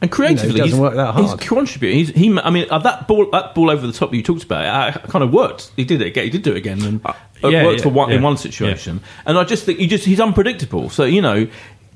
And 0.00 0.10
creatively, 0.10 0.48
you 0.52 0.58
know, 0.58 0.64
he 0.64 0.70
doesn't 0.70 0.78
he's, 0.78 0.80
work 0.80 0.94
that 0.94 1.12
hard. 1.12 1.40
he's 1.40 1.48
contributing. 1.48 1.98
He's, 1.98 2.08
he, 2.10 2.38
I 2.38 2.50
mean, 2.50 2.66
uh, 2.70 2.78
that 2.78 3.08
ball, 3.08 3.28
that 3.32 3.54
ball 3.56 3.70
over 3.70 3.86
the 3.86 3.92
top 3.92 4.10
that 4.10 4.16
you 4.16 4.22
talked 4.22 4.44
about, 4.44 4.64
uh, 4.64 4.98
kind 5.08 5.24
of 5.24 5.32
worked. 5.32 5.72
He 5.76 5.84
did 5.84 6.00
it 6.00 6.06
again. 6.08 6.24
He 6.24 6.30
did 6.30 6.42
do 6.42 6.52
it 6.52 6.58
again, 6.58 6.80
and 6.82 7.00
Uh, 7.04 7.12
it 7.42 7.64
worked 7.64 7.78
yeah, 7.78 7.82
for 7.82 7.88
one 7.88 8.12
in 8.12 8.22
one 8.22 8.36
situation. 8.36 9.00
And 9.26 9.36
I 9.36 9.42
just 9.44 9.64
think 9.64 9.80
he 9.80 9.88
just 9.88 10.04
he's 10.04 10.20
unpredictable. 10.20 10.90
So 10.90 11.02
you 11.04 11.20
know. 11.22 11.48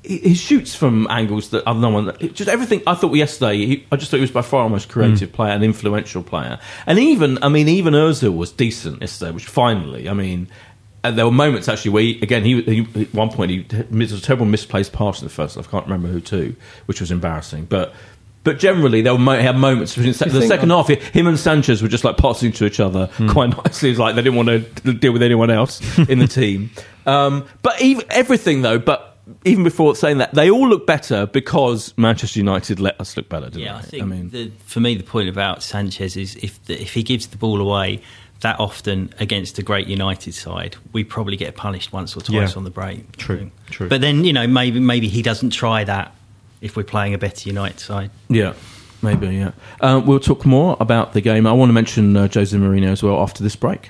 He 0.07 0.17
he 0.19 0.33
shoots 0.35 0.73
from 0.75 1.05
angles 1.09 1.49
that 1.49 1.67
other 1.67 1.79
no 1.79 1.89
one. 1.89 2.09
it 2.19 2.33
Just 2.33 2.49
everything. 2.49 2.81
I 2.87 2.95
thought 2.95 3.13
yesterday. 3.15 3.57
He, 3.65 3.85
I 3.91 3.95
just 3.97 4.09
thought 4.09 4.17
he 4.17 4.21
was 4.21 4.31
by 4.31 4.41
far 4.41 4.63
our 4.63 4.69
most 4.69 4.87
Mm. 4.87 4.91
creative 4.91 5.33
player 5.33 5.51
and 5.51 5.63
influential 5.63 6.23
player. 6.23 6.59
And 6.85 6.97
even, 6.99 7.37
I 7.43 7.49
mean, 7.49 7.67
even 7.67 7.93
Özil 7.93 8.35
was 8.35 8.51
decent 8.51 9.01
yesterday. 9.01 9.31
Which 9.31 9.45
finally, 9.45 10.07
I 10.09 10.13
mean, 10.13 10.47
and 11.03 11.17
there 11.17 11.25
were 11.25 11.31
moments 11.31 11.67
actually 11.67 11.91
where, 11.91 12.03
he, 12.03 12.19
again, 12.21 12.43
he, 12.43 12.61
he 12.63 13.01
at 13.03 13.13
one 13.13 13.29
point 13.29 13.51
he 13.51 13.65
was 13.91 14.11
a 14.13 14.21
terrible 14.21 14.45
misplaced 14.45 14.93
pass 14.93 15.21
in 15.21 15.25
the 15.27 15.33
first. 15.33 15.57
I 15.57 15.61
can't 15.61 15.85
remember 15.85 16.07
who 16.07 16.21
to, 16.21 16.55
which 16.85 17.01
was 17.01 17.11
embarrassing. 17.11 17.65
But 17.65 17.93
but 18.43 18.59
generally, 18.59 19.01
there 19.01 19.11
were 19.13 19.19
mo- 19.19 19.41
had 19.41 19.57
moments. 19.57 19.93
between 19.95 20.13
The 20.13 20.47
second 20.47 20.69
half, 20.69 20.87
him 20.87 21.27
and 21.27 21.37
Sanchez 21.37 21.81
were 21.81 21.89
just 21.89 22.05
like 22.05 22.15
passing 22.15 22.53
to 22.53 22.65
each 22.65 22.79
other 22.79 23.09
quite 23.29 23.49
nicely. 23.65 23.89
It's 23.89 23.99
like 23.99 24.15
they 24.15 24.21
didn't 24.21 24.37
want 24.37 24.47
to 24.85 24.93
deal 24.93 25.11
with 25.11 25.21
anyone 25.21 25.49
else 25.51 25.81
in 26.09 26.19
the 26.19 26.27
team. 26.27 26.69
Um, 27.05 27.45
but 27.61 27.81
even 27.81 28.05
everything 28.09 28.61
though, 28.61 28.79
but. 28.79 29.06
Even 29.47 29.63
before 29.63 29.95
saying 29.95 30.17
that, 30.19 30.33
they 30.33 30.49
all 30.51 30.67
look 30.67 30.85
better 30.85 31.25
because 31.25 31.93
Manchester 31.97 32.39
United 32.39 32.79
let 32.79 32.99
us 33.01 33.15
look 33.17 33.29
better. 33.29 33.45
Didn't 33.49 33.61
Yeah, 33.61 33.77
I 33.77 33.81
they? 33.81 33.87
think 33.87 34.05
mean, 34.07 34.29
the, 34.29 34.51
for 34.65 34.79
me 34.79 34.95
the 34.95 35.03
point 35.03 35.29
about 35.29 35.63
Sanchez 35.63 36.15
is 36.17 36.35
if 36.37 36.63
the, 36.65 36.81
if 36.81 36.93
he 36.93 37.03
gives 37.03 37.27
the 37.27 37.37
ball 37.37 37.59
away 37.61 38.01
that 38.41 38.59
often 38.59 39.13
against 39.19 39.57
a 39.57 39.63
great 39.63 39.87
United 39.87 40.33
side, 40.33 40.75
we 40.93 41.03
probably 41.03 41.37
get 41.37 41.55
punished 41.55 41.91
once 41.91 42.15
or 42.15 42.21
twice 42.21 42.51
Yeah. 42.51 42.57
on 42.57 42.63
the 42.65 42.69
break. 42.69 43.17
True, 43.17 43.49
true. 43.71 43.89
But 43.89 44.01
then 44.01 44.23
you 44.25 44.33
know 44.33 44.45
maybe 44.45 44.79
maybe 44.79 45.07
he 45.07 45.21
doesn't 45.23 45.49
try 45.51 45.83
that 45.85 46.13
if 46.61 46.75
we're 46.77 46.83
playing 46.83 47.13
a 47.13 47.17
better 47.17 47.49
United 47.49 47.79
side. 47.79 48.11
Yeah, 48.29 48.53
maybe. 49.01 49.27
Yeah, 49.27 49.51
uh, 49.81 50.01
we'll 50.05 50.19
talk 50.19 50.45
more 50.45 50.77
about 50.79 51.13
the 51.13 51.21
game. 51.21 51.47
I 51.47 51.51
want 51.51 51.69
to 51.69 51.73
mention 51.73 52.15
uh, 52.15 52.27
Jose 52.31 52.55
Mourinho 52.55 52.91
as 52.91 53.01
well 53.01 53.19
after 53.21 53.41
this 53.43 53.55
break. 53.55 53.89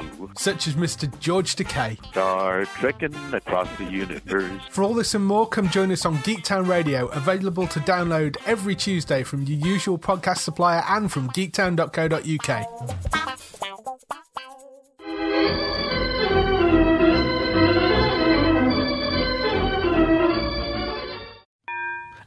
Such 0.37 0.67
as 0.67 0.75
Mr. 0.75 1.07
George 1.19 1.55
Takei. 1.55 2.03
Star 2.07 2.65
trekking 2.65 3.15
across 3.33 3.67
the 3.77 3.85
universe. 3.85 4.61
For 4.69 4.83
all 4.83 4.93
this 4.93 5.13
and 5.15 5.25
more, 5.25 5.47
come 5.47 5.69
join 5.69 5.91
us 5.91 6.05
on 6.05 6.17
Geektown 6.17 6.67
Radio, 6.67 7.07
available 7.07 7.67
to 7.67 7.79
download 7.79 8.37
every 8.45 8.75
Tuesday 8.75 9.23
from 9.23 9.43
your 9.43 9.57
usual 9.59 9.97
podcast 9.97 10.39
supplier 10.39 10.83
and 10.87 11.11
from 11.11 11.29
geektown.co.uk. 11.29 12.67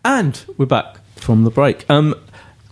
And 0.04 0.44
we're 0.58 0.66
back 0.66 0.98
from 1.16 1.44
the 1.44 1.50
break. 1.50 1.88
Um, 1.88 2.14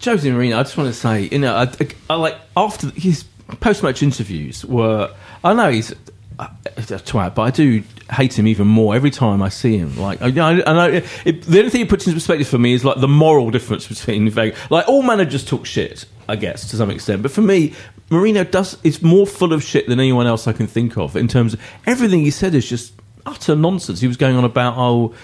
Jose 0.04 0.28
Mourinho, 0.28 0.58
I 0.58 0.62
just 0.64 0.76
want 0.76 0.88
to 0.88 0.94
say, 0.94 1.28
you 1.32 1.38
know, 1.38 1.54
I, 1.54 1.62
I, 1.62 1.88
I 2.10 2.14
like 2.16 2.36
after 2.56 2.90
his 2.90 3.22
post-match 3.60 4.02
interviews 4.02 4.64
were. 4.64 5.14
I 5.44 5.54
know 5.54 5.70
he's 5.70 5.92
uh, 6.38 6.48
a, 6.76 6.80
a 6.80 6.98
twat, 6.98 7.34
but 7.34 7.42
I 7.42 7.50
do 7.50 7.82
hate 8.10 8.38
him 8.38 8.46
even 8.46 8.66
more 8.66 8.94
every 8.94 9.10
time 9.10 9.42
I 9.42 9.48
see 9.48 9.76
him. 9.76 9.98
Like, 9.98 10.22
I, 10.22 10.26
I, 10.26 10.30
know 10.30 11.02
it, 11.24 11.42
the 11.42 11.58
only 11.58 11.70
thing 11.70 11.80
he 11.80 11.84
puts 11.84 12.06
into 12.06 12.16
perspective 12.16 12.48
for 12.48 12.58
me 12.58 12.72
is 12.74 12.84
like 12.84 13.00
the 13.00 13.08
moral 13.08 13.50
difference 13.50 13.86
between. 13.88 14.32
Like, 14.34 14.88
all 14.88 15.02
managers 15.02 15.44
talk 15.44 15.66
shit, 15.66 16.04
I 16.28 16.36
guess, 16.36 16.70
to 16.70 16.76
some 16.76 16.90
extent, 16.90 17.22
but 17.22 17.30
for 17.30 17.42
me. 17.42 17.74
Mourinho 18.10 18.50
does 18.50 18.76
is 18.84 19.00
more 19.00 19.26
full 19.26 19.54
of 19.54 19.62
shit 19.62 19.88
than 19.88 19.98
anyone 19.98 20.26
else 20.26 20.46
I 20.46 20.52
can 20.52 20.66
think 20.66 20.98
of 20.98 21.16
in 21.16 21.28
terms 21.28 21.54
of 21.54 21.62
everything 21.86 22.20
he 22.20 22.30
said 22.30 22.54
is 22.54 22.68
just 22.68 22.92
utter 23.24 23.56
nonsense. 23.56 24.00
He 24.00 24.06
was 24.06 24.16
going 24.16 24.36
on 24.36 24.44
about 24.44 24.74
oh, 24.76 25.14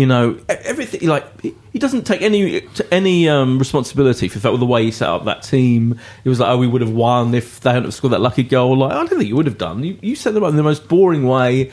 you 0.00 0.06
know, 0.06 0.38
everything. 0.48 1.08
Like 1.08 1.40
he- 1.42 1.54
doesn't 1.78 2.04
take 2.06 2.20
any 2.20 2.62
any 2.92 3.26
um, 3.28 3.58
responsibility 3.58 4.28
for 4.28 4.38
the 4.38 4.66
way 4.66 4.84
he 4.84 4.90
set 4.90 5.08
up 5.08 5.24
that 5.24 5.42
team. 5.42 5.98
He 6.24 6.28
was 6.28 6.38
like, 6.40 6.50
oh, 6.50 6.58
we 6.58 6.66
would 6.66 6.82
have 6.82 6.92
won 6.92 7.34
if 7.34 7.60
they 7.60 7.70
hadn't 7.70 7.84
have 7.84 7.94
scored 7.94 8.12
that 8.12 8.20
lucky 8.20 8.42
goal. 8.42 8.76
Like 8.78 8.92
I 8.92 8.96
don't 8.96 9.08
think 9.08 9.24
you 9.24 9.36
would 9.36 9.46
have 9.46 9.56
done. 9.58 9.82
You, 9.82 9.98
you 10.02 10.14
set 10.14 10.34
them 10.34 10.44
up 10.44 10.50
in 10.50 10.56
the 10.56 10.62
most 10.62 10.88
boring 10.88 11.26
way. 11.26 11.70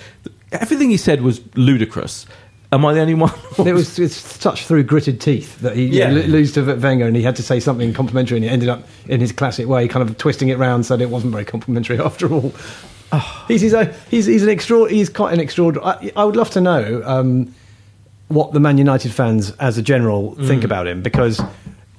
Everything 0.54 0.90
he 0.90 0.98
said 0.98 1.22
was 1.22 1.42
ludicrous. 1.56 2.26
Am 2.72 2.86
I 2.86 2.94
the 2.94 3.00
only 3.02 3.13
one? 3.16 3.34
it 3.66 3.74
was 3.74 3.98
it's 4.00 4.16
such 4.16 4.66
through 4.66 4.84
gritted 4.84 5.20
teeth 5.20 5.60
that 5.60 5.76
he 5.76 5.88
Yeah. 5.88 6.12
yeah. 6.12 6.26
lose 6.28 6.54
to 6.54 6.63
Wenger, 6.76 7.06
and 7.06 7.16
he 7.16 7.22
had 7.24 7.36
to 7.38 7.44
say 7.44 7.60
something 7.60 7.94
complimentary, 7.94 8.38
and 8.38 8.44
he 8.46 8.50
ended 8.50 8.70
up 8.70 8.88
in 9.08 9.20
his 9.20 9.32
classic 9.34 9.68
way, 9.68 9.88
kind 9.88 10.08
of 10.08 10.18
twisting 10.18 10.50
it 10.50 10.58
round 10.58 10.86
so 10.86 10.96
that 10.98 11.04
it 11.04 11.10
wasn't 11.10 11.32
very 11.34 11.46
complimentary 11.46 12.00
after 12.10 12.32
all. 12.32 12.54
he's 13.48 13.62
he's, 13.62 13.74
a, 13.74 13.86
he's 14.10 14.26
he's 14.26 14.44
an 14.44 14.50
extra 14.50 14.90
he's 14.90 15.10
quite 15.10 15.34
an 15.34 15.40
extraordinary. 15.40 16.12
I, 16.16 16.22
I 16.22 16.24
would 16.26 16.36
love 16.36 16.50
to 16.52 16.62
know 16.62 17.02
um, 17.06 17.54
what 18.28 18.54
the 18.54 18.60
Man 18.60 18.78
United 18.78 19.12
fans, 19.12 19.52
as 19.60 19.78
a 19.78 19.82
general, 19.82 20.36
think 20.36 20.63
about 20.63 20.88
him 20.88 21.02
because. 21.02 21.42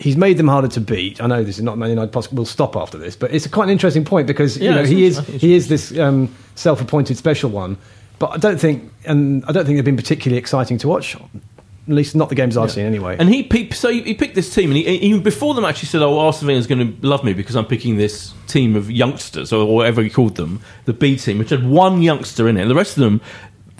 He's 0.00 0.16
made 0.16 0.36
them 0.36 0.46
harder 0.46 0.68
to 0.68 0.80
beat. 0.80 1.20
I 1.20 1.26
know 1.26 1.42
this 1.42 1.56
is 1.56 1.64
not 1.64 1.76
Man 1.76 1.90
United. 1.90 2.12
Possible. 2.12 2.36
We'll 2.36 2.46
stop 2.46 2.76
after 2.76 2.96
this, 2.96 3.16
but 3.16 3.34
it's 3.34 3.48
quite 3.48 3.64
an 3.64 3.70
interesting 3.70 4.04
point 4.04 4.28
because 4.28 4.56
Yeah, 4.56 4.70
you 4.70 4.76
know 4.76 4.84
he 4.84 5.04
is 5.04 5.18
he 5.26 5.54
is 5.54 5.66
this 5.66 5.98
um, 5.98 6.32
self-appointed 6.54 7.16
special 7.16 7.50
one. 7.50 7.76
But 8.20 8.30
I 8.30 8.36
don't 8.36 8.60
think, 8.60 8.92
and 9.04 9.44
I 9.46 9.50
don't 9.50 9.64
think 9.64 9.76
they've 9.76 9.84
been 9.84 9.96
particularly 9.96 10.38
exciting 10.38 10.78
to 10.78 10.86
watch. 10.86 11.16
At 11.16 11.94
least 11.94 12.14
not 12.14 12.28
the 12.28 12.36
games 12.36 12.56
I've 12.56 12.70
seen 12.70 12.84
anyway. 12.84 13.16
And 13.18 13.28
he 13.28 13.42
picked, 13.42 13.74
so 13.74 13.88
he, 13.88 14.02
he 14.02 14.14
picked 14.14 14.36
this 14.36 14.54
team, 14.54 14.70
and 14.70 14.76
he, 14.76 14.86
even 14.86 15.22
before 15.22 15.54
them 15.54 15.64
actually 15.64 15.88
said, 15.88 16.02
"Oh, 16.02 16.18
Arsene 16.20 16.50
is 16.50 16.68
going 16.68 16.96
to 17.00 17.06
love 17.06 17.24
me 17.24 17.32
because 17.32 17.56
I'm 17.56 17.66
picking 17.66 17.96
this 17.96 18.34
team 18.46 18.76
of 18.76 18.90
youngsters 18.90 19.52
or 19.52 19.74
whatever 19.74 20.00
he 20.02 20.10
called 20.10 20.36
them, 20.36 20.60
the 20.84 20.92
B 20.92 21.16
team, 21.16 21.38
which 21.38 21.50
had 21.50 21.66
one 21.66 22.02
youngster 22.02 22.46
in 22.46 22.56
it. 22.56 22.60
And 22.60 22.70
the 22.70 22.74
rest 22.76 22.96
of 22.96 23.02
them 23.02 23.20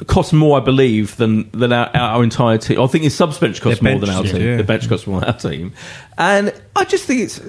cost 0.07 0.33
more, 0.33 0.61
I 0.61 0.65
believe, 0.65 1.17
than 1.17 1.51
than 1.51 1.73
our, 1.73 1.95
our 1.95 2.23
entire 2.23 2.59
team. 2.59 2.81
I 2.81 2.87
think 2.87 3.05
his 3.05 3.15
subs 3.15 3.39
bench 3.39 3.61
cost 3.61 3.81
Their 3.81 3.93
more 3.93 4.01
than 4.01 4.11
our 4.11 4.23
team. 4.23 4.41
yeah. 4.41 4.57
The 4.57 4.65
bench 4.65 4.89
costs 4.89 5.07
more 5.07 5.21
than 5.21 5.31
our 5.31 5.39
team, 5.39 5.73
and 6.17 6.53
I 6.77 6.85
just 6.85 7.05
think 7.05 7.23
it's. 7.23 7.41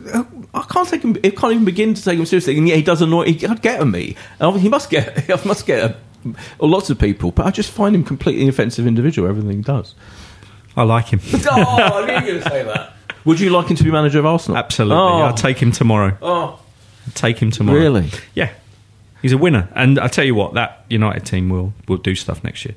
I 0.53 0.63
can't 0.69 0.87
take 0.87 1.03
him. 1.03 1.15
I 1.23 1.29
can't 1.29 1.53
even 1.53 1.65
begin 1.65 1.93
to 1.93 2.03
take 2.03 2.17
him 2.17 2.25
seriously. 2.25 2.57
And 2.57 2.67
yet 2.67 2.77
he 2.77 2.83
does 2.83 3.01
annoy. 3.01 3.25
He 3.25 3.35
can't 3.35 3.61
get 3.61 3.79
at 3.79 3.87
me. 3.87 4.15
He 4.57 4.69
must 4.69 4.89
get. 4.89 5.17
He 5.39 5.47
must 5.47 5.65
get. 5.65 5.91
A, 6.59 6.65
lots 6.65 6.89
of 6.89 6.99
people, 6.99 7.31
but 7.31 7.45
I 7.45 7.51
just 7.51 7.71
find 7.71 7.95
him 7.95 8.03
completely 8.03 8.47
offensive 8.49 8.85
individual. 8.85 9.29
Everything 9.29 9.57
he 9.57 9.63
does. 9.63 9.95
I 10.75 10.83
like 10.83 11.07
him. 11.07 11.21
oh, 11.49 11.49
I 11.49 12.05
knew 12.05 12.13
you 12.13 12.19
were 12.35 12.41
going 12.41 12.43
to 12.43 12.49
say 12.49 12.63
that. 12.63 12.93
Would 13.25 13.39
you 13.39 13.49
like 13.51 13.67
him 13.67 13.77
to 13.77 13.83
be 13.83 13.91
manager 13.91 14.19
of 14.19 14.25
Arsenal? 14.25 14.57
Absolutely. 14.57 14.97
Oh. 14.97 15.21
I'll 15.21 15.33
take 15.33 15.57
him 15.59 15.71
tomorrow. 15.71 16.17
Oh, 16.21 16.59
Take 17.13 17.39
him 17.39 17.51
tomorrow. 17.51 17.79
Really? 17.79 18.09
Yeah. 18.33 18.51
He's 19.21 19.31
a 19.33 19.37
winner. 19.37 19.67
And 19.75 19.99
I 19.99 20.07
tell 20.07 20.23
you 20.25 20.35
what, 20.35 20.53
that 20.53 20.85
United 20.89 21.25
team 21.25 21.49
will, 21.49 21.73
will 21.87 21.97
do 21.97 22.15
stuff 22.15 22.43
next 22.43 22.65
year. 22.65 22.75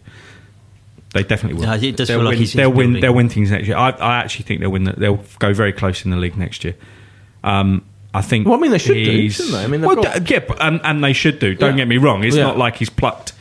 They 1.15 1.23
definitely 1.23 1.61
will. 1.61 1.67
Yeah, 1.79 1.89
it 1.91 1.97
does 1.97 2.09
they'll 2.09 2.19
feel 2.19 2.25
like 2.25 2.33
win, 2.33 2.39
he's- 2.39 2.53
they'll 2.55 2.71
win. 2.71 2.87
building. 2.87 3.01
They'll 3.03 3.15
win 3.15 3.29
things 3.29 3.51
next 3.51 3.67
year. 3.69 3.77
I, 3.77 3.91
I 3.91 4.17
actually 4.17 4.45
think 4.45 4.61
they'll 4.61 4.71
win. 4.71 4.85
The, 4.85 4.93
they'll 4.95 5.21
go 5.39 5.53
very 5.53 5.73
close 5.73 6.05
in 6.05 6.11
the 6.11 6.17
league 6.17 6.37
next 6.39 6.65
year. 6.65 6.75
Um, 7.45 7.85
I 8.15 8.23
think. 8.23 8.47
Well, 8.47 8.57
I 8.59 8.61
mean, 8.61 8.71
they 8.71 8.79
should 8.79 8.95
do, 8.95 9.31
shouldn't 9.31 9.55
they? 9.55 9.65
I 9.65 9.67
mean, 9.67 9.83
well, 9.83 9.97
got- 10.03 10.29
yeah, 10.31 10.41
but- 10.41 10.61
and, 10.63 10.81
and 10.85 11.05
they 11.05 11.13
should 11.13 11.39
do. 11.39 11.55
Don't 11.55 11.73
Yeah. 11.73 11.77
get 11.83 11.89
me 11.89 11.99
wrong. 11.99 12.25
It's 12.25 12.37
Yeah. 12.37 12.45
not 12.45 12.59
like 12.59 12.77
he's 12.77 12.91
plucked 12.91 13.35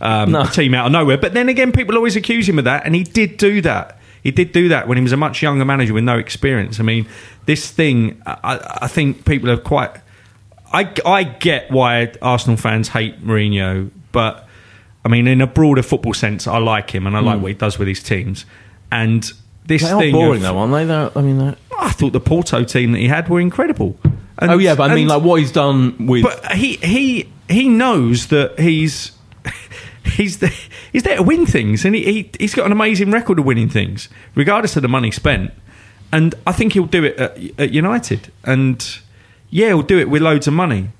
um, 0.00 0.32
No. 0.32 0.42
a 0.42 0.46
team 0.46 0.74
out 0.74 0.86
of 0.86 0.92
nowhere. 0.92 1.18
But 1.18 1.34
then 1.34 1.48
again, 1.48 1.70
people 1.72 1.96
always 1.96 2.16
accuse 2.16 2.48
him 2.48 2.58
of 2.58 2.64
that, 2.64 2.86
and 2.86 2.94
he 2.94 3.02
did 3.04 3.36
do 3.36 3.60
that. 3.62 3.98
He 4.22 4.30
did 4.30 4.52
do 4.52 4.68
that 4.68 4.88
when 4.88 4.96
he 4.96 5.02
was 5.02 5.12
a 5.12 5.16
much 5.16 5.42
younger 5.42 5.64
manager 5.64 5.92
with 5.94 6.04
no 6.04 6.18
experience. 6.18 6.80
I 6.80 6.82
mean, 6.82 7.06
this 7.46 7.70
thing. 7.70 8.20
I, 8.26 8.78
I 8.82 8.86
think 8.88 9.24
people 9.26 9.50
are 9.50 9.56
quite. 9.58 9.90
I, 10.72 10.92
I 11.04 11.24
get 11.24 11.70
why 11.70 12.12
Arsenal 12.20 12.56
fans 12.56 12.88
hate 12.88 13.24
Mourinho, 13.24 13.90
but 14.12 14.46
I 15.04 15.08
mean, 15.08 15.26
in 15.26 15.40
a 15.40 15.46
broader 15.46 15.82
football 15.82 16.14
sense, 16.14 16.46
I 16.46 16.58
like 16.58 16.90
him 16.90 17.06
and 17.06 17.16
I 17.16 17.20
like 17.20 17.36
hmm. 17.36 17.42
what 17.42 17.48
he 17.48 17.54
does 17.54 17.78
with 17.78 17.88
his 17.88 18.02
teams. 18.02 18.44
And 18.92 19.22
this 19.66 19.82
they 19.82 19.98
thing, 19.98 20.12
boring 20.12 20.44
of- 20.44 20.54
though, 20.54 20.58
aren't 20.58 20.72
they? 20.72 20.84
They're, 20.84 21.10
I 21.16 21.22
mean, 21.22 21.56
I 21.78 21.90
thought 21.90 22.12
the 22.12 22.20
Porto 22.20 22.64
team 22.64 22.92
that 22.92 22.98
he 22.98 23.08
had 23.08 23.28
were 23.28 23.40
incredible. 23.40 23.98
And- 24.38 24.50
oh 24.50 24.58
yeah, 24.58 24.74
but 24.74 24.90
I 24.90 24.94
mean, 24.94 25.02
and- 25.02 25.10
like 25.10 25.22
what 25.22 25.40
he's 25.40 25.52
done 25.52 26.06
with. 26.06 26.22
but 26.22 26.52
he 26.52 26.76
he 26.76 27.28
he 27.48 27.68
knows 27.68 28.28
that 28.28 28.58
he's 28.58 29.12
he's 30.04 30.38
the, 30.38 30.48
he's 30.92 31.02
there 31.02 31.16
to 31.16 31.22
win 31.22 31.46
things, 31.46 31.84
and 31.84 31.94
he, 31.94 32.04
he 32.04 32.30
he's 32.38 32.54
got 32.54 32.66
an 32.66 32.72
amazing 32.72 33.10
record 33.10 33.38
of 33.38 33.44
winning 33.44 33.68
things, 33.68 34.08
regardless 34.34 34.76
of 34.76 34.82
the 34.82 34.88
money 34.88 35.10
spent. 35.10 35.52
And 36.10 36.34
I 36.46 36.52
think 36.52 36.72
he'll 36.72 36.86
do 36.86 37.04
it 37.04 37.18
at, 37.18 37.60
at 37.60 37.70
United, 37.70 38.32
and 38.44 39.00
yeah, 39.50 39.68
he'll 39.68 39.82
do 39.82 39.98
it 39.98 40.08
with 40.08 40.22
loads 40.22 40.46
of 40.46 40.54
money, 40.54 40.90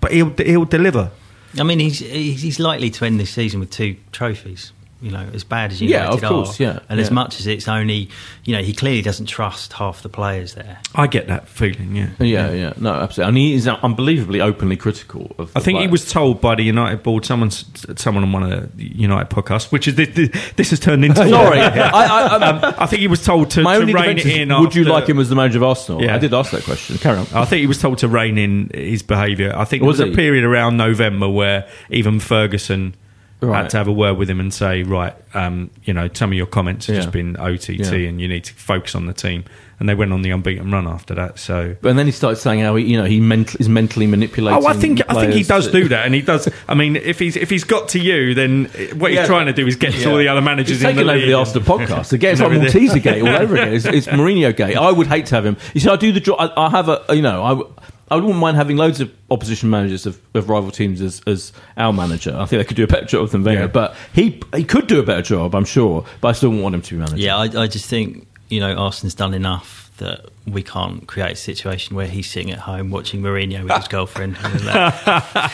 but 0.00 0.12
he'll 0.12 0.34
he'll 0.36 0.64
deliver. 0.64 1.10
I 1.58 1.62
mean, 1.62 1.78
he's 1.78 2.00
he's 2.00 2.58
likely 2.58 2.90
to 2.90 3.04
end 3.04 3.18
this 3.18 3.30
season 3.30 3.60
with 3.60 3.70
two 3.70 3.96
trophies. 4.12 4.72
You 5.02 5.10
know, 5.10 5.28
as 5.34 5.44
bad 5.44 5.72
as 5.72 5.82
Yeah, 5.82 6.04
United 6.04 6.24
of 6.24 6.28
course, 6.30 6.58
are, 6.58 6.62
yeah, 6.62 6.78
and 6.88 6.98
as 6.98 7.10
much 7.10 7.38
as 7.38 7.46
it's 7.46 7.68
only, 7.68 8.08
you 8.44 8.56
know, 8.56 8.62
he 8.62 8.72
clearly 8.72 9.02
doesn't 9.02 9.26
trust 9.26 9.74
half 9.74 10.02
the 10.02 10.08
players 10.08 10.54
there. 10.54 10.78
I 10.94 11.06
get 11.06 11.26
that 11.26 11.48
feeling. 11.48 11.94
Yeah, 11.94 12.08
yeah, 12.18 12.50
yeah, 12.52 12.72
no, 12.78 12.94
absolutely. 12.94 13.28
And 13.28 13.36
he 13.36 13.54
is 13.54 13.68
unbelievably 13.68 14.40
openly 14.40 14.76
critical 14.76 15.34
of. 15.38 15.50
I 15.54 15.60
the 15.60 15.64
think 15.64 15.80
he 15.80 15.86
was 15.86 16.10
told 16.10 16.40
by 16.40 16.54
the 16.54 16.62
United 16.62 17.02
board, 17.02 17.26
someone, 17.26 17.50
someone 17.50 18.24
on 18.24 18.32
one 18.32 18.50
of 18.50 18.74
the 18.76 18.84
United 18.84 19.28
podcasts, 19.28 19.70
which 19.70 19.86
is 19.86 19.96
this, 19.96 20.08
this 20.56 20.70
has 20.70 20.80
turned 20.80 21.04
into. 21.04 21.16
Sorry, 21.28 21.60
I, 21.60 21.90
I, 21.90 22.26
I, 22.38 22.48
um, 22.48 22.74
I 22.78 22.86
think 22.86 23.00
he 23.00 23.08
was 23.08 23.22
told 23.22 23.50
to, 23.50 23.62
my 23.62 23.74
to 23.74 23.80
only 23.82 23.92
rein 23.92 24.16
defense 24.16 24.24
it 24.24 24.32
is, 24.32 24.38
in. 24.48 24.60
would 24.60 24.74
you 24.74 24.84
like 24.84 25.06
him 25.06 25.18
as 25.18 25.28
the 25.28 25.36
manager 25.36 25.58
of 25.58 25.64
Arsenal? 25.64 26.02
Yeah. 26.02 26.14
I 26.14 26.18
did 26.18 26.32
ask 26.32 26.52
that 26.52 26.64
question. 26.64 26.96
Carry 26.96 27.18
on. 27.18 27.26
I 27.34 27.44
think 27.44 27.60
he 27.60 27.66
was 27.66 27.78
told 27.80 27.98
to 27.98 28.08
rein 28.08 28.38
in 28.38 28.70
his 28.72 29.02
behaviour. 29.02 29.52
I 29.54 29.66
think 29.66 29.82
Was 29.82 29.98
there 29.98 30.06
was 30.06 30.16
he? 30.16 30.20
a 30.20 30.24
period 30.24 30.44
around 30.44 30.78
November 30.78 31.28
where 31.28 31.68
even 31.90 32.18
Ferguson 32.18 32.94
Right. 33.40 33.62
had 33.62 33.70
to 33.70 33.76
have 33.76 33.86
a 33.88 33.92
word 33.92 34.16
with 34.16 34.30
him 34.30 34.40
and 34.40 34.52
say, 34.52 34.82
right, 34.82 35.14
um, 35.34 35.70
you 35.84 35.92
know, 35.92 36.08
some 36.12 36.30
of 36.30 36.36
your 36.38 36.46
comments 36.46 36.86
have 36.86 36.96
Yeah. 36.96 37.02
just 37.02 37.12
been 37.12 37.36
OTT 37.38 37.68
Yeah. 37.80 38.08
and 38.08 38.20
you 38.20 38.28
need 38.28 38.44
to 38.44 38.54
focus 38.54 38.94
on 38.94 39.06
the 39.06 39.12
team. 39.12 39.44
And 39.78 39.86
they 39.86 39.94
went 39.94 40.10
on 40.14 40.22
the 40.22 40.30
unbeaten 40.30 40.70
run 40.70 40.86
after 40.88 41.14
that. 41.16 41.38
So. 41.38 41.76
But 41.82 41.96
then 41.96 42.06
he 42.06 42.12
started 42.12 42.36
saying 42.36 42.60
how 42.60 42.76
he, 42.76 42.86
you 42.86 42.96
know, 42.96 43.04
he 43.04 43.20
mental, 43.20 43.60
is 43.60 43.68
mentally 43.68 44.06
manipulating. 44.06 44.64
Oh, 44.64 44.66
I 44.66 44.72
think 44.72 45.02
I 45.06 45.12
think 45.20 45.34
he 45.34 45.42
does 45.42 45.68
do 45.68 45.86
that, 45.88 46.06
and 46.06 46.14
he 46.14 46.22
does. 46.22 46.48
I 46.66 46.72
mean, 46.72 46.96
if 46.96 47.18
he's 47.18 47.36
if 47.36 47.50
he's 47.50 47.64
got 47.64 47.90
to 47.90 47.98
you, 47.98 48.32
then 48.32 48.70
what 48.94 49.12
Yeah. 49.12 49.18
he's 49.20 49.28
trying 49.28 49.46
to 49.48 49.52
do 49.52 49.66
is 49.66 49.76
get 49.76 49.92
to 49.92 50.10
all 50.10 50.16
the 50.16 50.28
other 50.28 50.40
managers 50.40 50.80
He's 50.80 50.84
in 50.88 50.96
the 50.96 51.02
over 51.02 51.12
league. 51.16 51.26
the 51.26 51.34
Arsenal 51.34 51.62
podcast 51.62 52.14
again. 52.14 52.32
It's 52.32 52.40
and 52.40 52.56
like. 52.58 52.68
Malteser 52.72 53.02
Gate 53.02 53.20
all 53.20 53.28
over 53.36 53.54
again. 53.56 53.74
It's, 53.74 53.84
it's 53.84 54.06
Mourinho 54.06 54.56
Gate. 54.56 54.78
I 54.78 54.90
would 54.90 55.08
hate 55.08 55.26
to 55.26 55.34
have 55.34 55.44
him. 55.44 55.58
You 55.74 55.80
see, 55.82 55.90
I 55.90 55.96
do 55.96 56.10
the 56.10 56.20
job. 56.20 56.36
I, 56.40 56.50
I 56.68 56.70
have 56.70 56.88
a, 56.88 57.02
you 57.10 57.20
know, 57.20 57.42
I, 57.44 57.82
I 58.10 58.14
wouldn't 58.16 58.36
mind 58.36 58.56
having 58.56 58.76
loads 58.76 59.00
of 59.00 59.12
opposition 59.30 59.68
managers 59.68 60.06
of, 60.06 60.20
of 60.34 60.48
rival 60.48 60.70
teams 60.70 61.00
as, 61.00 61.20
as 61.26 61.52
our 61.76 61.92
manager. 61.92 62.30
I 62.36 62.46
think 62.46 62.60
they 62.60 62.64
could 62.64 62.76
do 62.76 62.84
a 62.84 62.86
better 62.86 63.06
job 63.06 63.28
than 63.30 63.42
Wenger, 63.42 63.62
Yeah. 63.62 63.66
but 63.66 63.96
he 64.12 64.40
he 64.54 64.62
could 64.64 64.86
do 64.86 65.00
a 65.00 65.02
better 65.02 65.22
job, 65.22 65.54
I'm 65.54 65.64
sure. 65.64 66.04
But 66.20 66.28
I 66.28 66.32
still 66.32 66.50
wouldn't 66.50 66.62
want 66.62 66.74
him 66.76 66.82
to 66.82 66.94
be 66.94 66.98
manager. 67.00 67.16
Yeah, 67.16 67.36
I, 67.36 67.44
I 67.62 67.66
just 67.66 67.86
think 67.86 68.26
you 68.48 68.60
know 68.60 68.74
Arsenal's 68.74 69.14
done 69.14 69.34
enough 69.34 69.90
that 69.98 70.26
we 70.46 70.62
can't 70.62 71.08
create 71.08 71.32
a 71.32 71.36
situation 71.36 71.96
where 71.96 72.06
he's 72.06 72.30
sitting 72.30 72.50
at 72.52 72.58
home 72.60 72.90
watching 72.90 73.22
Mourinho 73.22 73.64
with 73.64 73.72
his 73.72 73.88
girlfriend. 73.88 74.36
You 74.42 74.48
know, 74.50 74.58
that- 74.58 75.52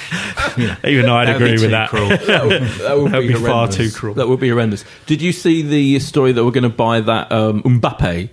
you 0.58 0.66
know, 0.66 0.76
Even 0.84 1.08
I'd 1.08 1.28
that 1.28 1.40
would 1.40 1.42
agree 1.52 1.62
with 1.62 1.70
that. 1.70 1.88
cruel. 1.90 2.08
that 2.08 2.44
would, 2.46 2.62
that 2.62 2.96
would 2.98 3.12
be, 3.22 3.28
be 3.28 3.34
far 3.34 3.68
too 3.68 3.90
cruel. 3.92 4.14
That 4.14 4.28
would 4.28 4.40
be 4.40 4.48
horrendous. 4.50 4.84
Did 5.06 5.22
you 5.22 5.32
see 5.32 5.62
the 5.62 6.00
story 6.00 6.32
that 6.32 6.44
we're 6.44 6.50
going 6.50 6.64
to 6.64 6.68
buy 6.68 7.00
that 7.00 7.30
um, 7.30 7.62
Mbappe 7.62 8.28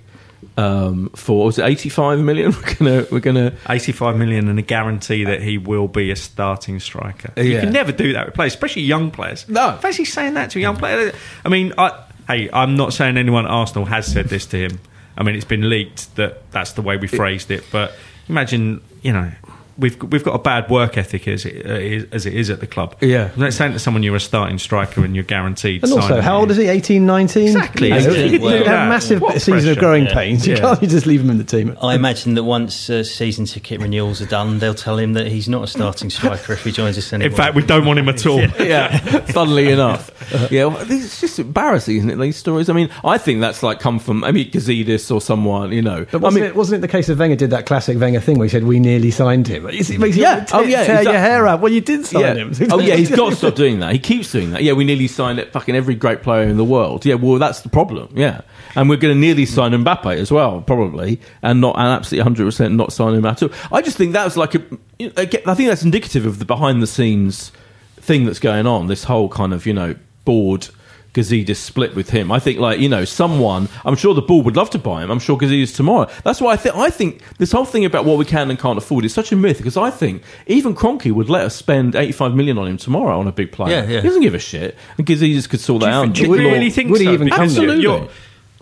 um, 0.59 1.09
for? 1.15 1.45
Was 1.45 1.57
it 1.57 1.65
eighty-five 1.65 2.19
million? 2.19 2.51
We're 2.59 2.75
gonna 2.75 3.05
we're 3.11 3.19
gonna 3.19 3.53
85 3.67 4.17
million 4.17 4.49
and 4.49 4.59
a 4.59 4.61
guarantee 4.61 5.23
that 5.23 5.41
he 5.41 5.57
will 5.57 5.87
be 5.87 6.11
a 6.11 6.15
starting 6.15 6.79
striker. 6.79 7.31
You 7.41 7.59
can 7.59 7.71
never 7.71 7.91
do 7.91 8.13
that 8.13 8.27
with 8.27 8.35
players, 8.35 8.53
especially 8.53 8.81
young 8.83 9.11
players. 9.11 9.47
No. 9.47 9.77
Fancy 9.81 10.05
saying 10.05 10.33
that 10.33 10.51
to 10.51 10.59
a 10.59 10.61
young 10.61 10.75
player. 10.75 11.13
I 11.45 11.49
mean, 11.49 11.73
I, 11.77 12.03
hey, 12.27 12.49
I'm 12.51 12.75
not 12.75 12.93
saying 12.93 13.17
anyone 13.17 13.45
at 13.45 13.51
Arsenal 13.51 13.85
has 13.85 14.11
said 14.11 14.25
this 14.25 14.45
to 14.47 14.57
him. 14.57 14.79
I 15.17 15.23
mean, 15.23 15.35
it's 15.35 15.45
been 15.45 15.69
leaked 15.69 16.15
that 16.15 16.51
that's 16.51 16.73
the 16.73 16.81
way 16.81 16.97
we 16.97 17.07
phrased 17.07 17.51
it. 17.51 17.63
But 17.71 17.93
imagine, 18.27 18.81
you 19.01 19.13
know, 19.13 19.31
we've 19.79 20.01
we've 20.03 20.23
got 20.23 20.35
a 20.35 20.39
bad 20.39 20.69
work 20.69 20.97
ethic 20.97 21.27
as 21.27 21.45
it, 21.45 21.65
uh, 21.65 21.73
is, 21.73 22.05
as 22.11 22.25
it 22.25 22.33
is 22.33 22.49
at 22.49 22.59
the 22.59 22.67
club. 22.67 22.95
Yeah. 23.01 23.31
I'm 23.33 23.39
not 23.39 23.53
saying 23.53 23.73
to 23.73 23.79
someone 23.79 24.03
you're 24.03 24.15
a 24.15 24.19
starting 24.19 24.59
striker 24.59 25.03
and 25.03 25.15
you're 25.15 25.23
guaranteed. 25.23 25.83
And 25.83 25.91
also, 25.93 26.21
how 26.21 26.37
old 26.39 26.51
is 26.51 26.57
he? 26.57 26.67
18, 26.67 27.05
19? 27.05 27.47
Exactly. 27.47 27.87
You, 27.87 27.93
know, 27.93 28.09
you 28.11 28.29
could 28.31 28.41
Well, 28.41 28.57
have 28.57 28.65
yeah. 28.65 28.85
a 28.85 28.89
massive 28.89 29.21
What 29.21 29.33
season 29.35 29.53
pressure. 29.53 29.71
of 29.71 29.77
growing 29.77 30.05
Yeah. 30.05 30.13
pains. 30.13 30.45
You 30.47 30.53
Yeah. 30.55 30.59
can't 30.75 30.81
just 30.89 31.05
leave 31.05 31.21
him 31.21 31.29
in 31.29 31.37
the 31.37 31.43
team. 31.43 31.77
I 31.81 31.95
imagine 31.95 32.35
that 32.35 32.43
once 32.43 32.89
uh, 32.89 33.03
season 33.03 33.45
ticket 33.45 33.81
renewals 33.81 34.21
are 34.21 34.25
done, 34.25 34.59
they'll 34.59 34.73
tell 34.73 34.97
him 34.97 35.13
that 35.13 35.27
he's 35.27 35.47
not 35.49 35.63
a 35.63 35.67
starting 35.67 36.09
striker 36.09 36.53
if 36.53 36.63
he 36.63 36.71
joins 36.71 36.97
us 36.97 37.11
anymore. 37.13 37.29
In 37.31 37.35
fact, 37.37 37.55
we 37.55 37.63
don't 37.63 37.85
want 37.85 37.99
him 37.99 38.09
at 38.09 38.25
all. 38.25 38.41
yeah, 38.59 38.97
funnily 39.27 39.71
enough. 39.71 40.11
Yeah, 40.51 40.65
well, 40.65 40.77
it's 40.89 41.21
just 41.21 41.39
embarrassing, 41.39 41.97
isn't 41.97 42.09
it? 42.09 42.17
These 42.17 42.37
stories. 42.37 42.69
I 42.69 42.73
mean, 42.73 42.89
I 43.03 43.17
think 43.17 43.41
that's 43.41 43.63
like 43.63 43.79
come 43.79 43.99
from 43.99 44.19
maybe 44.19 44.45
Gazidis 44.45 45.13
or 45.13 45.21
someone, 45.21 45.71
you 45.71 45.81
know. 45.81 46.05
But 46.11 46.19
I 46.19 46.23
wasn't, 46.25 46.41
mean, 46.43 46.49
it, 46.51 46.55
wasn't 46.55 46.77
it 46.79 46.81
the 46.81 46.91
case 46.91 47.09
of 47.09 47.19
Wenger 47.19 47.35
did 47.35 47.49
that 47.51 47.65
classic 47.65 47.99
Wenger 47.99 48.19
thing 48.19 48.37
where 48.37 48.45
he 48.45 48.49
said, 48.49 48.63
we 48.63 48.79
nearly 48.79 49.11
signed 49.11 49.47
him? 49.47 49.68
It 49.69 49.99
makes 49.99 50.15
you 50.17 50.23
Yeah. 50.23 50.45
Oh, 50.51 50.61
yeah, 50.61 50.85
tear 50.85 50.99
exactly. 50.99 51.11
your 51.11 51.21
hair 51.21 51.47
out. 51.47 51.61
Well, 51.61 51.71
you 51.71 51.81
did 51.81 52.05
sign 52.05 52.21
yeah. 52.21 52.33
him. 52.33 52.53
oh 52.71 52.79
yeah, 52.79 52.95
he's 52.95 53.09
got 53.09 53.31
to 53.31 53.35
stop 53.35 53.55
doing 53.55 53.79
that. 53.79 53.93
He 53.93 53.99
keeps 53.99 54.31
doing 54.31 54.51
that. 54.51 54.63
Yeah, 54.63 54.73
we 54.73 54.83
nearly 54.83 55.07
signed 55.07 55.39
it. 55.39 55.51
Fucking 55.51 55.75
every 55.75 55.95
great 55.95 56.21
player 56.21 56.47
in 56.47 56.57
the 56.57 56.65
world. 56.65 57.05
Yeah, 57.05 57.15
well, 57.15 57.39
that's 57.39 57.61
the 57.61 57.69
problem. 57.69 58.13
Yeah, 58.15 58.41
and 58.75 58.89
we're 58.89 58.97
going 58.97 59.13
to 59.13 59.19
nearly 59.19 59.45
sign 59.45 59.71
Mbappe 59.71 60.15
as 60.15 60.31
well, 60.31 60.61
probably, 60.61 61.21
and 61.41 61.61
not 61.61 61.75
and 61.77 61.87
absolutely 61.87 62.23
hundred 62.23 62.45
percent 62.45 62.75
not 62.75 62.93
sign 62.93 63.13
him 63.13 63.25
at 63.25 63.41
all. 63.43 63.51
I 63.71 63.81
just 63.81 63.97
think 63.97 64.13
that's 64.13 64.37
like 64.37 64.55
a. 64.55 64.63
you 64.97 65.07
know, 65.07 65.13
I 65.17 65.25
think 65.25 65.69
that's 65.69 65.83
indicative 65.83 66.25
of 66.25 66.39
the 66.39 66.45
behind 66.45 66.81
the 66.81 66.87
scenes 66.87 67.51
thing 67.97 68.25
that's 68.25 68.39
going 68.39 68.67
on. 68.67 68.87
This 68.87 69.03
whole 69.03 69.29
kind 69.29 69.53
of 69.53 69.65
you 69.65 69.73
know 69.73 69.95
board. 70.25 70.67
Gazidis 71.13 71.55
split 71.57 71.95
with 71.95 72.09
him. 72.11 72.31
I 72.31 72.39
think, 72.39 72.59
like 72.59 72.79
you 72.79 72.89
know, 72.89 73.05
someone. 73.05 73.67
I'm 73.83 73.95
sure 73.95 74.13
the 74.13 74.21
board 74.21 74.45
would 74.45 74.55
love 74.55 74.69
to 74.71 74.79
buy 74.79 75.03
him. 75.03 75.09
I'm 75.11 75.19
sure 75.19 75.37
Gazidis 75.37 75.75
tomorrow. 75.75 76.09
That's 76.23 76.39
why 76.41 76.53
I 76.53 76.57
think. 76.57 76.75
I 76.75 76.89
think 76.89 77.21
this 77.37 77.51
whole 77.51 77.65
thing 77.65 77.85
about 77.85 78.05
what 78.05 78.17
we 78.17 78.25
can 78.25 78.49
and 78.49 78.59
can't 78.59 78.77
afford 78.77 79.05
is 79.05 79.13
such 79.13 79.31
a 79.31 79.35
myth 79.35 79.57
because 79.57 79.77
I 79.77 79.89
think 79.89 80.23
even 80.47 80.75
Kroenke 80.75 81.11
would 81.11 81.29
let 81.29 81.45
us 81.45 81.55
spend 81.55 81.95
85 81.95 82.35
million 82.35 82.57
on 82.57 82.67
him 82.67 82.77
tomorrow 82.77 83.19
on 83.19 83.27
a 83.27 83.31
big 83.31 83.51
player. 83.51 83.77
Yeah, 83.83 83.89
yeah. 83.89 84.01
He 84.01 84.07
doesn't 84.07 84.21
give 84.21 84.35
a 84.35 84.39
shit, 84.39 84.77
and 84.97 85.05
Gazidis 85.05 85.49
could 85.49 85.59
sort 85.59 85.81
that 85.81 85.89
out. 85.93 86.13
Do 86.13 86.23
you 86.23 86.29
Would- 86.29 86.39
really 86.39 86.69
think 86.69 86.91
would 86.91 87.01
he 87.01 87.09
even 87.09 87.29
come 87.29 87.47
there? 87.49 88.07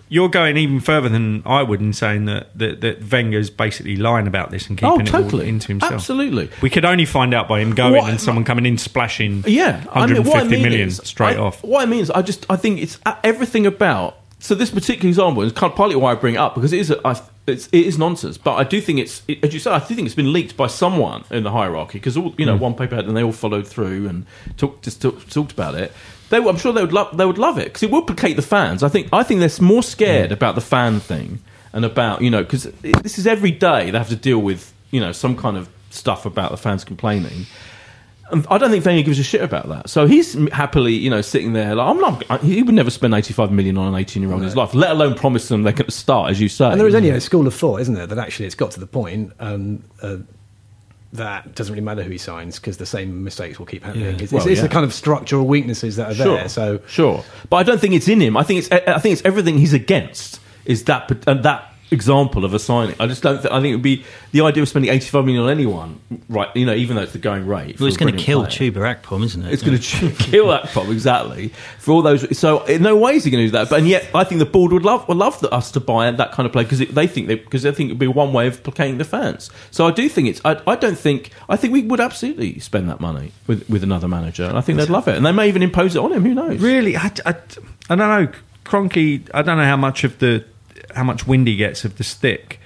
You're, 0.08 0.28
going 0.28 0.56
even 0.56 0.80
further 0.80 1.08
than 1.08 1.42
I 1.46 1.62
would 1.62 1.80
in 1.80 1.92
saying 1.92 2.26
that, 2.26 2.56
that, 2.58 2.80
that 2.80 3.10
Wenger's 3.10 3.50
basically 3.50 3.96
lying 3.96 4.26
about 4.26 4.50
this 4.50 4.68
and 4.68 4.76
keeping 4.78 4.90
Oh, 4.90 5.00
it 5.00 5.32
all 5.34 5.40
into 5.40 5.68
himself. 5.68 5.92
Absolutely. 5.92 6.50
We 6.62 6.70
could 6.70 6.84
only 6.84 7.04
find 7.04 7.32
out 7.34 7.48
by 7.48 7.60
him 7.60 7.74
going 7.74 7.94
What- 7.94 8.10
and 8.10 8.20
someone 8.20 8.44
coming 8.44 8.66
in 8.66 8.78
splashing 8.78 9.44
Yeah, 9.46 9.84
I 9.92 10.06
mean, 10.06 10.22
150 10.24 10.38
I 10.38 10.44
mean 10.44 10.62
million 10.62 10.88
is- 10.88 11.00
straight 11.04 11.36
I- 11.36 11.40
off. 11.40 11.62
What 11.62 11.82
I 11.82 11.86
mean 11.86 12.00
is, 12.00 12.10
I 12.10 12.22
just 12.22 12.46
I 12.50 12.56
think 12.56 12.80
it's 12.80 12.98
uh, 13.06 13.14
everything 13.24 13.66
about. 13.66 14.16
So 14.40 14.54
this 14.54 14.70
particular 14.70 15.08
example 15.08 15.42
is 15.42 15.52
kind 15.52 15.70
of 15.72 15.76
partly 15.76 15.96
why 15.96 16.12
I 16.12 16.14
bring 16.14 16.34
it 16.34 16.38
up 16.38 16.54
because 16.54 16.72
it 16.72 16.78
is 16.78 16.92
a, 16.92 17.06
I, 17.06 17.20
it's, 17.48 17.66
it 17.72 17.86
is 17.86 17.98
nonsense. 17.98 18.38
But 18.38 18.54
I 18.54 18.62
do 18.62 18.80
think 18.80 19.00
it's 19.00 19.22
it, 19.26 19.42
as 19.44 19.52
you 19.52 19.58
said, 19.58 19.72
I 19.72 19.80
do 19.84 19.94
think 19.96 20.06
it's 20.06 20.14
been 20.14 20.32
leaked 20.32 20.56
by 20.56 20.68
someone 20.68 21.24
in 21.30 21.42
the 21.42 21.50
hierarchy 21.50 21.98
because 21.98 22.16
all 22.16 22.34
you 22.38 22.46
know 22.46 22.54
Hmm. 22.56 22.62
one 22.62 22.74
paper 22.74 22.94
had 22.96 23.06
and 23.06 23.16
they 23.16 23.22
all 23.24 23.32
followed 23.32 23.66
through 23.66 24.06
and 24.08 24.26
talk, 24.56 24.80
just 24.82 25.02
talk, 25.02 25.28
talked 25.28 25.50
about 25.50 25.74
it. 25.74 25.92
They, 26.30 26.36
I'm 26.38 26.56
sure 26.58 26.72
they 26.72 26.82
would 26.82 26.92
love 26.92 27.16
they 27.16 27.24
would 27.24 27.38
love 27.38 27.58
it 27.58 27.64
because 27.64 27.82
it 27.82 27.90
would 27.90 28.06
placate 28.06 28.36
the 28.36 28.42
fans. 28.42 28.82
I 28.82 28.88
think 28.88 29.08
I 29.12 29.22
think 29.22 29.40
they're 29.40 29.66
more 29.66 29.82
scared 29.82 30.30
about 30.32 30.54
the 30.54 30.60
fan 30.60 31.00
thing 31.00 31.40
and 31.72 31.84
about 31.84 32.20
you 32.22 32.30
know 32.30 32.42
because 32.42 32.64
this 32.82 33.18
is 33.18 33.26
every 33.26 33.50
day 33.50 33.90
they 33.90 33.98
have 33.98 34.08
to 34.10 34.16
deal 34.16 34.38
with 34.38 34.72
you 34.90 35.00
know 35.00 35.12
some 35.12 35.36
kind 35.36 35.56
of 35.56 35.68
stuff 35.90 36.26
about 36.26 36.50
the 36.50 36.56
fans 36.56 36.84
complaining. 36.84 37.46
And 38.30 38.46
I 38.50 38.58
don't 38.58 38.70
think 38.70 38.84
Wenger 38.84 39.02
gives 39.04 39.18
a 39.18 39.22
shit 39.22 39.40
about 39.40 39.70
that. 39.70 39.88
So 39.88 40.06
he's 40.06 40.34
happily, 40.50 40.92
you 40.92 41.08
know, 41.08 41.22
sitting 41.22 41.54
there. 41.54 41.74
Like 41.74 41.88
I'm 41.88 41.98
not. 41.98 42.24
I- 42.30 42.36
He 42.36 42.62
would 42.62 42.74
never 42.74 42.90
spend 42.90 43.14
85 43.14 43.50
million 43.50 43.78
on 43.78 43.88
an 43.88 43.98
18 43.98 44.22
year 44.22 44.30
old 44.32 44.42
in 44.42 44.44
his 44.44 44.54
life, 44.54 44.74
let 44.74 44.90
alone 44.90 45.14
promise 45.14 45.48
them 45.48 45.62
they're 45.62 45.72
going 45.72 45.86
to 45.86 45.90
start, 45.92 46.30
as 46.30 46.38
you 46.38 46.50
say. 46.50 46.66
And 46.70 46.78
there 46.78 46.86
is 46.86 46.94
only 46.94 47.08
a 47.08 47.22
school 47.22 47.46
of 47.46 47.54
thought, 47.54 47.80
isn't 47.80 47.94
there, 47.94 48.06
that 48.06 48.18
actually 48.18 48.44
it's 48.44 48.54
got 48.54 48.70
to 48.72 48.80
the 48.80 48.86
point. 48.86 49.32
Um, 49.40 49.82
uh, 50.02 50.18
that 51.12 51.54
doesn't 51.54 51.72
really 51.72 51.84
matter 51.84 52.02
who 52.02 52.10
he 52.10 52.18
signs 52.18 52.58
because 52.58 52.76
the 52.76 52.86
same 52.86 53.24
mistakes 53.24 53.58
will 53.58 53.66
keep 53.66 53.82
happening. 53.82 54.04
Yeah. 54.16 54.22
It's, 54.22 54.32
Well, 54.32 54.42
it's, 54.42 54.50
it's 54.50 54.58
yeah. 54.58 54.62
the 54.66 54.68
kind 54.68 54.84
of 54.84 54.92
structural 54.92 55.46
weaknesses 55.46 55.96
that 55.96 56.10
are 56.10 56.14
there. 56.14 56.48
So 56.48 56.80
sure, 56.86 57.24
but 57.48 57.56
I 57.56 57.62
don't 57.62 57.80
think 57.80 57.94
it's 57.94 58.08
in 58.08 58.20
him. 58.20 58.36
I 58.36 58.42
think 58.42 58.58
it's 58.58 58.70
I 58.72 58.98
think 58.98 59.14
it's 59.14 59.24
everything 59.24 59.58
he's 59.58 59.72
against 59.72 60.40
is 60.64 60.84
that 60.84 61.10
uh, 61.26 61.34
that 61.34 61.72
example 61.90 62.44
of 62.44 62.54
a 62.54 62.58
signing. 62.58 62.94
I 63.00 63.06
just 63.06 63.22
don't. 63.22 63.40
Th- 63.40 63.52
I 63.52 63.60
think 63.60 63.72
it 63.72 63.76
would 63.76 63.82
be 63.82 64.04
the 64.32 64.42
idea 64.42 64.62
of 64.62 64.68
spending 64.68 64.90
eighty 64.90 65.08
five 65.08 65.24
million 65.24 65.44
on 65.44 65.50
anyone, 65.50 66.00
right? 66.28 66.54
You 66.54 66.66
know, 66.66 66.74
even 66.74 66.96
though 66.96 67.02
it's 67.02 67.12
the 67.12 67.18
going 67.18 67.46
rate. 67.46 67.78
Well, 67.80 67.88
it's 67.88 67.96
going 67.96 68.14
to 68.14 68.22
kill 68.22 68.44
player. 68.44 68.70
Chuba 68.72 69.00
Akpom, 69.02 69.24
isn't 69.24 69.44
it? 69.44 69.52
It's 69.52 69.62
going 69.62 69.78
to 69.78 70.10
kill 70.24 70.48
that 70.48 70.68
problem 70.68 70.94
exactly 70.94 71.48
for 71.78 71.92
all 71.92 72.02
those. 72.02 72.38
So 72.38 72.64
in 72.64 72.82
no 72.82 72.96
way 72.96 73.14
is 73.14 73.24
he 73.24 73.30
going 73.30 73.44
to 73.44 73.48
do 73.48 73.52
that. 73.52 73.70
But 73.70 73.80
and 73.80 73.88
yet, 73.88 74.08
I 74.14 74.24
think 74.24 74.38
the 74.38 74.46
board 74.46 74.72
would 74.72 74.84
love 74.84 75.06
would 75.08 75.16
love 75.16 75.40
the, 75.40 75.50
us 75.50 75.70
to 75.72 75.80
buy 75.80 76.10
that 76.10 76.32
kind 76.32 76.46
of 76.46 76.52
play 76.52 76.64
because 76.64 76.78
they 76.78 77.06
think 77.06 77.28
they 77.28 77.36
because 77.36 77.62
they 77.62 77.72
think 77.72 77.88
it'd 77.88 77.98
be 77.98 78.06
one 78.06 78.32
way 78.32 78.46
of 78.46 78.62
placating 78.62 78.98
the 78.98 79.04
fans. 79.04 79.50
So 79.70 79.86
I 79.86 79.90
do 79.90 80.08
think 80.08 80.28
it's. 80.28 80.40
I, 80.44 80.60
I 80.66 80.76
don't 80.76 80.98
think. 80.98 81.30
I 81.48 81.56
think 81.56 81.72
we 81.72 81.82
would 81.82 82.00
absolutely 82.00 82.58
spend 82.60 82.88
that 82.88 83.00
money 83.00 83.32
with 83.46 83.68
with 83.68 83.82
another 83.82 84.08
manager, 84.08 84.44
and 84.44 84.58
I 84.58 84.60
think 84.60 84.78
they'd 84.78 84.88
love 84.90 85.08
it, 85.08 85.16
and 85.16 85.24
they 85.24 85.32
may 85.32 85.48
even 85.48 85.62
impose 85.62 85.96
it 85.96 86.00
on 86.00 86.12
him. 86.12 86.24
Who 86.24 86.34
knows? 86.34 86.60
Really, 86.60 86.96
I, 86.96 87.12
I, 87.24 87.34
I 87.90 87.96
don't 87.96 87.98
know. 87.98 88.32
Kroenke, 88.64 89.30
I 89.32 89.40
don't 89.42 89.56
know 89.56 89.64
how 89.64 89.78
much 89.78 90.04
of 90.04 90.18
the 90.18 90.44
how 90.98 91.04
much 91.04 91.26
wind 91.26 91.48
he 91.48 91.56
gets 91.56 91.84
of 91.84 91.96
the 91.96 92.04
stick, 92.04 92.60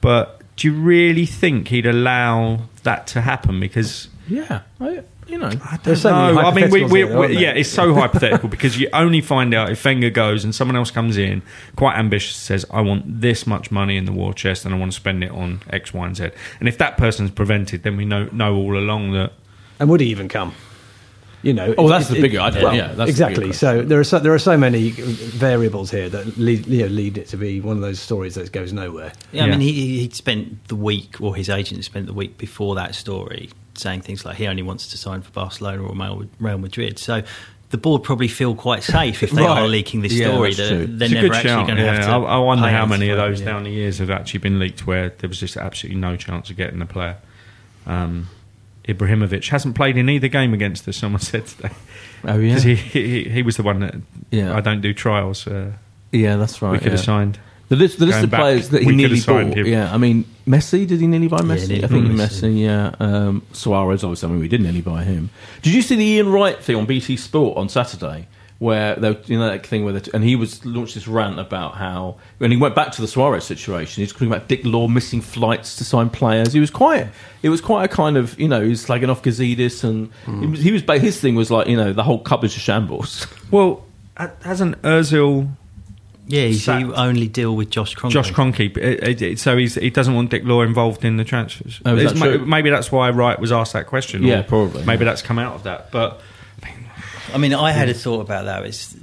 but 0.00 0.40
do 0.56 0.68
you 0.68 0.74
really 0.74 1.26
think 1.26 1.68
he'd 1.68 1.86
allow 1.86 2.60
that 2.84 3.06
to 3.08 3.20
happen? 3.20 3.58
Because 3.58 4.08
Yeah, 4.28 4.62
I, 4.80 5.02
you 5.26 5.38
know. 5.38 5.48
I 5.48 5.78
don't 5.82 5.96
so 5.96 6.10
know. 6.10 6.40
I 6.40 6.54
mean, 6.54 6.70
we, 6.70 6.84
we, 6.84 7.00
here, 7.00 7.18
we, 7.18 7.36
yeah, 7.38 7.50
it's 7.50 7.68
so 7.68 7.92
hypothetical 8.00 8.48
because 8.48 8.78
you 8.78 8.88
only 8.92 9.20
find 9.20 9.52
out 9.52 9.70
if 9.70 9.84
Wenger 9.84 10.10
goes 10.10 10.44
and 10.44 10.54
someone 10.54 10.76
else 10.76 10.90
comes 10.90 11.16
in, 11.16 11.42
quite 11.74 11.96
ambitious, 11.96 12.36
says, 12.36 12.64
"I 12.70 12.80
want 12.80 13.20
this 13.20 13.46
much 13.46 13.70
money 13.70 13.96
in 13.96 14.04
the 14.04 14.12
war 14.12 14.32
chest 14.32 14.64
and 14.64 14.74
I 14.74 14.78
want 14.78 14.92
to 14.92 14.96
spend 14.96 15.24
it 15.24 15.30
on 15.30 15.60
X, 15.70 15.92
Y, 15.92 16.06
and 16.06 16.16
Z." 16.16 16.30
And 16.60 16.68
if 16.68 16.78
that 16.78 16.96
person's 16.96 17.32
prevented, 17.32 17.82
then 17.82 17.96
we 17.96 18.04
know 18.04 18.28
know 18.32 18.54
all 18.54 18.78
along 18.78 19.12
that 19.12 19.32
and 19.78 19.90
would 19.90 20.00
he 20.00 20.08
even 20.08 20.28
come? 20.28 20.54
You 21.46 21.52
know, 21.52 21.74
Oh, 21.78 21.86
it- 21.86 21.90
that's 21.90 22.10
it- 22.10 22.14
the 22.14 22.20
bigger- 22.22 22.40
I 22.40 22.50
don't- 22.50 22.62
well, 22.64 22.74
yeah, 22.74 22.88
that's 22.88 22.96
the 22.96 23.04
exactly. 23.08 23.44
bigger 23.44 23.52
So 23.54 23.82
there 23.82 24.00
are 24.00 24.04
so, 24.04 24.18
there 24.18 24.34
are 24.34 24.38
so 24.38 24.56
many 24.56 24.90
variables 24.90 25.90
here 25.92 26.08
that 26.08 26.36
lead, 26.36 26.66
you 26.66 26.82
know, 26.82 26.86
lead 26.88 27.18
it 27.18 27.28
to 27.28 27.36
be 27.36 27.60
one 27.60 27.76
of 27.76 27.82
those 27.82 28.00
stories 28.00 28.34
that 28.34 28.50
goes 28.52 28.72
nowhere. 28.72 29.12
Yeah, 29.32 29.44
I 29.44 29.46
Yeah. 29.46 29.50
mean, 29.52 29.60
he, 29.60 29.98
he'd 30.00 30.14
spent 30.14 30.66
the 30.68 30.74
week, 30.74 31.20
or 31.20 31.36
his 31.36 31.48
agent 31.48 31.84
spent 31.84 32.06
the 32.06 32.12
week 32.12 32.36
before 32.36 32.74
that 32.74 32.94
story, 32.96 33.50
saying 33.74 34.00
things 34.00 34.24
like 34.24 34.36
he 34.36 34.46
only 34.48 34.62
wants 34.62 34.88
to 34.88 34.98
sign 34.98 35.22
for 35.22 35.30
Barcelona 35.30 35.82
or 35.84 35.94
Real 35.94 36.24
Real 36.40 36.58
Madrid. 36.58 36.98
So 36.98 37.22
the 37.70 37.78
board 37.78 38.02
probably 38.02 38.28
feel 38.28 38.54
quite 38.56 38.82
safe 38.82 39.22
if 39.22 39.30
they 39.30 39.42
Right. 39.42 39.58
are 39.62 39.68
leaking 39.68 40.00
this 40.02 40.14
Yeah, 40.14 40.32
story. 40.32 40.52
that's 40.54 40.68
that 40.70 40.98
they're 40.98 41.08
never 41.08 41.32
actually 41.34 41.48
shout. 41.50 41.66
going 41.66 41.78
to 41.78 41.84
yeah. 41.84 41.94
have 41.94 42.04
to. 42.06 42.10
I, 42.10 42.36
I 42.36 42.38
wonder 42.38 42.68
how 42.68 42.86
many 42.86 43.08
of 43.10 43.18
those 43.18 43.40
yeah. 43.40 43.46
down 43.46 43.62
the 43.64 43.70
years 43.70 43.98
have 43.98 44.10
actually 44.10 44.40
been 44.40 44.58
leaked 44.58 44.84
where 44.86 45.12
there 45.18 45.28
was 45.28 45.38
just 45.38 45.56
absolutely 45.56 46.00
no 46.00 46.16
chance 46.16 46.50
of 46.50 46.56
getting 46.56 46.80
the 46.80 46.86
player. 46.86 47.16
Um, 47.86 48.28
Ibrahimovic 48.88 49.48
hasn't 49.48 49.74
played 49.74 49.96
in 49.96 50.08
either 50.08 50.28
game 50.28 50.54
against 50.54 50.86
us. 50.88 50.96
Someone 50.96 51.20
said 51.32 51.46
today 51.46 51.70
Oh 52.24 52.38
yeah, 52.38 52.48
because 52.54 52.62
he, 52.62 52.74
he 52.74 53.24
he 53.24 53.42
was 53.42 53.56
the 53.56 53.62
one 53.62 53.80
that 53.80 53.94
Yeah. 54.30 54.56
I 54.56 54.60
don't 54.60 54.80
do 54.80 54.92
trials. 54.94 55.46
Uh, 55.46 55.72
yeah, 56.12 56.36
that's 56.36 56.62
right. 56.62 56.72
we 56.72 56.78
could 56.78 56.86
yeah. 56.86 56.92
have 56.92 57.00
signed. 57.00 57.38
The 57.68 57.74
list, 57.76 57.98
the 57.98 58.06
list 58.06 58.22
of 58.22 58.30
back, 58.30 58.40
players 58.40 58.68
that 58.68 58.82
he 58.82 58.86
we 58.86 58.94
nearly 58.94 59.20
bought. 59.20 59.56
him. 59.56 59.66
Yeah, 59.66 59.92
I 59.92 59.98
mean, 59.98 60.24
Messi. 60.46 60.86
Did 60.86 61.00
he 61.00 61.08
nearly 61.08 61.26
buy 61.26 61.38
Messi? 61.38 61.68
nearly 61.68 61.84
I 61.84 61.88
think 61.88 62.06
Messi. 62.06 62.52
Messi. 62.52 62.60
Yeah, 62.60 62.94
um, 63.00 63.42
Suarez. 63.52 64.04
Obviously, 64.04 64.28
I 64.28 64.30
mean, 64.32 64.40
we 64.40 64.46
did 64.46 64.60
nearly 64.60 64.82
buy 64.82 65.02
him. 65.02 65.30
Did 65.62 65.74
you 65.74 65.82
see 65.82 65.96
the 65.96 66.04
Ian 66.04 66.28
Wright 66.30 66.62
thing 66.62 66.76
on 66.76 66.86
BT 66.86 67.16
Sport 67.16 67.56
on 67.58 67.68
Saturday? 67.68 68.28
Where 68.58 68.94
they, 68.96 69.10
you 69.26 69.38
know 69.38 69.50
that 69.50 69.66
thing 69.66 69.84
where, 69.84 69.92
they, 69.92 70.10
and 70.14 70.24
he 70.24 70.34
was 70.34 70.64
launched 70.64 70.94
this 70.94 71.06
rant 71.06 71.38
about 71.38 71.74
how 71.74 72.16
when 72.38 72.50
he 72.50 72.56
went 72.56 72.74
back 72.74 72.90
to 72.92 73.02
the 73.02 73.06
Suarez 73.08 73.44
situation, 73.44 74.00
he's 74.00 74.12
talking 74.12 74.28
about 74.28 74.48
Dick 74.48 74.64
Law 74.64 74.88
missing 74.88 75.20
flights 75.20 75.76
to 75.76 75.84
sign 75.84 76.08
players. 76.08 76.54
He 76.54 76.60
was 76.60 76.70
quite, 76.70 77.08
it 77.42 77.50
was 77.50 77.60
quite 77.60 77.84
a 77.84 77.88
kind 77.88 78.16
of, 78.16 78.38
you 78.40 78.48
know, 78.48 78.62
he 78.62 78.70
was 78.70 78.82
slagging 78.82 79.10
off 79.10 79.22
Gazidis, 79.22 79.84
and 79.84 80.10
hmm. 80.24 80.40
he 80.40 80.46
was, 80.46 80.60
he 80.60 80.72
was 80.72 80.82
ba- 80.82 80.98
his 80.98 81.20
thing 81.20 81.34
was 81.34 81.50
like, 81.50 81.66
you 81.66 81.76
know, 81.76 81.92
the 81.92 82.02
whole 82.02 82.18
cupboard's 82.18 82.56
a 82.56 82.60
shambles. 82.60 83.26
Well, 83.50 83.84
ha- 84.16 84.32
hasn't 84.42 84.80
Özil 84.82 85.48
Yeah, 86.26 86.46
he's 86.46 86.64
Sacked. 86.64 86.80
you 86.80 86.94
only 86.94 87.28
deal 87.28 87.54
with 87.54 87.70
Josh 87.70 87.94
Kroenke. 87.94 88.10
Josh 88.10 88.32
Kroenke. 88.32 88.76
It, 88.76 89.02
it, 89.02 89.22
it- 89.22 89.38
so 89.38 89.56
he's, 89.56 89.74
he 89.74 89.90
doesn't 89.90 90.14
want 90.14 90.30
Dick 90.30 90.44
Law 90.44 90.62
involved 90.62 91.04
in 91.04 91.18
the 91.18 91.24
transfers. 91.24 91.80
Oh, 91.84 91.94
is 91.94 92.14
that 92.14 92.18
true? 92.18 92.44
Maybe 92.44 92.70
that's 92.70 92.90
why 92.90 93.10
Wright 93.10 93.38
was 93.38 93.52
asked 93.52 93.74
that 93.74 93.86
question. 93.86 94.22
Yeah, 94.22 94.42
probably, 94.42 94.84
Maybe 94.84 95.04
yeah. 95.04 95.10
that's 95.10 95.22
come 95.22 95.38
out 95.38 95.54
of 95.54 95.62
that. 95.64 95.92
But 95.92 96.20
I 97.32 97.38
mean, 97.38 97.54
I 97.54 97.72
had 97.72 97.88
a 97.88 97.92
hmm. 97.92 97.98
thought 97.98 98.20
about 98.20 98.44
that. 98.46 98.64
It's, 98.64 98.94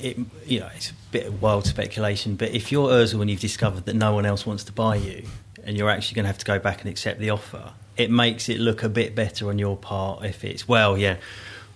it, 0.00 0.18
you 0.46 0.60
know, 0.60 0.68
it's 0.74 0.90
a 0.90 0.94
bit 1.10 1.26
of 1.26 1.42
wild 1.42 1.66
speculation, 1.66 2.36
but 2.36 2.50
if 2.50 2.70
you're 2.72 2.88
Özil 2.88 3.20
and 3.20 3.30
you've 3.30 3.40
discovered 3.40 3.86
that 3.86 3.94
no 3.94 4.12
one 4.14 4.26
else 4.26 4.46
wants 4.46 4.64
to 4.64 4.72
buy 4.72 4.96
you, 4.96 5.24
and 5.64 5.76
you're 5.76 5.90
actually 5.90 6.14
going 6.16 6.24
to 6.24 6.28
have 6.28 6.38
to 6.38 6.44
go 6.44 6.58
back 6.58 6.80
and 6.80 6.90
accept 6.90 7.20
the 7.20 7.30
offer, 7.30 7.72
it 7.96 8.10
makes 8.10 8.48
it 8.48 8.58
look 8.58 8.82
a 8.82 8.88
bit 8.88 9.14
better 9.14 9.48
on 9.48 9.58
your 9.58 9.76
part 9.76 10.24
if 10.24 10.44
it's 10.44 10.66
well, 10.66 10.96
yeah. 10.96 11.16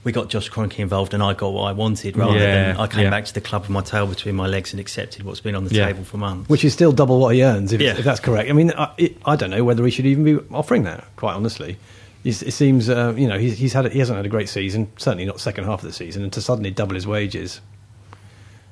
We 0.04 0.12
got 0.12 0.28
Josh 0.28 0.50
Kroenke 0.50 0.80
involved, 0.80 1.14
and 1.14 1.22
I 1.22 1.32
got 1.32 1.54
what 1.54 1.62
I 1.62 1.72
wanted, 1.72 2.14
rather 2.18 2.38
Yeah, 2.38 2.72
than 2.72 2.76
I 2.76 2.86
came 2.86 3.04
yeah. 3.04 3.10
back 3.10 3.24
to 3.24 3.32
the 3.32 3.40
club 3.40 3.62
with 3.62 3.70
my 3.70 3.80
tail 3.80 4.06
between 4.06 4.34
my 4.34 4.46
legs 4.46 4.72
and 4.74 4.80
accepted 4.80 5.22
what's 5.24 5.40
been 5.40 5.54
on 5.54 5.64
the 5.64 5.74
Yeah. 5.74 5.86
table 5.86 6.04
for 6.04 6.18
months. 6.18 6.50
Which 6.50 6.62
is 6.62 6.74
still 6.74 6.92
double 6.92 7.18
what 7.20 7.34
he 7.34 7.42
earns, 7.42 7.72
if, 7.72 7.80
Yeah. 7.80 7.96
if 7.96 8.04
that's 8.04 8.20
correct. 8.20 8.50
I 8.50 8.52
mean, 8.52 8.70
I, 8.76 8.90
it, 8.98 9.16
I 9.24 9.34
don't 9.36 9.48
know 9.48 9.64
whether 9.64 9.82
he 9.82 9.90
should 9.90 10.04
even 10.04 10.24
be 10.24 10.38
offering 10.50 10.84
that. 10.84 11.06
Quite 11.16 11.32
honestly, 11.32 11.68
He's- 11.68 11.78
it 12.24 12.52
seems 12.52 12.88
uh, 12.88 13.14
you 13.16 13.28
know 13.28 13.38
he's, 13.38 13.58
he's 13.58 13.72
had 13.72 13.86
a, 13.86 13.88
he 13.90 13.98
hasn't 13.98 14.16
had 14.16 14.24
a 14.26 14.30
great 14.30 14.48
season, 14.48 14.90
certainly 14.96 15.24
not 15.26 15.40
second 15.40 15.64
half 15.64 15.80
of 15.80 15.84
the 15.86 15.92
season, 15.92 16.22
and 16.22 16.32
to 16.32 16.40
suddenly 16.40 16.70
double 16.70 16.94
his 16.94 17.06
wages. 17.06 17.60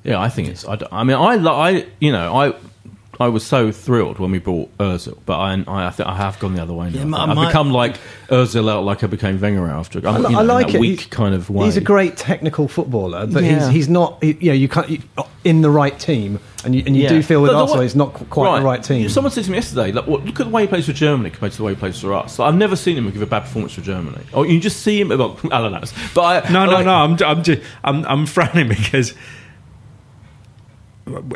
Yeah, 0.03 0.19
I 0.19 0.29
think 0.29 0.49
it's. 0.49 0.65
I, 0.65 0.77
I 0.91 1.03
mean, 1.03 1.15
I, 1.15 1.35
I, 1.35 1.85
you 2.01 2.11
know, 2.11 2.35
I, 2.35 2.53
I 3.19 3.27
was 3.29 3.45
so 3.45 3.71
thrilled 3.71 4.19
when 4.19 4.31
we 4.31 4.39
bought 4.39 4.75
Özil, 4.79 5.17
but 5.25 5.39
I, 5.39 5.63
I, 5.67 5.87
I 5.87 5.89
think 5.91 6.09
I 6.09 6.15
have 6.15 6.39
gone 6.39 6.55
the 6.55 6.61
other 6.61 6.73
way 6.73 6.89
now. 6.89 6.97
Yeah, 6.99 7.05
my- 7.05 7.23
I've 7.25 7.35
my- 7.35 7.45
become 7.45 7.71
like 7.71 7.95
Özil 8.27 8.69
out, 8.69 8.83
like 8.83 9.03
I 9.03 9.07
became 9.07 9.39
Wenger 9.39 9.65
after. 9.67 10.05
I, 10.05 10.11
I'm, 10.11 10.23
you 10.23 10.29
know, 10.31 10.37
I 10.39 10.41
in 10.41 10.47
like 10.47 10.73
it. 10.73 10.79
weak 10.81 10.99
He's- 11.01 11.09
kind 11.09 11.33
of 11.35 11.49
way. 11.49 11.65
He's 11.65 11.77
a 11.77 11.81
great 11.81 12.17
technical 12.17 12.67
footballer, 12.67 13.27
but 13.27 13.43
Yeah. 13.43 13.59
he's 13.65 13.69
he's 13.69 13.89
not. 13.89 14.21
He, 14.21 14.33
you 14.41 14.47
know, 14.49 14.53
you 14.55 14.67
can't 14.67 14.89
you, 14.89 14.99
in 15.45 15.61
the 15.61 15.69
right 15.69 15.97
team, 15.97 16.39
and 16.65 16.73
you, 16.75 16.83
and 16.85 16.95
you 16.95 17.03
Yeah. 17.03 17.09
do 17.09 17.21
feel 17.23 17.41
with 17.41 17.49
But 17.49 17.53
the 17.55 17.59
Arsenal, 17.61 17.79
way- 17.79 17.85
he's 17.85 17.95
not 17.95 18.13
qu- 18.13 18.25
quite 18.25 18.59
the 18.59 18.65
right 18.65 18.81
team. 18.83 19.09
Someone 19.09 19.31
said 19.31 19.43
to 19.45 19.51
me 19.51 19.57
yesterday, 19.57 19.91
like, 19.91 20.07
what, 20.07 20.25
look 20.25 20.39
at 20.39 20.45
the 20.45 20.49
way 20.51 20.63
he 20.63 20.67
plays 20.67 20.85
for 20.85 20.93
Germany 20.93 21.29
compared 21.29 21.51
to 21.53 21.57
the 21.57 21.63
way 21.63 21.73
he 21.73 21.79
plays 21.79 21.99
for 21.99 22.13
us. 22.13 22.39
Like, 22.39 22.47
I've 22.47 22.57
never 22.57 22.75
seen 22.75 22.97
him 22.97 23.09
give 23.11 23.21
a 23.21 23.25
bad 23.25 23.41
performance 23.41 23.73
for 23.73 23.81
Germany. 23.81 24.21
Or 24.33 24.45
you 24.45 24.59
just 24.59 24.81
see 24.81 24.99
him. 25.01 25.09
Well, 25.09 25.37
Alan 25.51 25.73
knows, 25.73 25.93
but 26.13 26.45
I, 26.47 26.51
no, 26.51 26.65
no, 26.65 26.71
like- 26.71 26.85
no. 26.85 26.93
I'm 26.93 27.17
I'm 27.23 27.43
just 27.43 27.61
I'm 27.83 28.05
I'm 28.05 28.25
frowning 28.25 28.67
because 28.69 29.13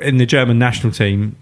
in 0.02 0.18
the 0.18 0.26
German 0.26 0.60
national 0.60 0.94
team. 0.94 1.36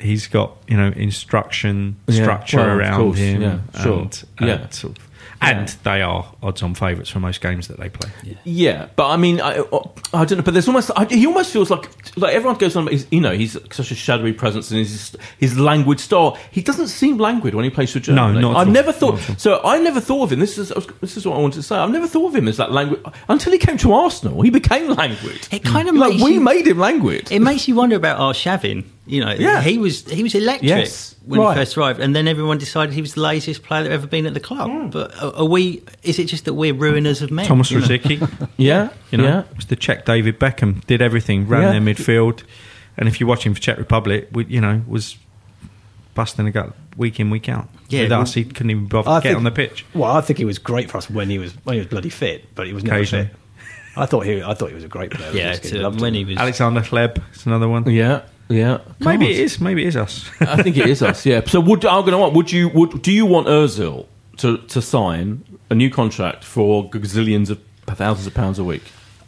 He's 0.00 0.26
got 0.26 0.56
you 0.66 0.76
know 0.76 0.88
instruction 0.96 1.94
Yeah, 2.08 2.22
structure 2.24 2.56
well, 2.56 2.70
around 2.70 3.00
course, 3.00 3.18
him, 3.18 3.40
yeah, 3.42 3.58
sure. 3.84 4.00
and, 4.00 4.24
Yeah. 4.40 4.68
sort 4.70 4.98
of- 4.98 5.08
and 5.40 5.68
they 5.84 6.02
are 6.02 6.32
odds-on 6.42 6.74
favourites 6.74 7.10
for 7.10 7.18
most 7.20 7.40
games 7.40 7.68
that 7.68 7.78
they 7.80 7.88
play. 7.88 8.10
Yeah, 8.44 8.88
but 8.96 9.08
I 9.08 9.16
mean, 9.16 9.40
I, 9.40 9.58
I 10.14 10.24
don't 10.24 10.38
know. 10.38 10.42
But 10.42 10.54
there's 10.54 10.68
almost 10.68 10.90
I, 10.96 11.04
he 11.06 11.26
almost 11.26 11.52
feels 11.52 11.70
like 11.70 11.88
like 12.16 12.34
everyone 12.34 12.58
goes 12.58 12.76
on. 12.76 12.84
about 12.84 12.92
his- 12.92 13.06
You 13.10 13.20
know, 13.20 13.32
he's 13.32 13.52
such 13.72 13.90
a 13.90 13.94
shadowy 13.94 14.32
presence 14.32 14.70
and 14.70 14.78
his 14.78 15.16
his 15.38 15.58
languid 15.58 16.00
style. 16.00 16.38
He 16.50 16.62
doesn't 16.62 16.88
seem 16.88 17.18
languid 17.18 17.54
when 17.54 17.64
he 17.64 17.70
plays 17.70 17.92
for 17.92 18.00
Germany. 18.00 18.34
No, 18.40 18.50
not 18.52 18.56
I've 18.56 18.66
all. 18.68 18.72
never 18.72 18.90
Not 18.92 18.96
thought. 19.00 19.30
at. 19.30 19.40
So 19.40 19.60
I 19.64 19.78
never 19.78 20.00
thought 20.00 20.24
of 20.24 20.32
him. 20.32 20.40
This 20.40 20.58
is 20.58 20.72
this 21.00 21.16
is 21.16 21.26
what 21.26 21.36
I 21.36 21.40
wanted 21.40 21.56
to 21.56 21.62
say. 21.62 21.76
I've 21.76 21.90
never 21.90 22.06
thought 22.06 22.28
of 22.28 22.36
him 22.36 22.48
as 22.48 22.56
that 22.58 22.70
languid 22.72 23.04
until 23.28 23.52
he 23.52 23.58
came 23.58 23.76
to 23.78 23.92
Arsenal. 23.92 24.42
He 24.42 24.50
became 24.50 24.88
languid. 24.88 25.48
It 25.50 25.64
kind 25.64 25.88
of 25.88 25.96
like 25.96 26.10
makes 26.12 26.22
we 26.22 26.34
you- 26.34 26.40
made 26.40 26.66
him 26.66 26.78
languid. 26.78 27.30
It 27.32 27.40
makes 27.40 27.66
you 27.68 27.74
wonder 27.74 27.96
about 27.96 28.20
oh, 28.20 28.32
Arshavin. 28.32 28.84
You 29.04 29.24
know, 29.24 29.32
Yeah. 29.36 29.60
he 29.62 29.78
was 29.78 30.08
he 30.08 30.22
was 30.22 30.34
electric 30.34 30.68
Yes. 30.68 31.16
when 31.26 31.40
Right. 31.40 31.54
he 31.56 31.60
first 31.60 31.76
arrived, 31.76 31.98
and 31.98 32.14
then 32.14 32.28
everyone 32.28 32.58
decided 32.58 32.94
he 32.94 33.00
was 33.00 33.14
the 33.14 33.20
laziest 33.20 33.62
player 33.64 33.82
that 33.82 33.90
ever 33.90 34.06
been 34.06 34.26
at 34.26 34.34
the 34.34 34.40
club. 34.40 34.70
Hmm. 34.70 34.90
But 34.90 35.12
are, 35.20 35.34
are 35.38 35.44
we? 35.44 35.82
Is 36.04 36.18
it 36.20 36.26
just 36.26 36.44
that 36.44 36.54
we're 36.54 36.72
ruiners 36.74 37.20
of 37.20 37.30
men? 37.32 37.44
Thomas 37.46 37.70
you? 37.72 37.80
Rosicky, 37.80 38.48
yeah, 38.56 38.90
you 39.10 39.18
know, 39.18 39.24
yeah. 39.24 39.42
was 39.56 39.66
the 39.66 39.74
Czech 39.76 40.04
David 40.06 40.38
Beckham. 40.38 40.86
Did 40.86 41.02
everything, 41.02 41.48
ran 41.48 41.62
Yeah. 41.62 41.72
their 41.72 41.80
midfield, 41.80 42.42
and 42.96 43.08
if 43.08 43.18
you're 43.18 43.28
watching 43.28 43.54
for 43.54 43.60
Czech 43.60 43.76
Republic, 43.78 44.28
we, 44.32 44.44
you 44.44 44.60
know, 44.60 44.82
was 44.86 45.16
busting 46.14 46.46
a 46.46 46.52
gut 46.52 46.72
week 46.96 47.18
in 47.18 47.30
week 47.30 47.48
out. 47.48 47.68
Yeah, 47.88 48.02
with 48.02 48.10
well- 48.12 48.20
us, 48.20 48.34
he 48.34 48.44
couldn't 48.44 48.70
even 48.70 48.86
bother 48.86 49.10
I 49.10 49.18
to 49.18 49.22
get 49.22 49.28
think- 49.30 49.38
on 49.38 49.44
the 49.44 49.50
pitch. 49.50 49.84
Well, 49.94 50.12
I 50.12 50.20
think 50.20 50.38
he 50.38 50.44
was 50.44 50.58
great 50.58 50.90
for 50.90 50.98
us 50.98 51.10
when 51.10 51.28
he 51.28 51.38
was 51.40 51.52
when 51.64 51.74
he 51.74 51.78
was 51.80 51.88
bloody 51.88 52.08
fit, 52.10 52.54
but 52.54 52.68
he 52.68 52.72
was 52.72 52.84
never 52.84 53.04
fit. 53.04 53.30
I 53.96 54.06
thought 54.06 54.26
he 54.26 54.42
I 54.42 54.54
thought 54.54 54.68
he 54.68 54.74
was 54.76 54.84
a 54.84 54.88
great 54.88 55.10
player. 55.10 55.32
Yeah, 55.34 55.54
Rosicky, 55.54 55.70
to- 55.96 56.02
when 56.02 56.14
he 56.14 56.24
was 56.24 56.36
Alexander 56.36 56.80
Hleb 56.82 57.18
it's 57.34 57.46
another 57.46 57.68
one. 57.68 57.88
Yeah, 57.90 58.20
yeah. 58.52 58.78
Maybe 59.00 59.26
God. 59.26 59.32
it 59.32 59.40
is. 59.40 59.60
Maybe 59.60 59.84
it 59.84 59.88
is 59.88 59.96
us. 59.96 60.30
I 60.40 60.62
think 60.62 60.76
it 60.76 60.86
is 60.86 61.02
us. 61.02 61.24
Yeah. 61.26 61.42
So 61.46 61.60
would 61.60 61.84
I'm 61.84 62.02
going 62.02 62.12
to 62.12 62.18
what? 62.18 62.32
Would 62.34 62.52
you? 62.52 62.68
Would 62.68 63.02
do 63.02 63.12
you 63.12 63.26
want 63.26 63.46
Özil 63.46 64.06
to 64.38 64.58
to 64.58 64.82
sign 64.82 65.44
a 65.70 65.74
new 65.74 65.90
contract 65.90 66.44
for 66.44 66.88
gazillions 66.90 67.50
of 67.50 67.60
thousands 67.86 68.26
of 68.26 68.34
pounds 68.34 68.58
a 68.58 68.64
week? 68.64 68.82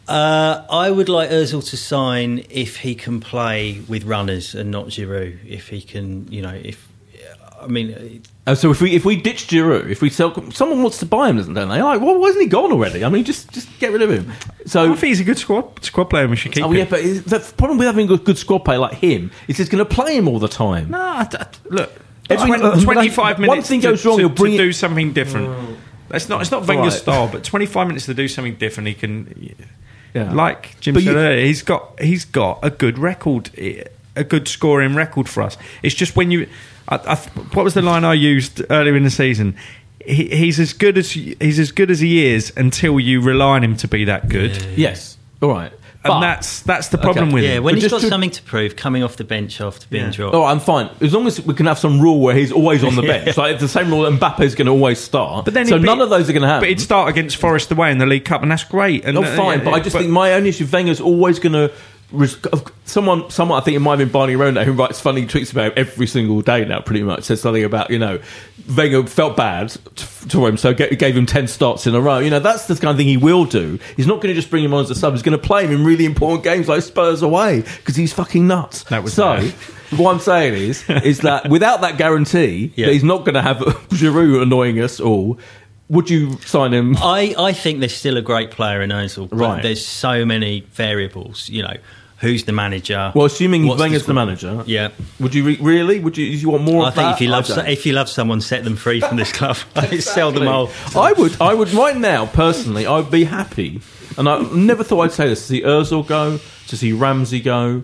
Uh, 0.07 0.63
I 0.69 0.91
would 0.91 1.09
like 1.09 1.29
Özil 1.31 1.67
to 1.69 1.77
sign 1.77 2.45
if 2.49 2.77
he 2.77 2.93
can 2.93 3.19
play 3.19 3.81
with 3.87 4.03
runners 4.03 4.53
and 4.53 4.69
not 4.69 4.87
Giroud. 4.87 5.39
If 5.47 5.69
he 5.69 5.81
can, 5.81 6.31
you 6.31 6.43
know, 6.43 6.53
if 6.53 6.84
I 7.65 7.67
mean, 7.67 8.21
Uh, 8.47 8.53
so 8.55 8.69
if 8.71 8.79
we 8.79 8.91
if 8.95 9.03
we 9.05 9.15
ditch 9.15 9.47
Giroud, 9.47 9.89
if 9.89 10.01
we 10.01 10.09
sell, 10.09 10.31
someone 10.51 10.81
wants 10.83 10.99
to 10.99 11.05
buy 11.05 11.29
him, 11.29 11.37
doesn't 11.37 11.53
they? 11.55 11.65
Like, 11.65 11.99
well, 11.99 12.19
why 12.19 12.27
isn't 12.27 12.41
he 12.41 12.47
gone 12.47 12.71
already? 12.71 13.03
I 13.03 13.09
mean, 13.09 13.23
just 13.23 13.51
just 13.51 13.67
get 13.79 13.91
rid 13.91 14.01
of 14.03 14.09
him. 14.11 14.31
So. 14.65 14.83
I 14.83 14.95
think 14.95 15.09
he's 15.09 15.19
a 15.19 15.23
good 15.23 15.39
squad 15.39 15.83
squad 15.83 16.05
player. 16.05 16.27
We 16.27 16.35
should 16.35 16.51
keep 16.51 16.63
Oh 16.63 16.69
him. 16.69 16.77
yeah, 16.77 16.85
but 16.87 16.99
is- 16.99 17.23
the 17.23 17.39
problem 17.57 17.77
with 17.79 17.87
having 17.87 18.09
a 18.11 18.17
good 18.17 18.37
squad 18.37 18.59
player 18.59 18.77
like 18.79 18.93
him 18.95 19.31
is 19.47 19.57
he's 19.57 19.69
going 19.69 19.83
to 19.83 19.91
play 19.93 20.15
him 20.15 20.27
all 20.27 20.39
the 20.39 20.47
time. 20.47 20.91
No, 20.91 20.99
I- 21.01 21.27
I- 21.31 21.45
look, 21.69 21.91
Every- 22.29 22.47
Twen- 22.47 22.61
uh, 22.61 22.71
but 22.71 22.79
I- 22.79 22.83
25 22.83 23.39
minutes 23.39 23.55
One 23.55 23.61
thing 23.63 23.81
to, 23.81 23.87
goes 23.89 24.05
wrong, 24.05 24.17
to, 24.17 24.21
he'll 24.23 24.29
bring 24.29 24.53
to 24.53 24.57
do 24.57 24.71
something 24.73 25.11
different. 25.13 25.49
It's 26.11 26.29
not. 26.29 26.41
It's 26.41 26.51
not 26.51 26.67
Wenger's 26.67 26.93
Right. 26.93 27.01
style, 27.01 27.27
but 27.31 27.43
25 27.43 27.87
minutes 27.87 28.05
to 28.05 28.13
do 28.13 28.27
something 28.27 28.55
different. 28.55 28.87
He 28.89 28.93
can, 28.93 29.55
Yeah. 30.13 30.31
like 30.33 30.79
Jim 30.81 30.93
But 30.93 31.03
said 31.03 31.13
you- 31.13 31.17
earlier, 31.19 31.45
he's 31.45 31.61
got 31.63 31.99
he's 31.99 32.25
got 32.25 32.59
a 32.63 32.69
good 32.69 32.97
record, 32.99 33.49
a 34.15 34.23
good 34.23 34.47
scoring 34.47 34.95
record 34.95 35.27
for 35.27 35.43
us. 35.43 35.57
It's 35.83 35.93
just 35.95 36.15
when 36.15 36.31
you, 36.31 36.47
I, 36.87 36.95
I, 36.97 37.15
what 37.53 37.63
was 37.63 37.73
the 37.73 37.81
line 37.81 38.03
I 38.03 38.13
used 38.13 38.61
earlier 38.69 38.95
in 38.95 39.03
the 39.03 39.09
season? 39.09 39.55
He, 40.05 40.27
he's 40.27 40.59
as 40.59 40.73
good 40.73 40.97
as 40.97 41.11
he's 41.11 41.57
as 41.59 41.71
good 41.71 41.89
as 41.89 41.99
he 41.99 42.25
is 42.27 42.53
until 42.55 42.99
you 42.99 43.21
rely 43.21 43.55
on 43.55 43.63
him 43.63 43.75
to 43.77 43.87
be 43.87 44.05
that 44.05 44.29
good, 44.29 44.55
Yes. 44.75 45.17
All 45.41 45.49
right. 45.49 45.71
and 45.71 45.79
But- 46.03 46.19
that's 46.19 46.59
that's 46.61 46.89
the 46.89 46.99
problem 46.99 47.29
Okay. 47.29 47.33
with 47.33 47.43
Yeah, 47.43 47.49
him. 47.57 47.63
when 47.63 47.73
But 47.73 47.81
he's 47.81 47.89
just 47.89 47.95
got 47.95 48.01
to- 48.01 48.09
something 48.09 48.29
to 48.29 48.41
prove, 48.43 48.75
coming 48.75 49.01
off 49.01 49.15
the 49.17 49.23
bench 49.23 49.59
after 49.59 49.87
being 49.89 50.05
Yeah. 50.05 50.11
dropped. 50.11 50.35
Oh, 50.35 50.43
I'm 50.43 50.59
fine. 50.59 50.89
As 51.01 51.11
long 51.11 51.25
as 51.25 51.41
we 51.43 51.55
can 51.55 51.65
have 51.65 51.79
some 51.79 51.99
rule 51.99 52.19
where 52.19 52.35
he's 52.35 52.51
always 52.51 52.83
on 52.83 52.95
the 52.95 53.01
bench. 53.13 53.35
Like 53.35 53.57
the 53.57 53.67
same 53.67 53.89
rule 53.89 54.03
that 54.03 54.19
Mbappe's 54.19 54.53
going 54.53 54.67
to 54.67 54.71
always 54.71 54.99
start. 54.99 55.45
But 55.45 55.55
then 55.55 55.65
so 55.65 55.79
be- 55.79 55.85
none 55.85 56.01
of 56.01 56.11
those 56.11 56.29
are 56.29 56.33
going 56.33 56.43
to 56.43 56.47
happen. 56.47 56.61
But 56.61 56.69
he'd 56.69 56.81
start 56.81 57.09
against 57.09 57.37
Forest 57.37 57.71
away 57.71 57.89
in 57.91 57.97
the 57.97 58.05
League 58.05 58.25
Cup, 58.25 58.43
and 58.43 58.51
that's 58.51 58.63
great. 58.63 59.05
And 59.05 59.17
Oh, 59.17 59.23
uh, 59.23 59.35
fine. 59.35 59.57
yeah, 59.59 59.65
but 59.65 59.73
I 59.73 59.79
just 59.79 59.95
think 59.97 60.09
my 60.11 60.33
only 60.33 60.49
issue, 60.49 60.67
Wenger's 60.71 61.01
always 61.01 61.39
going 61.39 61.53
to. 61.53 61.71
Someone, 62.85 63.29
someone, 63.29 63.59
I 63.59 63.63
think 63.63 63.75
it 63.75 63.79
might 63.79 63.99
have 63.99 64.07
been 64.07 64.11
Barney 64.11 64.33
Ronay 64.35 64.63
who 64.63 64.73
writes 64.73 64.99
funny 65.01 65.25
tweets 65.25 65.51
about 65.51 65.65
him 65.65 65.73
every 65.75 66.07
single 66.07 66.41
day 66.41 66.63
now. 66.63 66.79
Pretty 66.79 67.03
much 67.03 67.23
says 67.23 67.41
something 67.41 67.63
about 67.63 67.89
you 67.89 67.99
know, 67.99 68.19
Wenger 68.75 69.05
felt 69.07 69.35
bad 69.35 69.69
t- 69.95 70.05
to 70.29 70.45
him, 70.45 70.55
so 70.55 70.73
ga- 70.73 70.95
gave 70.95 71.17
him 71.17 71.25
ten 71.25 71.47
starts 71.47 71.87
in 71.87 71.95
a 71.95 72.01
row. 72.01 72.19
You 72.19 72.29
know, 72.29 72.39
that's 72.39 72.67
the 72.67 72.75
kind 72.75 72.91
of 72.91 72.97
thing 72.97 73.07
he 73.07 73.17
will 73.17 73.45
do. 73.45 73.79
He's 73.97 74.07
not 74.07 74.21
going 74.21 74.33
to 74.33 74.33
just 74.33 74.49
bring 74.49 74.63
him 74.63 74.73
on 74.73 74.83
as 74.83 74.91
a 74.91 74.95
sub. 74.95 75.13
He's 75.13 75.23
going 75.23 75.37
to 75.37 75.43
play 75.43 75.65
him 75.65 75.71
in 75.71 75.83
really 75.83 76.05
important 76.05 76.43
games 76.43 76.67
like 76.67 76.83
Spurs 76.83 77.21
away 77.21 77.61
because 77.61 77.95
he's 77.95 78.13
fucking 78.13 78.47
nuts. 78.47 78.83
That 78.83 79.03
was 79.03 79.13
so. 79.13 79.37
bad. 79.37 79.53
What 79.97 80.13
I'm 80.13 80.19
saying 80.19 80.55
is, 80.55 80.83
is 80.89 81.19
that 81.19 81.47
without 81.47 81.81
that 81.81 81.97
guarantee 81.99 82.73
Yeah. 82.75 82.87
that 82.87 82.93
he's 82.93 83.03
not 83.03 83.19
going 83.19 83.35
to 83.35 83.41
have 83.43 83.57
Giroud 83.89 84.41
annoying 84.41 84.81
us 84.81 84.99
all, 84.99 85.37
would 85.89 86.09
you 86.09 86.37
sign 86.39 86.73
him? 86.73 86.95
I, 86.97 87.35
I 87.37 87.53
think 87.53 87.79
there's 87.79 87.95
still 87.95 88.17
a 88.17 88.21
great 88.21 88.51
player 88.51 88.81
in 88.81 88.89
Ozil, 88.89 89.29
but 89.29 89.35
Right. 89.37 89.61
there's 89.63 89.85
so 89.85 90.25
many 90.25 90.61
variables. 90.71 91.47
You 91.49 91.63
know, 91.63 91.75
who's 92.19 92.45
the 92.45 92.51
manager? 92.53 93.11
Well, 93.13 93.25
assuming 93.25 93.67
Wenger's 93.67 94.01
the, 94.01 94.11
squad? 94.11 94.13
manager, 94.13 94.63
Yeah. 94.65 94.89
Would 95.19 95.35
you 95.35 95.43
re- 95.43 95.57
really? 95.61 95.99
Would 95.99 96.17
you? 96.17 96.25
You 96.25 96.49
want 96.49 96.63
more? 96.63 96.85
I 96.85 96.87
of 96.87 96.95
think 96.95 97.05
that? 97.07 97.15
if 97.15 97.21
you 97.21 97.27
love 97.29 97.47
don't. 97.47 97.67
if 97.67 97.85
you 97.85 97.93
love 97.93 98.09
someone, 98.09 98.41
set 98.41 98.63
them 98.63 98.75
free 98.75 98.99
from 99.01 99.17
this 99.17 99.31
club. 99.31 99.57
Sell 99.99 100.31
them 100.31 100.47
all. 100.47 100.71
I 100.95 101.11
would. 101.13 101.39
I 101.41 101.53
would 101.53 101.71
right 101.73 101.97
now, 101.97 102.25
personally, 102.25 102.85
I 102.87 102.97
would 102.99 103.11
be 103.11 103.25
happy, 103.25 103.81
and 104.17 104.27
I 104.27 104.39
never 104.53 104.83
thought 104.83 105.01
I'd 105.01 105.11
say 105.11 105.27
this: 105.27 105.41
to 105.41 105.45
see 105.47 105.61
Özil 105.61 106.07
go, 106.07 106.39
to 106.67 106.77
see 106.77 106.93
Ramsey 106.93 107.41
go, 107.41 107.83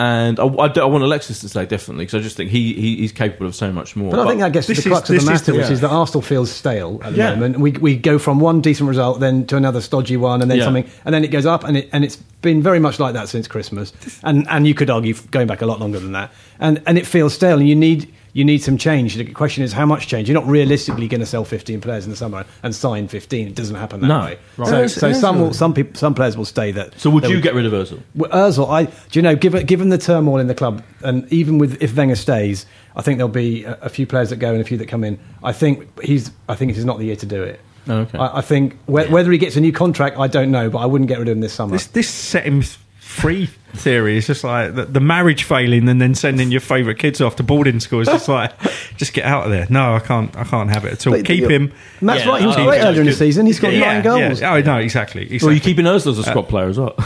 and 0.00 0.40
I, 0.40 0.44
I, 0.44 0.66
I 0.66 0.84
want 0.86 1.04
Alexis 1.04 1.40
to 1.40 1.48
stay 1.48 1.66
definitely 1.66 2.04
because 2.06 2.20
I 2.20 2.22
just 2.22 2.36
think 2.36 2.50
he, 2.50 2.74
he 2.74 2.96
he's 2.96 3.12
capable 3.12 3.46
of 3.46 3.54
so 3.54 3.72
much 3.72 3.94
more. 3.96 4.10
But 4.10 4.20
I 4.20 4.26
think 4.28 4.40
that 4.40 4.52
gets 4.52 4.66
to 4.66 4.74
this 4.74 4.84
the 4.84 4.90
is- 4.90 4.92
crux 4.92 5.08
of 5.10 5.14
this 5.16 5.24
the 5.24 5.32
is 5.32 5.40
matter, 5.40 5.52
the- 5.52 5.58
which 5.58 5.70
is 5.70 5.80
that 5.82 5.90
Arsenal 5.90 6.22
feels 6.22 6.50
stale 6.50 7.00
at 7.04 7.12
the 7.12 7.18
Yeah. 7.18 7.30
moment. 7.34 7.58
We, 7.60 7.72
we 7.72 7.96
go 7.96 8.18
from 8.18 8.40
one 8.40 8.60
decent 8.60 8.88
result 8.88 9.20
then 9.20 9.46
to 9.46 9.56
another 9.56 9.80
stodgy 9.80 10.16
one, 10.16 10.42
and 10.42 10.50
then 10.50 10.58
Yeah. 10.58 10.64
something, 10.64 10.88
and 11.04 11.14
then 11.14 11.22
it 11.24 11.28
goes 11.28 11.46
up, 11.46 11.64
and 11.64 11.76
it, 11.76 11.88
and 11.92 12.04
it's 12.04 12.16
been 12.16 12.62
very 12.62 12.78
much 12.80 12.98
like 12.98 13.14
that 13.14 13.28
since 13.28 13.46
Christmas. 13.48 13.92
And 14.22 14.46
and 14.48 14.66
you 14.66 14.74
could 14.74 14.90
argue 14.90 15.14
going 15.30 15.46
back 15.46 15.62
a 15.62 15.66
lot 15.66 15.78
longer 15.80 16.00
than 16.00 16.12
that. 16.12 16.32
And 16.58 16.82
and 16.86 16.98
it 16.98 17.06
feels 17.06 17.34
stale, 17.34 17.58
and 17.58 17.68
you 17.68 17.76
need 17.76 18.12
you 18.34 18.44
need 18.44 18.58
some 18.62 18.76
change. 18.76 19.14
The 19.14 19.24
question 19.24 19.64
is 19.64 19.72
how 19.72 19.86
much 19.86 20.06
change. 20.08 20.28
You're 20.28 20.38
not 20.38 20.46
realistically 20.46 21.08
going 21.08 21.20
to 21.20 21.26
sell 21.26 21.44
15 21.44 21.80
players 21.80 22.04
in 22.04 22.10
the 22.10 22.16
summer 22.16 22.44
and 22.62 22.74
sign 22.74 23.08
15. 23.08 23.48
It 23.48 23.54
doesn't 23.54 23.76
happen 23.76 24.00
that 24.02 24.06
No. 24.08 24.20
way. 24.26 24.38
Right. 24.58 24.68
So, 24.68 24.86
so 24.88 25.12
some 25.14 25.40
will, 25.40 25.54
some 25.54 25.72
people 25.72 25.94
some 25.98 26.14
players 26.14 26.36
will 26.36 26.44
stay. 26.44 26.70
That 26.72 27.00
so. 27.00 27.08
Would 27.10 27.24
that 27.24 27.30
you 27.30 27.40
get 27.40 27.54
rid 27.54 27.64
of 27.64 27.72
Özil? 27.72 28.00
well, 28.14 28.30
Ozil, 28.30 28.68
I 28.68 28.84
do 28.84 28.92
you 29.12 29.22
know, 29.22 29.34
given 29.36 29.64
given 29.64 29.88
the 29.88 29.98
turmoil 29.98 30.38
in 30.38 30.48
the 30.48 30.54
club, 30.54 30.82
and 31.02 31.32
even 31.32 31.58
with 31.58 31.80
if 31.82 31.96
Wenger 31.96 32.16
stays, 32.16 32.66
I 32.96 33.02
think 33.02 33.18
there'll 33.18 33.28
be 33.32 33.64
a, 33.64 33.78
a 33.82 33.88
few 33.88 34.06
players 34.06 34.28
that 34.30 34.36
go 34.36 34.52
and 34.52 34.60
a 34.60 34.64
few 34.64 34.76
that 34.78 34.88
come 34.88 35.04
in. 35.04 35.18
I 35.42 35.52
think 35.52 35.88
he's 36.02 36.30
I 36.48 36.54
think 36.56 36.74
he's 36.74 36.84
not 36.84 36.98
the 36.98 37.04
year 37.06 37.16
to 37.16 37.26
do 37.26 37.42
it. 37.42 37.60
Oh, 37.86 37.98
okay. 37.98 38.18
I, 38.18 38.38
I 38.38 38.40
think 38.40 38.78
whe- 38.86 39.10
whether 39.10 39.30
he 39.30 39.38
gets 39.38 39.56
a 39.56 39.60
new 39.60 39.70
contract, 39.72 40.18
I 40.18 40.26
don't 40.26 40.50
know, 40.50 40.70
but 40.70 40.78
I 40.78 40.86
wouldn't 40.86 41.06
get 41.08 41.18
rid 41.18 41.28
of 41.28 41.36
him 41.36 41.40
this 41.40 41.52
summer. 41.52 41.72
This 41.72 41.86
this 41.88 42.08
set 42.08 42.44
him 42.44 42.62
free 43.04 43.46
theory 43.74 44.16
is 44.16 44.26
just 44.26 44.44
like 44.44 44.74
the, 44.74 44.84
the 44.86 45.00
marriage 45.00 45.44
failing 45.44 45.88
and 45.88 46.00
then 46.00 46.14
sending 46.14 46.50
your 46.50 46.60
favourite 46.60 46.98
kids 46.98 47.20
off 47.20 47.36
to 47.36 47.42
boarding 47.42 47.80
school. 47.80 48.00
It's 48.00 48.10
just 48.10 48.28
like 48.28 48.52
just 48.96 49.12
get 49.12 49.24
out 49.24 49.44
of 49.44 49.50
there. 49.50 49.66
No, 49.68 49.94
I 49.94 50.00
can't. 50.00 50.34
I 50.36 50.44
can't 50.44 50.70
have 50.70 50.84
it 50.84 50.92
at 50.94 51.06
all. 51.06 51.12
But 51.12 51.24
Keep 51.26 51.40
you- 51.42 51.48
him. 51.48 51.72
that's 52.00 52.24
Yeah, 52.24 52.30
right. 52.30 52.40
He 52.40 52.46
was 52.46 52.56
I- 52.56 52.64
great 52.64 52.80
earlier 52.80 53.00
in 53.00 53.06
the 53.06 53.12
season. 53.12 53.46
He's 53.46 53.60
got 53.60 53.72
yeah, 53.72 53.94
nine 53.94 54.02
goals. 54.02 54.40
Yeah. 54.40 54.54
Oh 54.54 54.60
no, 54.60 54.78
exactly. 54.78 55.22
exactly. 55.22 55.46
Well, 55.46 55.54
you 55.54 55.60
keeping 55.60 55.84
Özil 55.84 56.12
as 56.12 56.18
a 56.18 56.22
uh, 56.22 56.24
squad 56.24 56.48
player 56.48 56.68
as 56.68 56.78
well. 56.78 56.96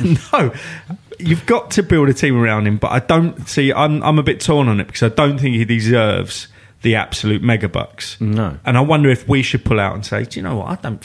no, 0.32 0.52
you've 1.18 1.44
got 1.46 1.72
to 1.72 1.82
build 1.82 2.08
a 2.08 2.14
team 2.14 2.40
around 2.40 2.66
him. 2.66 2.76
But 2.76 2.92
I 2.92 3.00
don't 3.00 3.46
see. 3.48 3.72
I'm 3.72 4.02
I'm 4.02 4.18
a 4.18 4.22
bit 4.22 4.40
torn 4.40 4.68
on 4.68 4.80
it 4.80 4.86
because 4.86 5.02
I 5.02 5.08
don't 5.08 5.38
think 5.38 5.56
he 5.56 5.64
deserves 5.64 6.48
the 6.82 6.94
absolute 6.94 7.42
mega 7.42 7.68
bucks. 7.68 8.20
No. 8.20 8.58
and 8.64 8.76
I 8.76 8.82
wonder 8.82 9.08
if 9.08 9.26
we 9.26 9.42
should 9.42 9.64
pull 9.64 9.80
out 9.80 9.94
and 9.94 10.04
say, 10.04 10.24
do 10.24 10.38
you 10.38 10.42
know 10.44 10.56
what? 10.56 10.68
I 10.68 10.74
don't 10.82 11.02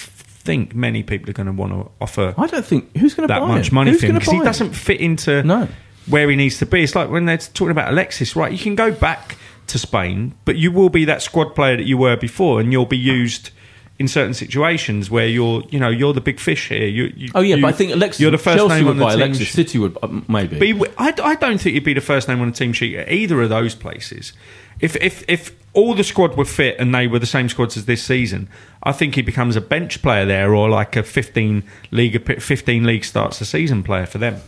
think 0.50 0.74
many 0.76 1.04
people 1.04 1.30
are 1.30 1.34
going 1.34 1.48
to 1.48 1.54
want 1.54 1.72
to 1.74 1.92
offer 2.02 2.34
I 2.38 2.48
don't 2.48 2.66
think 2.66 2.96
who's 2.98 3.14
going 3.14 3.28
to 3.28 3.34
that 3.34 3.40
buy 3.42 3.48
much 3.48 3.70
him? 3.70 3.76
money 3.76 3.92
Who's 3.92 4.00
for 4.02 4.08
him 4.08 4.16
because 4.16 4.34
he 4.34 4.40
doesn't 4.40 4.74
fit 4.74 5.00
into 5.00 5.44
No. 5.44 5.68
where 6.08 6.30
he 6.30 6.36
needs 6.36 6.58
to 6.60 6.66
be. 6.66 6.84
It's 6.84 6.96
like 6.96 7.10
when 7.10 7.26
they're 7.26 7.38
talking 7.38 7.72
about 7.72 7.90
Alexis, 7.94 8.36
right? 8.36 8.52
You 8.52 8.58
can 8.58 8.76
go 8.76 8.92
back 8.92 9.38
to 9.68 9.78
Spain, 9.78 10.34
but 10.46 10.56
you 10.58 10.72
will 10.72 10.90
be 10.90 11.06
that 11.06 11.22
squad 11.22 11.54
player 11.56 11.78
that 11.78 11.86
you 11.86 11.98
were 11.98 12.16
before, 12.18 12.60
and 12.60 12.72
you'll 12.72 12.88
be 12.88 12.98
used 12.98 13.52
in 14.00 14.08
certain 14.08 14.34
situations 14.34 15.12
where 15.12 15.28
you're, 15.28 15.62
you 15.70 15.78
know, 15.80 15.90
you're 15.90 16.14
the 16.14 16.22
big 16.22 16.40
fish 16.40 16.70
here. 16.70 16.88
You, 16.88 17.14
you, 17.16 17.30
Oh 17.36 17.42
yeah, 17.42 17.56
you- 17.58 17.62
but 17.62 17.68
I 17.68 17.72
think 17.78 17.92
Alexis. 17.92 18.20
You're 18.22 18.32
the 18.32 18.38
first 18.40 18.58
Chelsea 18.58 18.76
name 18.76 18.86
would 18.86 18.92
on 18.92 18.98
the 18.98 19.04
buy 19.06 19.12
team 19.12 19.22
Alexis. 19.22 19.48
sheet. 19.50 19.56
City 19.56 19.78
would 19.78 19.98
uh, 20.02 20.08
maybe. 20.28 20.58
But 20.58 20.68
he 20.70 20.86
I, 20.98 21.14
I 21.32 21.36
don't 21.36 21.60
think 21.62 21.76
you'd 21.76 21.84
be 21.84 21.94
the 21.94 22.02
first 22.02 22.28
name 22.28 22.42
on 22.42 22.50
the 22.52 22.56
team 22.58 22.74
sheet 22.74 22.96
at 22.96 23.12
either 23.12 23.40
of 23.42 23.50
those 23.50 23.76
places. 23.76 24.34
If 24.80 24.96
if 24.96 25.24
if 25.28 25.52
all 25.74 25.94
the 25.94 26.04
squad 26.04 26.36
were 26.36 26.46
fit 26.46 26.76
and 26.80 26.94
they 26.94 27.08
were 27.08 27.20
the 27.20 27.26
same 27.26 27.48
squads 27.50 27.78
as 27.78 27.86
this 27.86 28.04
season, 28.04 28.50
I 28.84 28.92
think 28.92 29.16
he 29.16 29.22
becomes 29.22 29.56
a 29.56 29.62
bench 29.62 30.02
player 30.02 30.26
there 30.26 30.54
or 30.56 30.70
like 30.70 30.96
a 30.96 31.04
15 31.04 31.64
league 31.92 32.42
15 32.42 32.84
league 32.84 33.06
starts 33.06 33.40
a 33.42 33.46
season 33.46 33.84
player 33.84 34.06
for 34.06 34.18
them. 34.18 34.42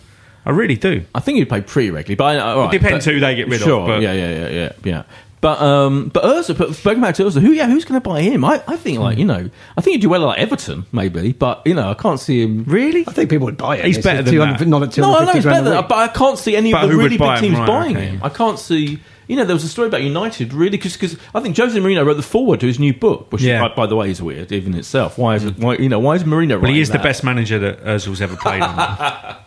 I 0.46 0.50
really 0.50 0.76
do. 0.76 1.06
I 1.14 1.20
think 1.20 1.38
he'd 1.38 1.46
play 1.50 1.62
pretty 1.62 1.92
regularly, 1.92 2.16
but 2.16 2.38
I, 2.38 2.40
all 2.40 2.62
right, 2.64 2.72
depends 2.72 3.06
but- 3.06 3.14
who 3.14 3.20
they 3.20 3.36
get 3.36 3.48
rid 3.48 3.62
of, 3.62 3.68
sure, 3.68 3.88
but- 3.88 4.02
yeah, 4.02 4.14
yeah, 4.14 4.32
yeah, 4.32 4.50
yeah, 4.50 4.72
yeah. 4.84 5.04
But 5.40 5.60
um, 5.60 6.10
but 6.10 6.24
Urza, 6.24 6.56
but 6.56 6.80
going 6.84 7.02
back 7.02 7.16
to 7.16 7.24
Urza, 7.24 7.42
who 7.42 7.52
yeah, 7.52 7.66
who's 7.68 7.84
going 7.84 8.00
to 8.00 8.08
buy 8.08 8.22
him? 8.22 8.46
I, 8.46 8.62
I 8.68 8.76
think 8.78 9.00
like 9.00 9.18
you 9.18 9.26
know, 9.26 9.50
I 9.76 9.82
think 9.82 9.96
he'd 9.96 10.02
do 10.02 10.10
well 10.10 10.22
at 10.22 10.28
like 10.28 10.38
Everton 10.40 10.86
maybe, 10.92 11.32
but 11.32 11.64
you 11.66 11.74
know, 11.74 11.90
I 11.90 11.96
can't 11.96 12.20
see 12.20 12.44
him. 12.44 12.64
Really? 12.66 13.04
I 13.08 13.12
think 13.12 13.32
people 13.32 13.46
would 13.46 13.58
buy 13.58 13.78
it. 13.78 13.86
He's 13.86 13.98
It's 13.98 14.06
better 14.06 14.22
than 14.22 14.32
200 14.36 14.60
that. 14.60 14.68
Not 14.68 14.84
at 14.84 14.98
No, 15.00 15.18
I 15.18 15.26
know 15.26 15.34
he's 15.34 15.44
better, 15.44 15.64
than 15.64 15.74
that, 15.74 15.90
but 15.90 15.98
I 15.98 16.10
can't 16.10 16.38
see 16.38 16.56
any 16.56 16.72
But 16.72 16.84
of 16.84 16.90
the 16.90 16.94
who 16.94 16.98
would 17.00 17.04
really 17.06 17.18
buy 17.18 17.36
big 17.42 17.46
him? 17.46 17.50
teams 17.56 17.60
Right, 17.60 17.68
buying 17.68 17.98
okay. 17.98 18.06
him. 18.06 18.20
I 18.24 18.30
can't 18.30 18.60
see. 18.60 19.00
You 19.32 19.38
know, 19.38 19.46
there 19.46 19.56
was 19.56 19.64
a 19.64 19.70
story 19.70 19.88
about 19.88 20.02
United, 20.04 20.52
really, 20.54 20.72
because 20.78 21.18
I 21.34 21.40
think 21.40 21.56
Jose 21.56 21.80
Mourinho 21.80 22.06
wrote 22.06 22.16
the 22.18 22.22
foreword 22.22 22.60
to 22.60 22.68
his 22.68 22.80
new 22.80 22.94
book, 22.94 23.32
which, 23.32 23.42
Yeah. 23.42 23.66
by, 23.70 23.74
by 23.74 23.86
the 23.86 23.96
way, 23.96 24.10
is 24.12 24.22
weird 24.22 24.52
even 24.52 24.74
in 24.74 24.80
itself. 24.80 25.18
Why 25.18 25.36
is 25.36 25.46
it? 25.46 25.58
Why 25.58 25.78
you 25.78 25.88
know? 25.88 26.00
Why 26.00 26.16
is 26.16 26.26
Mourinho? 26.26 26.62
Well, 26.62 26.70
he 26.70 26.82
is 26.82 26.90
the 26.90 27.00
best 27.00 27.24
manager 27.24 27.58
that 27.60 27.82
Özil's 27.86 28.22
ever 28.22 28.36
played 28.36 28.62
on. 28.62 29.36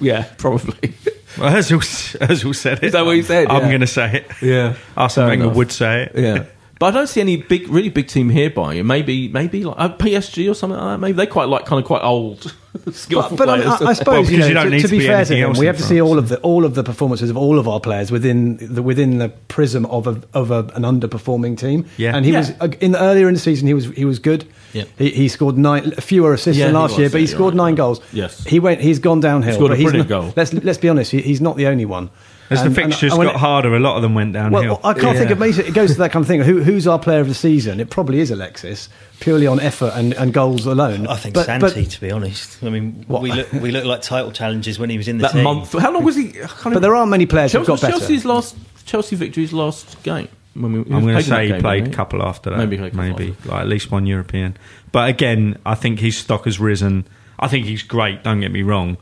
Yeah, 0.00 0.24
probably. 0.36 0.94
well, 1.38 1.52
Özil, 1.56 1.78
Özil 2.18 2.54
said 2.56 2.78
it. 2.78 2.84
Is 2.86 2.92
that 2.92 3.06
what 3.06 3.14
he 3.14 3.22
said? 3.22 3.46
I'm 3.46 3.62
Yeah. 3.62 3.68
going 3.68 3.80
to 3.82 3.86
say 3.86 4.16
it. 4.16 4.26
Yeah. 4.42 4.74
Arsene 4.96 5.28
Wenger 5.28 5.48
would 5.48 5.70
say 5.70 6.02
it. 6.06 6.12
Yeah. 6.16 6.44
But 6.80 6.86
I 6.86 6.90
don't 6.98 7.06
see 7.06 7.20
any 7.20 7.36
big, 7.36 7.68
really 7.68 7.88
big 7.88 8.08
team 8.08 8.30
here 8.30 8.50
buying 8.50 8.78
it. 8.78 8.82
Maybe, 8.84 9.28
maybe 9.28 9.62
like 9.64 9.76
uh, 9.78 9.90
PSG 9.96 10.50
or 10.50 10.54
something 10.54 10.76
like 10.78 10.94
that. 10.94 10.98
Maybe 10.98 11.12
they 11.12 11.26
quite 11.26 11.48
like 11.48 11.66
kind 11.66 11.78
of 11.80 11.86
quite 11.86 12.02
old, 12.02 12.52
skillful 12.92 13.36
But, 13.36 13.46
but 13.46 13.48
I, 13.48 13.62
players. 13.62 13.82
I, 13.82 13.86
I 13.86 13.92
suppose 13.94 14.28
because 14.28 14.30
you 14.30 14.38
know, 14.38 14.46
you 14.46 14.54
don't 14.54 14.64
to, 14.64 14.70
need 14.70 14.80
to 14.82 14.86
to 14.88 14.92
be 14.92 14.98
be 14.98 15.06
fair 15.06 15.24
to 15.24 15.34
anything 15.34 15.52
them, 15.52 15.60
we 15.60 15.66
have 15.66 15.76
to 15.76 15.82
see 15.82 16.00
all 16.00 16.18
of 16.18 16.28
the 16.28 16.38
all 16.40 16.64
of 16.64 16.74
the 16.74 16.82
performances 16.84 17.28
of 17.30 17.36
all 17.36 17.58
of 17.58 17.66
our 17.66 17.80
players 17.80 18.12
within 18.12 18.56
the 18.60 18.82
within 18.82 19.18
the 19.18 19.28
prism 19.48 19.86
of 19.86 20.06
a, 20.06 20.20
of 20.34 20.50
a, 20.50 20.60
an 20.74 20.82
underperforming 20.82 21.58
team. 21.58 21.84
Yeah. 21.96 22.14
and 22.16 22.24
he 22.24 22.32
Yeah. 22.32 22.38
was 22.38 22.50
uh, 22.60 22.68
in 22.80 22.92
the, 22.92 23.00
earlier 23.00 23.28
in 23.28 23.34
the 23.34 23.40
season. 23.40 23.66
He 23.66 23.74
was 23.74 23.86
he 23.86 24.04
was 24.04 24.18
good. 24.18 24.46
Yeah. 24.72 24.84
He, 24.98 25.10
he 25.10 25.28
scored 25.28 25.58
nine 25.58 25.90
fewer 25.92 26.32
assists 26.34 26.58
Yeah, 26.58 26.66
than 26.66 26.74
last 26.74 26.90
was, 26.92 26.98
year, 27.00 27.10
but 27.10 27.20
he 27.20 27.26
scored 27.26 27.54
right, 27.54 27.64
nine 27.64 27.72
yeah. 27.74 27.76
goals. 27.78 28.00
Yes. 28.12 28.44
he 28.44 28.60
went. 28.60 28.80
He's 28.80 29.00
gone 29.00 29.18
downhill. 29.20 29.54
Scored 29.54 29.72
a 29.72 29.74
but 29.74 29.78
he's 29.78 29.84
brilliant 29.86 30.10
not- 30.10 30.22
goal. 30.22 30.32
Let's 30.36 30.52
let's 30.52 30.78
be 30.78 30.88
honest. 30.88 31.10
He, 31.10 31.20
he's 31.22 31.40
not 31.40 31.56
the 31.56 31.66
only 31.66 31.86
one. 31.86 32.10
As 32.50 32.62
And- 32.62 32.74
the 32.74 32.82
fixtures 32.82 33.12
and 33.12 33.18
when 33.18 33.28
got 33.28 33.36
it- 33.36 33.38
harder, 33.40 33.74
a 33.76 33.80
lot 33.80 33.94
of 33.96 34.02
them 34.02 34.14
went 34.14 34.32
downhill. 34.32 34.60
well, 34.62 34.80
I 34.82 34.92
can't 34.94 35.16
think 35.16 35.30
of 35.30 35.38
Mason. 35.38 35.66
It 35.66 35.74
goes 35.74 35.92
to 35.92 35.98
that 35.98 36.10
kind 36.12 36.22
of 36.24 36.26
thing. 36.28 36.40
Who, 36.40 36.62
who's 36.62 36.86
our 36.88 36.98
player 36.98 37.20
of 37.20 37.28
the 37.28 37.34
season? 37.34 37.78
It 37.78 37.90
probably 37.90 38.18
is 38.20 38.30
Alexis, 38.32 38.88
purely 39.20 39.46
on 39.46 39.60
effort 39.60 39.92
and, 39.94 40.12
and 40.14 40.32
goals 40.32 40.66
alone. 40.66 41.06
I 41.06 41.16
think 41.16 41.34
But- 41.34 41.46
but- 41.60 41.72
Santi, 41.72 41.86
to 41.86 42.00
be 42.00 42.10
honest. 42.10 42.62
I 42.64 42.70
mean, 42.70 43.04
What? 43.06 43.22
we 43.22 43.30
look 43.32 43.52
we 43.52 43.70
look 43.70 43.84
like 43.84 44.02
title 44.02 44.32
challenges 44.32 44.78
when 44.78 44.90
he 44.90 44.96
was 44.96 45.08
in 45.08 45.18
the 45.18 45.22
that 45.22 45.32
team. 45.32 45.44
month. 45.44 45.72
How 45.78 45.92
long 45.92 46.04
was 46.04 46.16
he? 46.16 46.30
I 46.42 46.46
can't 46.46 46.74
But 46.74 46.80
there 46.82 46.94
aren't 46.94 47.10
many 47.10 47.26
players 47.26 47.52
who've 47.52 47.66
got 47.66 47.80
better. 47.80 47.98
Chelsea's 47.98 48.24
last 48.24 48.56
Chelsea 48.86 49.14
victory's 49.16 49.52
last 49.52 50.02
game. 50.02 50.28
When 50.54 50.72
we, 50.72 50.78
I'm 50.80 50.84
going 50.88 51.06
to 51.06 51.12
played 51.12 51.12
in 51.12 51.14
that 51.16 51.22
say 51.24 51.46
he 51.46 51.52
game, 51.52 51.60
played 51.60 51.86
a 51.88 51.90
couple 51.90 52.22
after 52.24 52.50
that. 52.50 52.58
Maybe 52.58 52.76
he 52.76 52.80
played 52.80 52.92
a 52.92 52.96
couple 52.96 53.24
maybe 53.26 53.36
like 53.48 53.60
at 53.60 53.68
least 53.68 53.90
one 53.92 54.04
European. 54.06 54.56
But 54.90 55.08
again, 55.08 55.56
I 55.64 55.76
think 55.76 56.00
his 56.00 56.16
stock 56.16 56.44
has 56.46 56.58
risen. 56.58 57.04
I 57.38 57.46
think 57.46 57.66
he's 57.66 57.84
great. 57.84 58.24
Don't 58.24 58.40
get 58.40 58.50
me 58.50 58.62
wrong, 58.62 58.96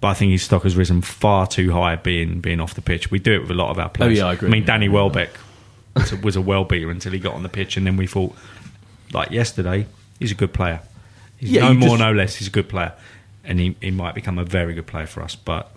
but 0.00 0.08
I 0.08 0.14
think 0.14 0.32
his 0.32 0.42
stock 0.42 0.64
has 0.64 0.76
risen 0.76 1.00
far 1.00 1.46
too 1.46 1.72
high 1.72 1.94
being 1.96 2.40
being 2.40 2.58
off 2.58 2.74
the 2.74 2.82
pitch. 2.82 3.10
We 3.12 3.20
do 3.20 3.32
it 3.34 3.42
with 3.42 3.50
a 3.52 3.54
lot 3.54 3.70
of 3.70 3.78
our 3.78 3.88
players. 3.90 4.18
Oh, 4.18 4.24
yeah, 4.24 4.30
I 4.30 4.32
agree. 4.32 4.48
I 4.48 4.50
mean, 4.52 4.64
Danny 4.64 4.86
Yeah. 4.86 4.92
Welbeck 4.92 5.30
was 5.94 6.10
a, 6.12 6.16
was 6.16 6.36
a 6.36 6.40
well 6.40 6.64
beater 6.64 6.90
until 6.90 7.12
he 7.12 7.20
got 7.20 7.34
on 7.34 7.44
the 7.44 7.48
pitch, 7.48 7.76
and 7.76 7.86
then 7.86 7.96
we 7.96 8.08
thought, 8.08 8.34
like 9.12 9.30
yesterday, 9.30 9.86
he's 10.18 10.32
a 10.32 10.34
good 10.34 10.52
player. 10.52 10.80
He's 11.38 11.50
Yeah, 11.52 11.68
no 11.68 11.74
more, 11.74 11.88
just- 11.90 12.00
no 12.00 12.12
less. 12.12 12.36
He's 12.36 12.48
a 12.48 12.50
good 12.52 12.68
player, 12.68 12.92
and 13.44 13.58
he, 13.60 13.76
he 13.80 13.90
might 13.90 14.14
become 14.14 14.38
a 14.38 14.44
very 14.44 14.74
good 14.74 14.86
player 14.86 15.06
for 15.06 15.22
us. 15.22 15.34
But 15.36 15.70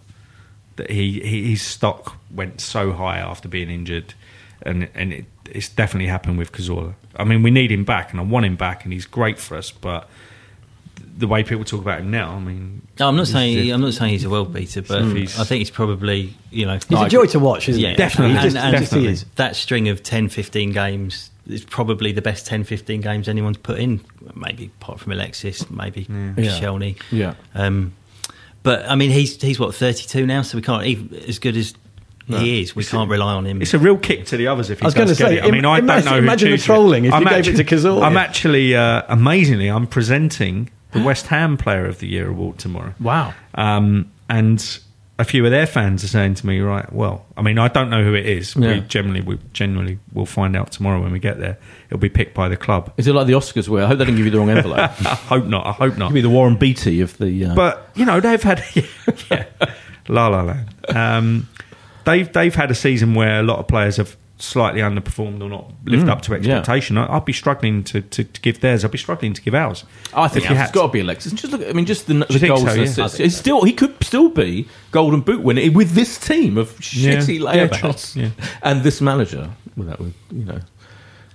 that 0.78 0.90
he, 0.92 1.20
he 1.22 1.50
his 1.52 1.62
stock 1.62 2.18
went 2.32 2.62
so 2.62 2.92
high 2.94 3.20
after 3.20 3.48
being 3.48 3.70
injured. 3.70 4.14
and 4.62 4.90
and 4.96 5.14
it, 5.14 5.26
it's 5.52 5.70
definitely 5.70 6.08
happened 6.08 6.38
with 6.38 6.52
Cazorla. 6.52 6.96
I 7.16 7.24
mean, 7.24 7.44
we 7.44 7.52
need 7.52 7.72
him 7.72 7.86
back, 7.86 8.12
and 8.12 8.20
I 8.20 8.24
want 8.24 8.46
him 8.46 8.56
back, 8.56 8.84
and 8.84 8.92
he's 8.94 9.06
great 9.06 9.40
for 9.40 9.56
us. 9.58 9.72
But 9.72 10.10
the 11.18 11.28
way 11.28 11.43
people 11.43 11.63
talk 11.63 11.82
about 11.82 11.99
him 12.01 12.11
now, 12.11 12.32
I 12.36 12.39
mean, 12.39 12.82
No, 12.99 13.07
I'm 13.07 13.16
not 13.16 13.28
saying 13.28 13.55
diff- 13.57 13.74
I'm 13.74 13.82
not 13.82 13.93
saying 13.93 14.11
he's 14.11 14.26
a 14.26 14.30
world 14.30 14.53
beater, 14.53 14.82
but. 14.82 15.01
I 15.01 15.26
think 15.26 15.59
he's 15.59 15.70
probably 15.72 16.34
you 16.51 16.66
know 16.66 16.78
He's 16.89 16.99
a 17.01 17.07
joy 17.09 17.26
to 17.28 17.39
watch, 17.39 17.70
isn't 17.70 17.82
yeah, 17.82 17.91
he? 17.91 17.95
Definitely, 17.95 18.36
He 18.38 18.41
just, 18.43 18.55
and, 18.57 18.74
he 18.76 18.80
just 18.82 18.91
definitely. 18.91 19.30
that 19.36 19.55
string 19.55 19.88
of 19.89 20.03
10, 20.03 20.30
15 20.30 20.72
games 20.74 21.32
is 21.47 21.63
probably 21.63 22.11
the 22.11 22.22
best 22.22 22.45
10, 22.47 22.63
15 22.63 23.01
games 23.01 23.28
anyone's 23.30 23.57
put 23.57 23.80
in. 23.80 24.01
Maybe 24.36 24.72
apart 24.82 24.99
from 24.99 25.11
Alexis, 25.13 25.70
maybe 25.70 26.01
Yeah. 26.09 26.59
Shelny. 26.59 26.97
Yeah. 27.11 27.36
Um, 27.53 27.93
but 28.63 28.84
I 28.89 28.95
mean, 28.95 29.11
he's 29.11 29.41
he's 29.41 29.59
what 29.59 29.74
32 29.76 30.26
now, 30.26 30.41
so 30.41 30.57
we 30.57 30.61
can't 30.63 30.86
even 30.86 31.16
as 31.28 31.39
good 31.39 31.55
as 31.55 31.76
he 32.28 32.61
is. 32.63 32.76
We 32.76 32.84
can't 32.84 33.07
rely 33.09 33.36
on 33.36 33.45
him. 33.45 33.61
It's 33.61 33.76
a 33.76 33.80
real 33.80 33.97
kick 33.97 34.26
to 34.26 34.38
the 34.38 34.47
others 34.47 34.72
if 34.72 34.80
he 34.80 34.84
I 34.84 34.88
was 34.88 34.95
does 34.95 35.18
gonna 35.20 35.36
get 35.36 35.41
say, 35.43 35.47
it. 35.47 35.47
I 35.47 35.51
mean, 35.51 35.63
im- 35.63 35.70
I 35.70 35.80
don't 35.80 35.84
imagine- 35.86 36.05
know. 36.05 36.11
who 36.13 36.18
imagine 36.18 36.49
the 36.49 36.55
chooses 36.55 36.66
trolling 36.66 37.05
if 37.05 37.13
I'm 37.13 37.22
you 37.22 37.30
gave 37.30 37.47
it 37.47 37.57
to 37.57 37.63
Cazorla. 37.63 38.01
I'm 38.03 38.18
actually, 38.18 38.76
uh, 38.76 39.03
amazingly, 39.07 39.68
I'm 39.70 39.86
presenting 39.86 40.72
the 40.96 41.04
West 41.04 41.28
Ham 41.28 41.58
Player 41.58 41.86
of 41.86 42.00
the 42.00 42.08
Year 42.08 42.30
award 42.30 42.58
tomorrow. 42.58 42.93
Wow. 43.00 43.34
Um, 43.54 44.12
and 44.30 44.80
a 45.18 45.24
few 45.24 45.46
of 45.46 45.52
their 45.52 45.66
fans 45.68 46.04
are 46.04 46.08
saying 46.08 46.34
to 46.36 46.46
me, 46.48 46.60
right, 46.60 46.91
well, 46.91 47.26
I 47.38 47.41
mean, 47.41 47.58
I 47.58 47.68
don't 47.70 47.89
know 47.89 48.04
who 48.04 48.14
it 48.16 48.26
is. 48.26 48.56
Yeah. 48.56 48.74
We 48.74 48.80
generally, 48.82 49.22
we 49.22 49.39
generally 49.54 50.00
will 50.14 50.26
find 50.26 50.56
out 50.56 50.72
tomorrow 50.72 51.02
when 51.02 51.12
we 51.12 51.20
get 51.20 51.39
there. 51.39 51.58
It'll 51.88 52.00
be 52.00 52.10
picked 52.10 52.34
by 52.34 52.50
the 52.50 52.58
club. 52.58 52.91
Is 52.98 53.08
it 53.08 53.14
like 53.14 53.28
the 53.28 53.34
Oscars 53.34 53.70
where 53.70 53.84
I 53.84 53.88
hope 53.88 54.00
they 54.00 54.06
didn't 54.06 54.18
give 54.18 54.26
you 54.26 54.32
the 54.32 54.39
wrong 54.39 54.50
envelope? 54.50 54.80
I 54.80 54.88
hope 55.16 55.46
not. 55.46 55.66
I 55.66 55.72
hope 55.72 55.98
not. 55.98 56.08
Could 56.08 56.16
be 56.16 56.22
the 56.22 56.30
Warren 56.30 56.56
Beatty 56.58 57.00
of 57.02 57.18
the. 57.18 57.46
Uh, 57.46 57.56
But 57.56 57.89
you 57.96 58.06
know 58.06 58.20
they've 58.20 58.41
had 58.43 58.64
yeah, 59.32 59.46
la 60.10 60.28
la 60.28 60.41
land. 60.41 60.76
Um, 60.89 61.48
they've 62.04 62.32
they've 62.34 62.54
had 62.56 62.72
a 62.72 62.76
season 62.76 63.14
where 63.14 63.39
a 63.39 63.43
lot 63.43 63.60
of 63.60 63.68
players 63.68 63.98
have 63.98 64.18
slightly 64.38 64.82
underperformed 64.82 65.42
or 65.42 65.50
not 65.50 65.72
lived 65.86 66.06
Mm, 66.08 66.10
up 66.10 66.22
to 66.24 66.34
expectation. 66.34 66.98
I, 66.98 67.16
I'd 67.16 67.24
be 67.26 67.32
struggling 67.34 67.84
to, 67.86 68.02
to, 68.02 68.24
to 68.24 68.42
give 68.42 68.60
theirs. 68.60 68.84
I'd 68.84 68.92
be 68.92 68.98
struggling 68.98 69.34
to 69.34 69.42
give 69.42 69.56
ours. 69.56 69.86
I 70.14 70.28
think 70.28 70.50
it's 70.52 70.72
got 70.72 70.88
to 70.88 70.92
be 70.92 71.00
Alexis. 71.00 71.32
Just 71.34 71.54
look, 71.54 71.62
I 71.68 71.72
mean, 71.72 71.86
just 71.86 72.08
the, 72.08 72.14
the 72.30 72.48
goals. 72.48 72.62
so, 72.64 72.68
and 72.68 72.78
yeah? 72.78 72.84
assists. 72.84 73.20
I 73.20 73.24
It's 73.24 73.36
still 73.38 73.64
he 73.64 73.72
could 73.74 73.96
still 74.04 74.30
be 74.30 74.68
Golden 74.92 75.22
Boot 75.22 75.42
winner 75.42 75.72
with 75.72 75.92
this 75.92 76.18
team 76.18 76.58
of 76.58 76.70
shitty 76.80 77.40
Yeah, 77.40 77.68
layabouts 77.68 78.16
Yeah. 78.16 78.30
and 78.62 78.84
this 78.84 79.00
manager. 79.00 79.52
With 79.78 79.88
that, 79.88 80.00
with 80.00 80.14
you 80.32 80.44
know, 80.46 80.60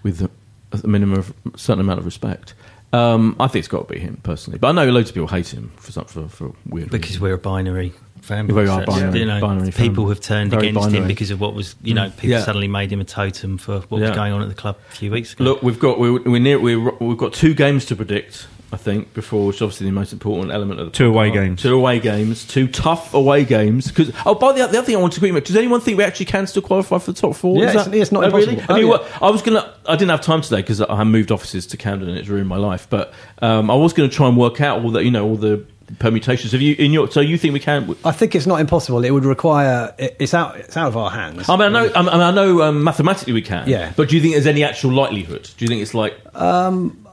with 0.02 0.20
a, 0.22 0.30
a 0.72 0.86
minimum 0.86 1.18
of 1.18 1.32
a 1.54 1.58
certain 1.58 1.80
amount 1.80 2.00
of 2.00 2.04
respect. 2.04 2.54
Um, 2.92 3.36
I 3.38 3.46
think 3.46 3.60
it's 3.60 3.68
got 3.68 3.86
to 3.88 3.94
be 3.94 4.00
him 4.00 4.18
personally, 4.22 4.58
but 4.58 4.68
I 4.68 4.72
know 4.72 4.90
loads 4.90 5.10
of 5.10 5.14
people 5.14 5.28
hate 5.28 5.48
him 5.48 5.70
for 5.76 5.92
some 5.92 6.06
for, 6.06 6.28
for 6.28 6.52
weird 6.66 6.90
because 6.90 7.10
reasons. 7.10 7.20
we're 7.20 7.34
a 7.34 7.38
binary 7.38 7.92
fan 8.20 8.46
We 8.48 8.68
are 8.68 8.84
binary- 8.84 9.20
you 9.20 9.26
know, 9.26 9.40
binary 9.40 9.70
people 9.70 10.08
have 10.08 10.20
turned 10.20 10.50
Very 10.50 10.68
against 10.68 10.80
binary. 10.88 11.02
him 11.02 11.08
because 11.08 11.30
of 11.30 11.40
what 11.40 11.54
was, 11.54 11.76
you 11.82 11.94
know, 11.94 12.06
Mm. 12.08 12.16
people 12.16 12.30
Yeah. 12.30 12.42
suddenly 12.44 12.68
made 12.68 12.90
him 12.92 13.00
a 13.00 13.04
totem 13.04 13.58
for 13.58 13.80
what 13.88 14.00
Yeah. 14.00 14.08
was 14.08 14.16
going 14.16 14.32
on 14.32 14.42
at 14.42 14.48
the 14.48 14.54
club 14.54 14.76
a 14.90 14.94
few 14.94 15.10
weeks 15.10 15.32
ago. 15.34 15.44
Look, 15.44 15.62
we've 15.62 15.78
got 15.78 15.98
we're, 16.00 16.20
we're 16.22 16.40
near 16.40 16.58
we're, 16.58 16.80
we've 16.98 17.16
got 17.16 17.32
two 17.32 17.54
games 17.54 17.84
to 17.86 17.96
predict. 17.96 18.46
I 18.72 18.76
think 18.76 19.12
before, 19.14 19.48
which 19.48 19.56
is 19.56 19.62
obviously 19.62 19.86
the 19.86 19.92
most 19.92 20.12
important 20.12 20.52
element 20.52 20.78
of 20.78 20.86
the 20.86 20.92
Two 20.92 21.08
away 21.08 21.30
podcast. 21.30 21.34
games. 21.34 21.62
Two 21.62 21.74
away 21.74 21.98
games, 21.98 22.44
two 22.46 22.68
tough 22.68 23.14
away 23.14 23.44
games. 23.44 23.88
Because 23.88 24.12
oh, 24.24 24.34
by 24.36 24.52
the, 24.52 24.58
the 24.68 24.78
other 24.78 24.82
thing 24.82 24.94
I 24.96 25.00
want 25.00 25.12
to 25.14 25.18
quickly 25.18 25.32
make, 25.32 25.44
does 25.44 25.56
anyone 25.56 25.80
think 25.80 25.98
we 25.98 26.04
actually 26.04 26.26
can 26.26 26.46
still 26.46 26.62
qualify 26.62 26.98
for 26.98 27.12
the 27.12 27.20
top 27.20 27.34
four? 27.34 27.56
Yeah, 27.58 27.70
Is 27.70 27.74
it's- 27.74 27.88
it's 27.94 28.12
not 28.12 28.22
oh, 28.24 28.30
really? 28.30 28.52
impossible. 28.54 28.74
I 28.74 28.78
mean, 28.78 28.86
Oh, 28.86 28.90
what, 28.90 29.22
I 29.22 29.30
was 29.30 29.42
gonna. 29.42 29.74
I 29.86 29.96
didn't 29.96 30.10
have 30.10 30.20
time 30.20 30.40
today 30.42 30.58
because 30.62 30.80
I 30.80 31.02
moved 31.02 31.32
offices 31.32 31.66
to 31.68 31.76
Camden 31.76 32.08
and 32.08 32.16
it's 32.16 32.28
ruined 32.28 32.46
my 32.48 32.58
life. 32.58 32.86
But 32.88 33.12
um, 33.42 33.70
I 33.70 33.74
was 33.74 33.92
going 33.92 34.08
to 34.08 34.14
try 34.14 34.28
and 34.28 34.36
work 34.36 34.60
out 34.60 34.82
all 34.84 34.90
the 34.92 35.02
you 35.02 35.10
know 35.10 35.26
all 35.26 35.36
the 35.36 35.66
permutations. 35.98 36.52
Have 36.52 36.60
you 36.62 36.76
in 36.78 36.92
your? 36.92 37.10
So 37.10 37.18
you 37.20 37.36
think 37.38 37.52
we 37.52 37.58
can? 37.58 37.96
I 38.04 38.12
think 38.12 38.36
it's 38.36 38.46
not 38.46 38.60
impossible. 38.60 39.04
It 39.04 39.10
would 39.10 39.24
require. 39.24 39.92
it- 39.98 40.16
It's 40.20 40.32
out. 40.32 40.56
It's 40.58 40.76
out 40.76 40.86
of 40.86 40.96
our 40.96 41.10
hands. 41.10 41.48
I 41.48 41.56
mean, 41.56 41.74
I 41.74 41.86
know. 41.86 41.92
I, 41.92 42.02
mean, 42.02 42.08
I 42.12 42.30
know. 42.30 42.62
Um, 42.62 42.84
mathematically, 42.84 43.32
we 43.32 43.42
can. 43.42 43.68
Yeah. 43.68 43.92
But 43.96 44.10
do 44.10 44.14
you 44.14 44.22
think 44.22 44.34
there's 44.34 44.46
any 44.46 44.62
actual 44.62 44.92
likelihood? 44.92 45.50
Do 45.56 45.64
you 45.64 45.68
think 45.68 45.82
it's 45.82 45.92
like? 45.94 46.14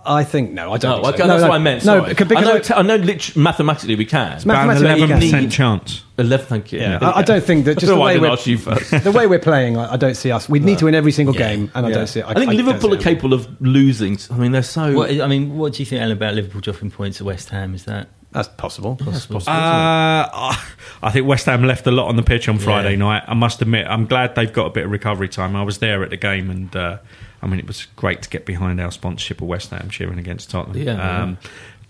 I 0.08 0.24
think 0.24 0.52
no. 0.52 0.72
I 0.74 0.78
don't. 0.78 1.00
Oh, 1.00 1.04
think 1.04 1.16
okay, 1.16 1.24
so. 1.24 1.28
that's 1.28 1.42
no, 1.42 1.48
what 1.50 1.56
I 1.56 1.58
no, 1.58 1.64
meant. 1.64 1.86
No, 1.86 2.00
sorry. 2.00 2.10
because 2.14 2.32
I 2.38 2.42
know. 2.42 2.56
I- 2.56 2.60
T- 2.60 2.74
I 2.74 2.82
know. 2.82 2.96
Lit- 2.96 3.36
mathematically, 3.36 3.96
we 3.96 4.06
can. 4.06 4.34
It's 4.34 4.44
About 4.46 4.68
mathematically, 4.68 5.04
eleven 5.04 5.20
percent 5.20 5.52
chance. 5.52 6.04
Eleven. 6.18 6.46
Thank 6.48 6.72
you. 6.72 6.80
Yeah, 6.80 7.00
I, 7.02 7.20
I 7.20 7.22
don't 7.22 7.44
think 7.44 7.66
that 7.66 7.76
just 7.80 7.92
the 7.92 7.96
why 7.98 8.12
I 8.12 8.16
way 8.16 8.20
we're 8.22 8.28
ask 8.32 8.48
you 8.48 8.58
first. 8.58 8.92
the 9.04 9.12
way 9.12 9.28
we're 9.28 9.40
playing. 9.40 9.78
I, 9.78 9.94
I 9.94 9.98
don't 9.98 10.16
see 10.16 10.32
us. 10.32 10.48
We 10.50 10.60
need 10.60 10.80
to 10.80 10.86
win 10.86 10.96
every 10.96 11.12
single 11.12 11.34
game, 11.34 11.72
and 11.76 11.86
I 11.86 11.92
don't 11.92 12.08
see. 12.08 12.22
I, 12.22 12.32
I 12.32 12.34
think 12.34 12.52
don't 12.52 12.66
Liverpool 12.66 12.94
are 12.94 12.98
capable 12.98 13.34
of 13.34 13.48
losing. 13.62 14.18
I 14.32 14.38
mean, 14.38 14.52
they're 14.52 14.64
so. 14.64 14.94
What, 14.94 15.12
I 15.22 15.28
mean, 15.28 15.58
what 15.58 15.74
do 15.74 15.80
you 15.82 15.86
think, 15.86 16.02
Alan, 16.02 16.14
about 16.18 16.34
Liverpool 16.34 16.62
dropping 16.62 16.92
points 16.92 17.20
at 17.22 17.28
West 17.28 17.50
Ham? 17.50 17.76
Is 17.76 17.86
that 17.86 18.10
That's 18.32 18.48
possible. 18.48 18.96
That's 18.96 19.26
possible. 19.26 19.52
Uh, 19.54 20.56
I 21.04 21.12
think 21.12 21.28
West 21.28 21.46
Ham 21.46 21.64
left 21.64 21.86
a 21.88 21.92
lot 21.92 22.08
on 22.08 22.16
the 22.16 22.24
pitch 22.24 22.48
on 22.50 22.58
Friday 22.58 22.92
Yeah. 22.92 22.98
night. 22.98 23.24
I 23.28 23.34
must 23.34 23.62
admit, 23.62 23.86
I'm 23.88 24.06
glad 24.06 24.36
they've 24.36 24.52
got 24.52 24.66
a 24.68 24.70
bit 24.72 24.86
of 24.86 24.92
recovery 24.92 25.30
time. 25.30 25.56
I 25.56 25.64
was 25.64 25.78
there 25.80 26.04
at 26.04 26.10
the 26.10 26.18
game, 26.18 26.50
and 26.50 26.76
uh, 26.76 26.98
I 27.48 27.50
mean, 27.50 27.60
it 27.60 27.68
was 27.68 27.86
great 27.96 28.22
to 28.24 28.30
get 28.30 28.46
behind 28.46 28.82
our 28.82 28.92
sponsorship 28.92 29.42
of 29.42 29.48
West 29.48 29.70
Ham 29.72 29.90
cheering 29.90 30.20
against 30.20 30.50
Tottenham. 30.52 30.78
Yeah, 30.86 31.22
um, 31.24 31.38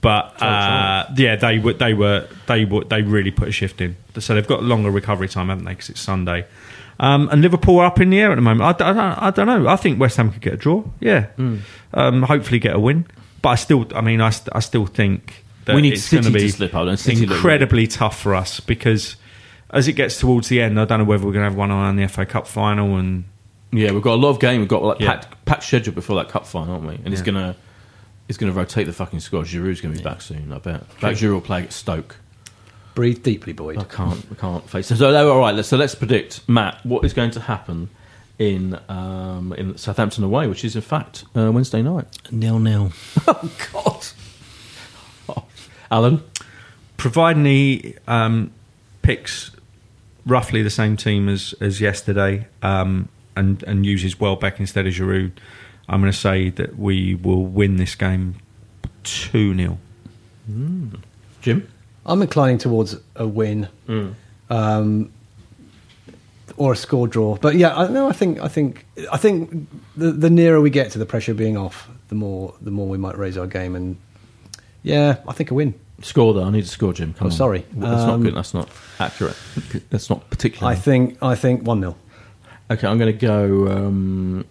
but 0.02 0.42
uh, 0.42 1.08
yeah, 1.16 1.36
they 1.36 1.58
were 1.58 1.74
they 1.74 1.94
were 1.96 2.28
they 2.46 2.64
were 2.66 2.84
they 2.84 3.02
really 3.02 3.32
put 3.32 3.48
a 3.48 3.52
shift 3.52 3.82
in. 3.82 3.96
So 4.20 4.36
they've 4.36 4.46
got 4.48 4.64
longer 4.64 4.92
recovery 4.92 5.28
time, 5.28 5.50
haven't 5.50 5.66
they? 5.66 5.72
Because 5.72 5.90
it's 5.90 6.00
Sunday. 6.02 6.46
Um, 7.00 7.30
and 7.32 7.42
Liverpool 7.42 7.80
are 7.80 7.86
up 7.88 8.00
in 8.00 8.10
the 8.12 8.20
air 8.20 8.32
at 8.32 8.36
the 8.36 8.42
moment. 8.42 8.62
I, 8.82 8.90
I 8.90 8.94
don't, 8.94 8.98
I 9.00 9.30
don't 9.32 9.46
know. 9.48 9.68
I 9.68 9.76
think 9.76 10.00
West 10.00 10.18
Ham 10.18 10.32
could 10.32 10.42
get 10.42 10.54
a 10.54 10.58
draw. 10.58 10.84
Yeah, 11.00 11.26
Hmm. 11.36 11.58
um, 11.94 12.22
hopefully 12.24 12.60
get 12.60 12.76
a 12.76 12.80
win. 12.80 13.06
But 13.42 13.50
I 13.50 13.56
still, 13.56 13.86
I 13.96 14.02
mean, 14.02 14.20
I, 14.20 14.32
st- 14.32 14.50
I 14.56 14.60
still 14.62 14.88
think 14.88 15.44
that 15.66 15.76
We 15.76 15.82
need 15.84 15.94
it's 15.94 16.04
City 16.04 16.24
going 16.24 16.34
to 16.34 16.40
be 16.40 16.50
slip 16.50 16.74
out, 16.76 16.88
and 16.88 17.00
City 17.00 17.26
look 17.28 17.36
incredibly 17.36 17.86
tough 17.86 18.20
for 18.20 18.34
us 18.34 18.60
because 18.60 19.16
as 19.70 19.88
it 19.88 19.94
gets 19.94 20.20
towards 20.20 20.48
the 20.50 20.60
end, 20.62 20.80
I 20.80 20.86
don't 20.86 20.98
know 21.00 21.06
whether 21.06 21.24
we're 21.26 21.34
going 21.34 21.44
to 21.44 21.50
have 21.50 21.56
one 21.58 21.70
eye 21.72 21.88
on 21.88 21.98
the 21.98 22.08
FA 22.08 22.26
Cup 22.26 22.48
final 22.48 22.96
and 22.98 23.26
yeah, 23.72 23.92
we've 23.92 24.02
got 24.02 24.14
a 24.14 24.22
lot 24.22 24.30
of 24.30 24.40
game. 24.40 24.60
We've 24.62 24.70
got 24.70 24.84
like 24.84 25.00
Yeah. 25.00 25.14
packed, 25.16 25.46
packed 25.46 25.64
schedule 25.64 25.94
before 25.94 26.16
that 26.18 26.30
cup 26.30 26.46
final, 26.46 26.74
aren't 26.76 26.88
we? 26.88 26.96
And 26.96 27.08
it's 27.14 27.20
Yeah. 27.22 27.26
gonna 27.26 27.56
it's 28.28 28.38
gonna 28.38 28.52
rotate 28.52 28.86
the 28.88 28.94
fucking 28.94 29.20
squad. 29.22 29.46
Giroud's 29.46 29.82
gonna 29.82 29.96
be 29.96 30.02
back 30.04 30.22
soon. 30.22 30.52
I 30.52 30.58
bet. 30.60 30.82
Back 31.00 31.16
Giroud 31.16 31.34
will 31.34 31.42
play 31.42 31.64
at 31.64 31.74
Stoke. 31.74 32.18
Breathe 32.96 33.22
deeply, 33.24 33.54
Boyd. 33.54 33.78
I 33.78 33.84
can't. 33.84 34.26
I 34.32 34.36
can't 34.36 34.68
face 34.70 34.90
it. 34.92 34.98
So 34.98 35.14
all 35.32 35.40
right. 35.40 35.54
Let's, 35.54 35.68
so 35.68 35.78
let's 35.78 35.94
predict, 35.96 36.42
Matt, 36.50 36.84
what 36.86 37.06
is 37.06 37.14
going 37.14 37.32
to 37.32 37.40
happen 37.42 37.90
in 38.40 38.80
um, 38.90 39.54
in 39.54 39.78
Southampton 39.78 40.24
away, 40.24 40.48
which 40.48 40.66
is 40.66 40.76
in 40.76 40.82
fact 40.82 41.26
uh, 41.36 41.52
Wednesday 41.52 41.82
night. 41.82 42.06
nil 42.32 42.60
nil? 42.60 42.92
Oh 43.28 43.52
God. 43.74 44.06
Oh. 45.30 45.46
Alan. 45.92 46.24
providing 46.98 47.46
he 47.46 47.96
um, 48.08 48.52
picks 49.04 49.52
roughly 50.26 50.62
the 50.64 50.70
same 50.70 50.98
team 50.98 51.30
as, 51.30 51.54
as 51.62 51.80
yesterday 51.80 52.48
um, 52.62 53.08
and, 53.38 53.64
and 53.64 53.86
uses 53.86 54.20
Welbeck 54.20 54.60
instead 54.60 54.88
of 54.88 54.94
Giroud, 54.94 55.32
I'm 55.88 56.02
going 56.02 56.12
to 56.12 56.18
say 56.18 56.50
that 56.52 56.78
we 56.78 57.16
will 57.16 57.46
win 57.46 57.78
this 57.78 57.96
game 57.96 58.36
2 59.04 59.56
0. 59.56 59.78
Jim. 61.42 61.68
I'm 62.06 62.22
inclining 62.22 62.58
towards 62.58 62.96
a 63.16 63.28
win, 63.28 63.68
um, 64.50 65.12
or 66.56 66.74
a 66.74 66.76
score 66.76 67.08
draw. 67.08 67.36
But 67.36 67.56
yeah, 67.56 67.76
I 67.76 67.88
no, 67.90 68.10
I 68.10 68.14
think 68.14 68.40
I 68.40 68.48
think 68.48 68.86
I 69.12 69.18
think 69.18 69.68
the 69.98 70.12
the 70.12 70.30
nearer 70.30 70.62
we 70.62 70.70
get 70.70 70.92
to 70.92 71.00
the 71.00 71.06
pressure 71.06 71.34
being 71.34 71.58
off, 71.58 71.90
the 72.08 72.16
more 72.16 72.54
the 72.62 72.72
more 72.72 72.88
we 72.88 72.98
might 72.98 73.18
raise 73.18 73.38
our 73.38 73.48
game. 73.48 73.76
And 73.76 73.98
yeah, 74.84 75.18
I 75.28 75.34
think 75.34 75.52
a 75.52 75.54
win. 75.54 75.74
Score 76.02 76.34
though. 76.34 76.44
I 76.46 76.50
need 76.50 76.62
to 76.64 76.70
score, 76.70 76.94
Jim. 76.94 77.14
Come 77.14 77.28
Oh, 77.28 77.32
on. 77.32 77.36
sorry. 77.36 77.66
That's 77.74 78.04
not 78.06 78.10
Um, 78.14 78.24
good. 78.24 78.36
That's 78.36 78.54
not 78.54 78.70
accurate. 79.00 79.36
That's 79.90 80.10
not 80.10 80.30
particularly. 80.30 80.78
I 80.78 80.80
think 80.80 81.18
I 81.22 81.36
think 81.36 81.64
one 81.68 81.82
0 81.82 81.96
Okay, 82.70 82.88
I'm 82.88 82.98
going 82.98 83.18
to 83.18 83.26
go. 83.26 83.68
Um, 83.70 84.46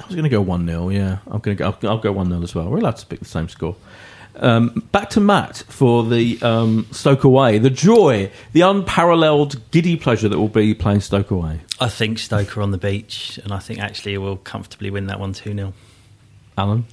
I 0.00 0.06
was 0.06 0.14
going 0.14 0.24
to 0.24 0.30
go 0.30 0.40
one 0.40 0.66
0 0.66 0.90
Yeah, 0.90 1.18
I'm 1.26 1.40
going 1.40 1.56
to 1.56 1.62
go. 1.62 1.66
I'll, 1.66 1.90
I'll 1.90 1.98
go 1.98 2.12
one 2.12 2.28
0 2.28 2.42
as 2.42 2.54
well. 2.54 2.68
We're 2.68 2.78
allowed 2.78 2.96
to 2.98 3.06
pick 3.06 3.18
the 3.18 3.24
same 3.24 3.48
score. 3.48 3.76
Um, 4.36 4.86
back 4.92 5.08
to 5.10 5.20
Matt 5.20 5.64
for 5.68 6.04
the 6.04 6.38
um, 6.42 6.86
Stoke 6.92 7.24
away. 7.24 7.58
The 7.58 7.70
joy, 7.70 8.30
the 8.52 8.60
unparalleled 8.60 9.70
giddy 9.70 9.96
pleasure 9.96 10.28
that 10.28 10.38
will 10.38 10.48
be 10.48 10.74
playing 10.74 11.00
Stoke 11.00 11.30
away. 11.30 11.60
I 11.80 11.88
think 11.88 12.18
Stoker 12.18 12.60
on 12.62 12.70
the 12.70 12.78
beach, 12.78 13.40
and 13.42 13.52
I 13.52 13.58
think 13.58 13.80
actually 13.80 14.16
we'll 14.18 14.36
comfortably 14.36 14.90
win 14.90 15.06
that 15.06 15.18
one 15.18 15.32
2 15.32 15.54
0. 15.54 15.72
Alan, 16.58 16.84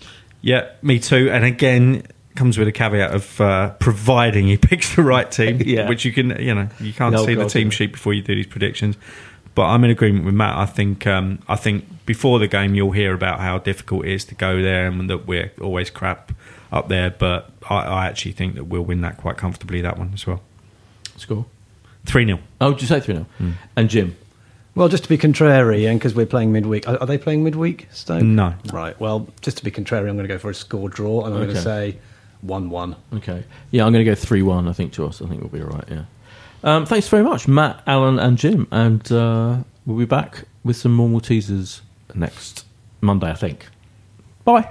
Yeah, 0.41 0.71
me 0.81 0.99
too. 0.99 1.29
And 1.31 1.45
again, 1.45 2.07
comes 2.36 2.57
with 2.57 2.67
a 2.67 2.71
caveat 2.71 3.13
of 3.13 3.39
uh, 3.41 3.69
providing 3.79 4.47
he 4.47 4.57
picks 4.69 4.95
the 4.95 5.03
right 5.03 5.29
team, 5.31 5.61
Yeah. 5.65 5.88
which 5.88 6.05
you 6.05 6.11
can, 6.13 6.29
you 6.41 6.55
know, 6.55 6.69
you 6.79 6.93
can't 6.93 7.17
see 7.19 7.36
the 7.36 7.45
team 7.47 7.69
sheet 7.69 7.91
before 7.91 8.13
you 8.13 8.21
do 8.21 8.36
these 8.36 8.47
predictions. 8.47 8.97
But 9.55 9.63
I'm 9.65 9.83
in 9.83 9.91
agreement 9.91 10.25
with 10.25 10.33
Matt. 10.33 10.57
I 10.57 10.65
think 10.65 11.05
um, 11.05 11.39
I 11.47 11.55
think 11.55 11.85
before 12.05 12.39
the 12.39 12.47
game 12.47 12.73
you'll 12.75 12.91
hear 12.91 13.13
about 13.13 13.39
how 13.39 13.59
difficult 13.59 14.05
it 14.05 14.11
is 14.11 14.25
to 14.25 14.35
go 14.35 14.61
there 14.61 14.87
and 14.87 15.09
that 15.09 15.27
we're 15.27 15.51
always 15.61 15.89
crap 15.89 16.31
up 16.71 16.87
there. 16.89 17.11
But 17.11 17.51
I, 17.69 17.75
I 17.81 18.05
actually 18.07 18.31
think 18.31 18.55
that 18.55 18.65
we'll 18.65 18.81
win 18.83 19.01
that 19.01 19.17
quite 19.17 19.37
comfortably. 19.37 19.81
That 19.81 19.97
one 19.97 20.11
as 20.13 20.25
well. 20.25 20.41
score. 21.17 21.45
Three 22.05 22.25
0 22.25 22.39
Oh, 22.59 22.71
did 22.73 22.81
you 22.81 22.87
say 22.87 22.99
three 22.99 23.15
0 23.15 23.25
And 23.77 23.89
Jim, 23.89 24.17
Well, 24.75 24.89
just 24.89 25.03
to 25.03 25.09
be 25.09 25.17
contrary, 25.17 25.85
and 25.85 25.99
because 25.99 26.13
we're 26.15 26.25
playing 26.25 26.51
midweek, 26.51 26.85
are, 26.87 26.97
are 26.97 27.05
they 27.05 27.17
playing 27.17 27.43
midweek? 27.45 27.87
Stoke? 27.91 28.23
No. 28.23 28.55
Right. 28.73 28.99
Well, 28.99 29.27
just 29.41 29.57
to 29.59 29.63
be 29.63 29.71
contrary, 29.71 30.09
I'm 30.09 30.17
going 30.17 30.27
to 30.27 30.33
go 30.33 30.37
for 30.39 30.49
a 30.49 30.55
score 30.55 30.89
draw, 30.89 31.23
and 31.25 31.33
I'm 31.33 31.43
going 31.43 31.55
to 31.55 31.61
say 31.61 31.97
one-one. 32.41 32.97
okay, 33.13 33.45
yeah, 33.71 33.85
I'm 33.85 33.93
going 33.93 34.03
to 34.03 34.11
go 34.11 34.15
three 34.15 34.41
one. 34.41 34.67
I 34.67 34.73
think 34.73 34.91
to 34.93 35.05
us. 35.05 35.21
I 35.21 35.27
think 35.27 35.39
we'll 35.41 35.49
be 35.49 35.61
all 35.61 35.69
right. 35.69 35.85
Yeah. 35.89 36.03
Um, 36.64 36.86
thanks 36.86 37.09
very 37.09 37.24
much, 37.24 37.47
Matt, 37.47 37.84
Alan, 37.86 38.20
and 38.20 38.38
Jim, 38.38 38.68
and 38.72 39.11
uh, 39.11 39.57
we'll 39.86 39.97
be 39.97 40.05
back 40.05 40.45
with 40.64 40.78
some 40.78 40.93
more 40.93 41.20
teasers 41.20 41.82
next 42.16 42.66
Monday, 43.01 43.30
I 43.30 43.34
think. 43.34 43.68
Bye. 44.45 44.70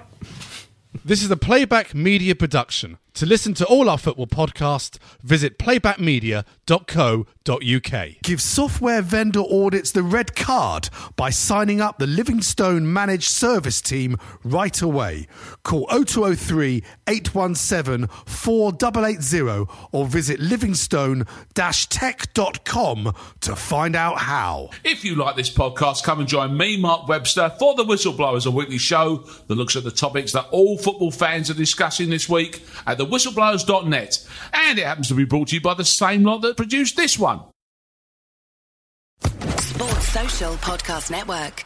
This 1.05 1.23
is 1.23 1.31
a 1.31 1.37
Playback 1.37 1.95
Media 1.95 2.35
production. 2.35 2.99
To 3.15 3.27
listen 3.27 3.53
to 3.55 3.67
all 3.67 3.91
our 3.91 3.99
football 3.99 4.27
podcasts, 4.27 4.99
visit 5.23 5.59
playbackmedia.co.uk. 5.59 8.09
Give 8.23 8.41
software 8.41 9.03
vendor 9.03 9.41
audits 9.41 9.93
the 9.93 10.03
red 10.03 10.35
card 10.35 10.89
by 11.15 11.29
signing 11.29 11.83
up 11.83 11.99
the 11.99 12.07
Livingstone 12.07 12.91
Managed 12.91 13.29
Service 13.29 13.83
Team 13.83 14.17
right 14.43 14.81
away. 14.81 15.27
Call 15.63 15.87
0203 15.89 16.83
817 17.07 18.09
4880 18.25 19.67
or 19.93 20.07
visit 20.07 20.41
livingstone-tech.com 20.41 23.15
to 23.41 23.57
find 23.57 23.95
out 23.95 24.17
how. 24.19 24.71
If 24.85 25.05
you 25.05 25.17
like 25.17 25.37
this 25.37 25.51
podcast, 25.51 26.03
come 26.03 26.21
and 26.21 26.29
join 26.29 26.57
me, 26.57 26.79
Mark 26.79 27.09
Webster, 27.09 27.53
for 27.59 27.75
The 27.75 27.85
Whistleblowers, 27.85 28.47
a 28.47 28.51
weekly 28.51 28.79
show 28.79 29.17
that 29.49 29.55
looks 29.55 29.77
at 29.77 29.85
the 29.85 29.91
topics 29.91 30.33
that 30.33 30.47
all 30.51 30.79
football 30.79 31.11
fans 31.11 31.51
are 31.51 31.55
discussing 31.55 32.09
this 32.09 32.27
week 32.27 32.65
at 32.87 33.02
thewhistleblowers.net. 33.05 34.29
And 34.53 34.79
it 34.79 34.87
happens 34.87 35.09
to 35.09 35.15
be 35.15 35.25
brought 35.25 35.49
to 35.49 35.57
you 35.57 35.61
by 35.61 35.75
the 35.75 35.85
same 35.85 36.25
lot 36.25 36.39
that 36.43 36.57
produced 36.57 36.97
this 36.97 37.19
one. 37.19 37.41
Sports 39.23 40.09
Social 40.09 40.55
Podcast 40.55 41.11
Network. 41.11 41.65